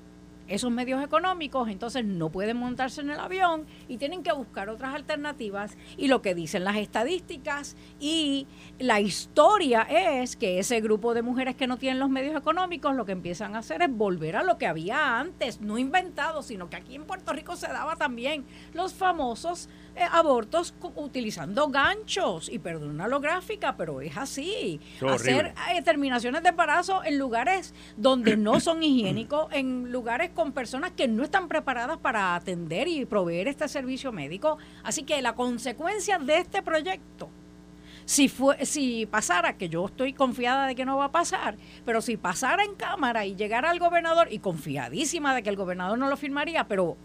esos 0.55 0.71
medios 0.71 1.03
económicos, 1.03 1.69
entonces 1.69 2.05
no 2.05 2.31
pueden 2.31 2.57
montarse 2.57 3.01
en 3.01 3.11
el 3.11 3.19
avión 3.19 3.67
y 3.89 3.97
tienen 3.97 4.23
que 4.23 4.33
buscar 4.33 4.69
otras 4.69 4.95
alternativas. 4.95 5.77
Y 5.97 6.09
lo 6.09 6.23
que 6.23 6.35
dicen 6.35 6.65
las 6.65 6.77
estadísticas 6.77 7.77
y 7.99 8.47
la 8.79 9.01
historia 9.01 9.83
es 9.83 10.37
que 10.37 10.59
ese 10.59 10.81
grupo 10.81 11.15
de 11.15 11.23
mujeres 11.23 11.57
que 11.57 11.67
no 11.67 11.77
tienen 11.77 11.99
los 11.99 12.11
medios 12.11 12.37
económicos 12.37 12.95
lo 12.95 13.05
que 13.05 13.13
empiezan 13.13 13.55
a 13.55 13.59
hacer 13.59 13.83
es 13.83 13.91
volver 13.91 14.37
a 14.37 14.43
lo 14.43 14.59
que 14.59 14.67
había 14.67 15.19
antes, 15.19 15.61
no 15.61 15.79
inventado, 15.79 16.43
sino 16.43 16.69
que 16.69 16.77
aquí 16.77 16.95
en 16.95 17.05
Puerto 17.05 17.33
Rico 17.33 17.57
se 17.57 17.69
daba 17.69 17.97
también 17.97 18.45
los 18.75 18.95
famosos 18.95 19.69
abortos 20.11 20.75
utilizando 20.97 21.69
ganchos. 21.69 22.49
Y 22.49 22.59
perdona 22.59 23.09
lo 23.09 23.21
gráfica, 23.21 23.77
pero 23.77 24.01
es 24.01 24.17
así. 24.17 24.81
Hacer 25.09 25.55
eh, 25.71 25.83
terminaciones 25.83 26.43
de 26.43 26.51
embarazo 26.51 27.05
en 27.05 27.19
lugares 27.19 27.75
donde 27.97 28.37
no 28.37 28.61
son 28.61 28.83
higiénicos, 28.83 29.53
en 29.53 29.91
lugares 29.93 30.31
con 30.31 30.53
personas 30.53 30.93
que 30.93 31.09
no 31.09 31.25
están 31.25 31.49
preparadas 31.49 31.99
para 31.99 32.35
atender 32.35 32.89
y 32.89 33.05
proveer 33.05 33.49
este 33.49 33.69
servicio 33.69 34.13
médico. 34.13 34.59
Así 34.83 35.03
que 35.03 35.21
la 35.23 35.35
consecuencia 35.35 36.19
de 36.19 36.39
este 36.39 36.63
proyecto 36.63 37.31
si 38.05 38.29
fue 38.29 38.65
si 38.67 39.07
pasara 39.07 39.57
que 39.57 39.69
yo 39.69 39.87
estoy 39.87 40.13
confiada 40.13 40.67
de 40.67 40.75
que 40.75 40.85
no 40.85 40.97
va 40.97 41.07
a 41.07 41.13
pasar 41.13 41.57
pero 41.85 42.01
si 42.01 42.17
pasara 42.17 42.65
en 42.65 42.75
cámara 42.75 43.27
y 43.27 43.37
llegara 43.37 43.71
al 43.71 43.79
gobernador 43.79 44.29
y 44.31 44.39
confiadísima 44.39 45.35
de 45.35 45.43
que 45.43 45.51
el 45.51 45.57
gobernador 45.57 45.99
no 45.99 46.09
lo 46.09 46.17
firmaría 46.17 46.65
pero 46.65 46.97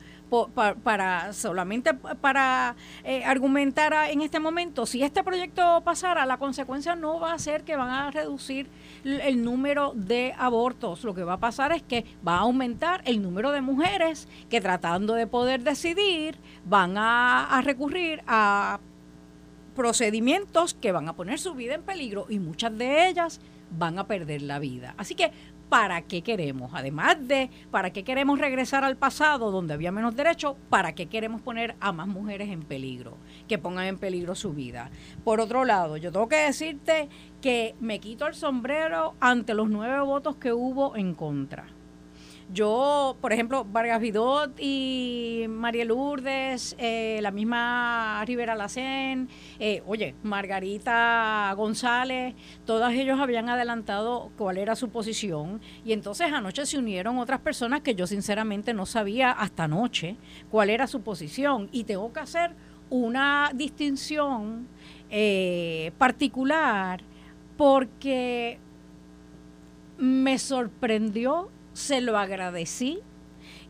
para 0.84 1.34
solamente 1.34 1.94
para 1.94 2.76
eh, 3.04 3.24
argumentar 3.24 3.94
en 4.10 4.22
este 4.22 4.40
momento, 4.40 4.86
si 4.86 5.04
este 5.04 5.24
proyecto 5.24 5.82
pasara, 5.84 6.26
la 6.26 6.38
consecuencia 6.38 6.96
no 6.96 7.20
va 7.20 7.34
a 7.34 7.40
ser 7.40 7.64
que 7.64 7.76
van 7.76 7.90
a 7.90 8.12
reducir 8.12 8.70
el 9.04 9.44
número 9.44 9.94
de 9.96 10.34
abortos. 10.38 11.04
Lo 11.04 11.14
que 11.14 11.24
va 11.24 11.34
a 11.34 11.40
pasar 11.40 11.72
es 11.72 11.84
que 11.84 12.06
va 12.28 12.36
a 12.36 12.40
aumentar 12.40 13.02
el 13.06 13.22
número 13.22 13.52
de 13.52 13.62
mujeres 13.62 14.28
que 14.50 14.62
tratando 14.62 15.14
de 15.14 15.28
poder 15.28 15.64
decidir 15.64 16.38
van 16.66 16.98
a, 16.98 17.46
a 17.46 17.62
recurrir 17.62 18.22
a 18.28 18.80
procedimientos 19.76 20.74
que 20.74 20.92
van 20.92 21.08
a 21.08 21.14
poner 21.14 21.40
su 21.40 21.54
vida 21.54 21.76
en 21.76 21.84
peligro 21.84 22.26
y 22.30 22.40
muchas 22.40 22.76
de 22.78 23.08
ellas 23.08 23.40
van 23.70 24.00
a 24.00 24.08
perder 24.08 24.42
la 24.42 24.60
vida. 24.60 24.94
Así 24.98 25.16
que 25.16 25.32
para 25.70 26.02
qué 26.02 26.22
queremos. 26.22 26.72
Además 26.74 27.28
de 27.28 27.50
para 27.72 27.92
qué 27.92 28.04
queremos 28.04 28.40
regresar 28.40 28.84
al 28.84 28.98
pasado 28.98 29.52
donde 29.52 29.74
había 29.74 29.92
menos 29.92 30.16
derechos, 30.16 30.56
para 30.70 30.94
qué 30.94 31.08
queremos 31.08 31.42
poner 31.42 31.76
a 31.80 31.92
más 31.92 32.08
mujeres 32.08 32.50
en 32.50 32.62
peligro, 32.62 33.18
que 33.48 33.58
pongan 33.58 33.86
en 33.86 33.98
peligro 33.98 34.36
su 34.36 34.54
vida. 34.54 34.90
Por 35.24 35.40
otro 35.40 35.66
lado, 35.66 35.98
yo 35.98 36.12
tengo 36.12 36.28
que 36.28 36.38
decirte 36.38 37.10
que 37.42 37.76
me 37.80 38.00
quito 38.00 38.28
el 38.28 38.34
sombrero 38.34 39.16
ante 39.20 39.54
los 39.54 39.70
nueve 39.70 40.00
votos 40.02 40.36
que 40.38 40.54
hubo 40.54 40.96
en 40.96 41.14
contra 41.14 41.77
yo, 42.54 43.18
por 43.20 43.34
ejemplo, 43.34 43.66
Vargas 43.66 44.00
Vidot 44.00 44.58
y 44.58 45.46
María 45.50 45.84
Lourdes, 45.84 46.76
eh, 46.78 47.20
la 47.22 47.32
misma 47.32 48.24
Rivera 48.26 48.56
Lacén, 48.56 49.28
eh, 49.60 49.84
oye, 49.86 50.16
Margarita 50.24 51.54
González, 51.58 52.36
todos 52.66 52.94
ellos 52.94 53.20
habían 53.20 53.50
adelantado 53.50 54.32
cuál 54.38 54.58
era 54.58 54.78
su 54.78 54.90
posición. 54.90 55.60
Y 55.84 55.92
entonces 55.92 56.32
anoche 56.32 56.66
se 56.66 56.78
unieron 56.78 57.18
otras 57.18 57.42
personas 57.42 57.82
que 57.82 57.96
yo 57.96 58.08
sinceramente 58.08 58.74
no 58.74 58.86
sabía 58.86 59.32
hasta 59.32 59.66
anoche 59.66 60.16
cuál 60.50 60.70
era 60.70 60.88
su 60.88 61.02
posición. 61.02 61.68
Y 61.74 61.84
tengo 61.84 62.14
que 62.14 62.22
hacer 62.22 62.52
una 62.90 63.52
distinción 63.54 64.68
eh, 65.10 65.92
particular 65.98 67.02
porque 67.58 68.60
me 69.98 70.38
sorprendió 70.38 71.50
se 71.78 72.02
lo 72.02 72.18
agradecí 72.18 73.02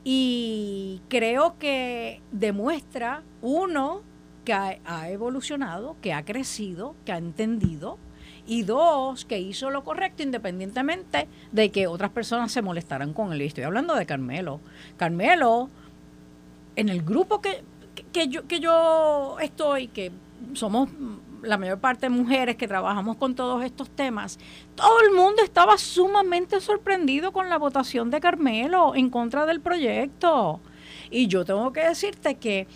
y 0.06 1.02
creo 1.10 1.58
que 1.60 2.22
demuestra, 2.32 3.24
uno, 3.42 4.02
que 4.46 4.54
ha, 4.54 5.10
evolucionado, 5.10 5.98
que 6.02 6.14
ha 6.14 6.24
crecido, 6.24 6.96
que 7.04 7.12
ha 7.12 7.18
entendido, 7.18 7.98
y 8.46 8.64
dos, 8.64 9.26
que 9.26 9.40
hizo 9.40 9.72
lo 9.72 9.84
correcto 9.84 10.24
independientemente 10.24 11.28
de 11.52 11.70
que 11.70 11.88
otras 11.88 12.12
personas 12.12 12.54
se 12.54 12.62
molestaran 12.62 13.12
con 13.12 13.34
él. 13.34 13.42
Estoy 13.42 13.66
hablando 13.66 13.94
de 13.94 14.06
Carmelo. 14.06 14.62
Carmelo, 14.96 15.70
en 16.78 16.88
el 16.88 17.02
grupo 17.02 17.42
que, 17.42 17.62
que, 18.14 18.30
yo, 18.30 18.48
que 18.48 18.62
yo 18.62 19.38
estoy, 19.42 19.90
que 19.90 20.14
somos 20.54 20.88
la 21.42 21.58
mayor 21.58 21.80
parte 21.80 22.08
de 22.08 22.10
mujeres 22.10 22.56
que 22.56 22.68
trabajamos 22.68 23.18
con 23.18 23.36
todos 23.36 23.64
estos 23.64 23.90
temas, 23.90 24.40
todo 24.76 25.02
el 25.02 25.12
mundo 25.12 25.42
estaba 25.44 25.78
sumamente 25.78 26.60
sorprendido 26.62 27.32
con 27.32 27.50
la 27.50 27.58
votación 27.58 28.10
de 28.10 28.20
Carmelo 28.20 28.96
en 28.96 29.10
contra 29.10 29.46
del 29.46 29.62
proyecto. 29.62 30.60
Y 31.10 31.28
yo 31.28 31.46
tengo 31.46 31.72
que 31.72 31.88
decirte 31.88 32.36
que 32.36 32.68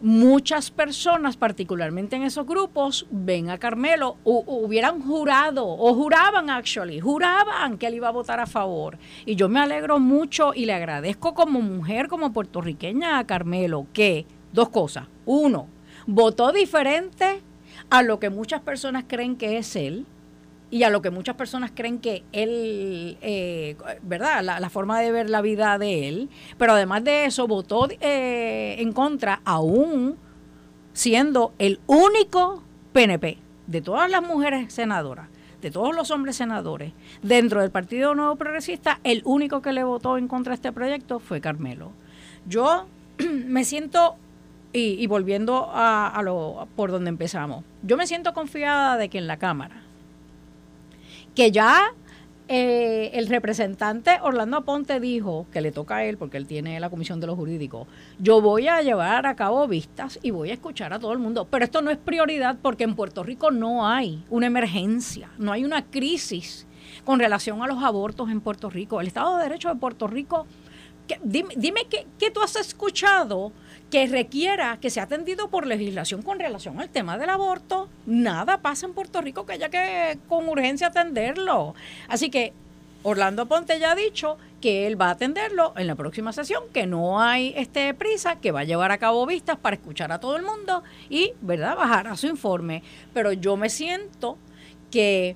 muchas 0.00 0.70
personas, 0.70 1.36
particularmente 1.36 2.16
en 2.16 2.22
esos 2.22 2.46
grupos, 2.46 3.06
ven 3.10 3.50
a 3.50 3.58
Carmelo, 3.58 4.16
o, 4.24 4.44
hubieran 4.46 5.02
jurado, 5.02 5.66
o 5.66 5.94
juraban 5.94 6.50
actually, 6.50 7.00
juraban 7.00 7.78
que 7.78 7.86
él 7.86 7.94
iba 7.94 8.08
a 8.08 8.12
votar 8.12 8.40
a 8.40 8.46
favor. 8.46 8.98
Y 9.26 9.36
yo 9.36 9.48
me 9.48 9.60
alegro 9.60 9.98
mucho 9.98 10.52
y 10.54 10.64
le 10.66 10.72
agradezco 10.72 11.34
como 11.34 11.60
mujer, 11.60 12.08
como 12.08 12.32
puertorriqueña 12.32 13.18
a 13.18 13.26
Carmelo, 13.26 13.86
que 13.92 14.26
dos 14.52 14.70
cosas. 14.70 15.06
Uno, 15.26 15.68
votó 16.06 16.52
diferente 16.52 17.42
a 17.90 18.02
lo 18.02 18.20
que 18.20 18.30
muchas 18.30 18.62
personas 18.62 19.04
creen 19.06 19.36
que 19.36 19.58
es 19.58 19.76
él 19.76 20.06
y 20.70 20.84
a 20.84 20.90
lo 20.90 21.02
que 21.02 21.10
muchas 21.10 21.34
personas 21.34 21.72
creen 21.74 21.98
que 21.98 22.22
él, 22.32 23.18
eh, 23.20 23.76
¿verdad? 24.02 24.42
La, 24.42 24.70
forma 24.70 25.00
de 25.00 25.10
ver 25.10 25.28
la 25.28 25.42
vida 25.42 25.76
de 25.78 26.08
él. 26.08 26.30
Pero 26.58 26.74
además 26.74 27.02
de 27.02 27.24
eso, 27.24 27.48
votó 27.48 27.88
eh, 28.00 28.76
en 28.78 28.92
contra, 28.92 29.40
aún 29.44 30.16
siendo 30.92 31.52
el 31.58 31.80
único 31.86 32.62
PNP 32.92 33.38
de 33.66 33.80
todas 33.80 34.08
las 34.10 34.22
mujeres 34.22 34.72
senadoras, 34.72 35.28
de 35.60 35.70
todos 35.72 35.94
los 35.94 36.12
hombres 36.12 36.36
senadores, 36.36 36.92
dentro 37.22 37.60
del 37.60 37.70
Partido 37.70 38.14
Nuevo 38.14 38.36
Progresista, 38.36 39.00
el 39.02 39.22
único 39.24 39.62
que 39.62 39.72
le 39.72 39.82
votó 39.82 40.18
en 40.18 40.28
contra 40.28 40.52
de 40.52 40.56
este 40.56 40.72
proyecto 40.72 41.18
fue 41.18 41.40
Carmelo. 41.40 41.92
Yo 42.46 42.86
me 43.46 43.64
siento 43.64 44.16
y, 44.72 45.06
volviendo 45.06 45.68
a, 45.72 46.20
lo 46.22 46.68
por 46.76 46.90
donde 46.90 47.08
empezamos, 47.08 47.64
yo 47.82 47.96
me 47.96 48.06
siento 48.06 48.32
confiada 48.32 48.96
de 48.96 49.08
que 49.08 49.18
en 49.18 49.26
la 49.26 49.36
Cámara, 49.36 49.82
que 51.34 51.50
ya 51.50 51.92
eh, 52.52 53.10
el 53.14 53.28
representante 53.28 54.18
Orlando 54.22 54.56
Aponte 54.56 54.98
dijo 54.98 55.46
que 55.52 55.60
le 55.60 55.70
toca 55.70 55.96
a 55.96 56.04
él, 56.04 56.18
porque 56.18 56.36
él 56.36 56.46
tiene 56.46 56.80
la 56.80 56.90
comisión 56.90 57.20
de 57.20 57.28
los 57.28 57.36
jurídicos, 57.36 57.86
yo 58.18 58.40
voy 58.40 58.68
a 58.68 58.82
llevar 58.82 59.26
a 59.26 59.36
cabo 59.36 59.66
vistas 59.68 60.18
y 60.22 60.30
voy 60.30 60.50
a 60.50 60.54
escuchar 60.54 60.92
a 60.92 60.98
todo 60.98 61.12
el 61.12 61.18
mundo. 61.18 61.46
Pero 61.50 61.64
esto 61.64 61.80
no 61.80 61.90
es 61.90 61.98
prioridad 61.98 62.56
porque 62.60 62.84
en 62.84 62.96
Puerto 62.96 63.22
Rico 63.22 63.50
no 63.50 63.86
hay 63.86 64.24
una 64.30 64.46
emergencia, 64.46 65.30
no 65.38 65.52
hay 65.52 65.64
una 65.64 65.86
crisis 65.86 66.66
con 67.04 67.20
relación 67.20 67.62
a 67.62 67.66
los 67.66 67.82
abortos 67.82 68.30
en 68.30 68.40
Puerto 68.40 68.68
Rico. 68.68 69.00
El 69.00 69.06
Estado 69.06 69.36
de 69.36 69.44
Derecho 69.44 69.68
de 69.68 69.76
Puerto 69.76 70.08
Rico, 70.08 70.46
dime, 71.22 71.54
dime 71.56 71.82
qué, 71.88 72.06
qué 72.18 72.32
tú 72.32 72.40
has 72.42 72.56
escuchado 72.56 73.52
que 73.90 74.06
requiera 74.06 74.78
que 74.80 74.88
sea 74.88 75.04
atendido 75.04 75.48
por 75.48 75.66
legislación 75.66 76.22
con 76.22 76.38
relación 76.38 76.80
al 76.80 76.88
tema 76.88 77.18
del 77.18 77.30
aborto. 77.30 77.88
Nada 78.06 78.58
pasa 78.58 78.86
en 78.86 78.94
Puerto 78.94 79.20
Rico 79.20 79.46
que 79.46 79.54
haya 79.54 79.68
que 79.68 80.18
con 80.28 80.48
urgencia 80.48 80.88
atenderlo. 80.88 81.74
Así 82.08 82.30
que 82.30 82.52
Orlando 83.02 83.46
Ponte 83.46 83.78
ya 83.80 83.92
ha 83.92 83.94
dicho 83.94 84.38
que 84.60 84.86
él 84.86 85.00
va 85.00 85.08
a 85.08 85.12
atenderlo 85.12 85.72
en 85.76 85.86
la 85.86 85.94
próxima 85.94 86.32
sesión, 86.32 86.62
que 86.72 86.86
no 86.86 87.20
hay 87.20 87.54
este 87.56 87.92
prisa, 87.94 88.36
que 88.36 88.52
va 88.52 88.60
a 88.60 88.64
llevar 88.64 88.92
a 88.92 88.98
cabo 88.98 89.24
vistas 89.26 89.56
para 89.56 89.76
escuchar 89.76 90.12
a 90.12 90.20
todo 90.20 90.36
el 90.36 90.42
mundo 90.42 90.82
y, 91.08 91.32
¿verdad?, 91.40 91.76
bajar 91.76 92.08
a 92.08 92.16
su 92.16 92.26
informe. 92.26 92.82
Pero 93.14 93.32
yo 93.32 93.56
me 93.56 93.70
siento 93.70 94.36
que 94.90 95.34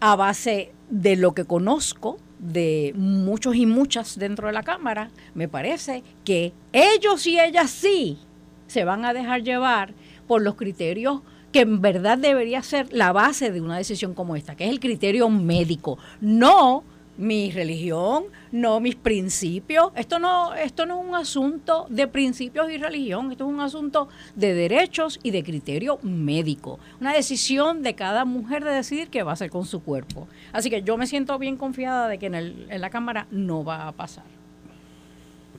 a 0.00 0.16
base 0.16 0.72
de 0.88 1.16
lo 1.16 1.34
que 1.34 1.44
conozco, 1.44 2.18
de 2.46 2.92
muchos 2.96 3.56
y 3.56 3.66
muchas 3.66 4.18
dentro 4.18 4.46
de 4.46 4.52
la 4.52 4.62
Cámara, 4.62 5.10
me 5.34 5.48
parece 5.48 6.02
que 6.24 6.52
ellos 6.72 7.26
y 7.26 7.40
ellas 7.40 7.70
sí 7.70 8.18
se 8.66 8.84
van 8.84 9.04
a 9.04 9.12
dejar 9.12 9.42
llevar 9.42 9.94
por 10.26 10.42
los 10.42 10.54
criterios 10.54 11.20
que 11.52 11.60
en 11.60 11.80
verdad 11.80 12.18
debería 12.18 12.62
ser 12.62 12.92
la 12.92 13.12
base 13.12 13.50
de 13.50 13.60
una 13.60 13.78
decisión 13.78 14.14
como 14.14 14.36
esta, 14.36 14.56
que 14.56 14.64
es 14.64 14.70
el 14.70 14.80
criterio 14.80 15.28
médico, 15.30 15.98
no 16.20 16.84
mi 17.18 17.50
religión, 17.50 18.24
no 18.52 18.80
mis 18.80 18.96
principios. 18.96 19.92
Esto 19.94 20.18
no, 20.18 20.54
esto 20.54 20.86
no 20.86 21.00
es 21.00 21.08
un 21.08 21.14
asunto 21.14 21.86
de 21.88 22.06
principios 22.08 22.70
y 22.70 22.78
religión, 22.78 23.32
esto 23.32 23.44
es 23.44 23.54
un 23.54 23.60
asunto 23.60 24.08
de 24.34 24.54
derechos 24.54 25.18
y 25.22 25.30
de 25.30 25.42
criterio 25.42 25.98
médico. 26.02 26.78
Una 27.00 27.12
decisión 27.12 27.82
de 27.82 27.94
cada 27.94 28.24
mujer 28.24 28.64
de 28.64 28.70
decidir 28.70 29.08
qué 29.08 29.22
va 29.22 29.32
a 29.32 29.34
hacer 29.34 29.50
con 29.50 29.64
su 29.64 29.82
cuerpo. 29.82 30.28
Así 30.52 30.70
que 30.70 30.82
yo 30.82 30.96
me 30.96 31.06
siento 31.06 31.38
bien 31.38 31.56
confiada 31.56 32.08
de 32.08 32.18
que 32.18 32.26
en, 32.26 32.34
el, 32.34 32.66
en 32.70 32.80
la 32.80 32.90
Cámara 32.90 33.26
no 33.30 33.64
va 33.64 33.88
a 33.88 33.92
pasar. 33.92 34.24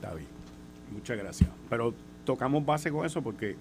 David, 0.00 0.26
muchas 0.92 1.18
gracias. 1.18 1.50
Pero 1.68 1.94
tocamos 2.24 2.64
base 2.64 2.90
con 2.90 3.04
eso 3.04 3.22
porque 3.22 3.56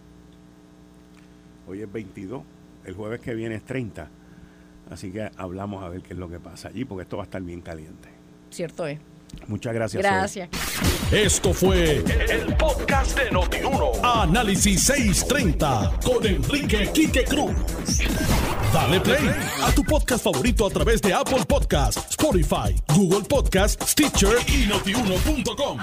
hoy 1.67 1.81
es 1.81 1.91
22, 1.91 2.43
el 2.85 2.93
jueves 2.93 3.19
que 3.19 3.33
viene 3.33 3.55
es 3.55 3.63
30 3.63 4.09
Así 4.91 5.11
que 5.11 5.29
hablamos 5.37 5.83
a 5.83 5.89
ver 5.89 6.01
qué 6.01 6.13
es 6.13 6.19
lo 6.19 6.29
que 6.29 6.39
pasa 6.39 6.69
allí, 6.69 6.85
porque 6.85 7.03
esto 7.03 7.17
va 7.17 7.23
a 7.23 7.25
estar 7.25 7.41
bien 7.41 7.61
caliente. 7.61 8.09
Cierto 8.49 8.87
es. 8.87 8.99
Muchas 9.47 9.73
gracias. 9.73 10.03
Gracias. 10.03 10.49
Esto 11.11 11.53
fue 11.53 11.97
el, 12.29 12.55
podcast 12.55 13.17
de 13.17 13.31
Notiuno. 13.31 13.91
Análisis 14.03 14.83
630 14.83 15.99
con 16.03 16.25
Enrique 16.25 16.89
Quique 16.93 17.23
Cruz. 17.23 17.55
Dale 18.73 18.99
play 18.99 19.29
a 19.63 19.71
tu 19.71 19.83
podcast 19.83 20.23
favorito 20.23 20.65
a 20.65 20.69
través 20.69 21.01
de 21.01 21.13
Apple 21.13 21.45
Podcasts, 21.47 22.05
Spotify, 22.09 22.75
Google 22.93 23.23
Podcasts, 23.27 23.91
Stitcher 23.91 24.37
y 24.47 24.67
notiuno.com. 24.67 25.77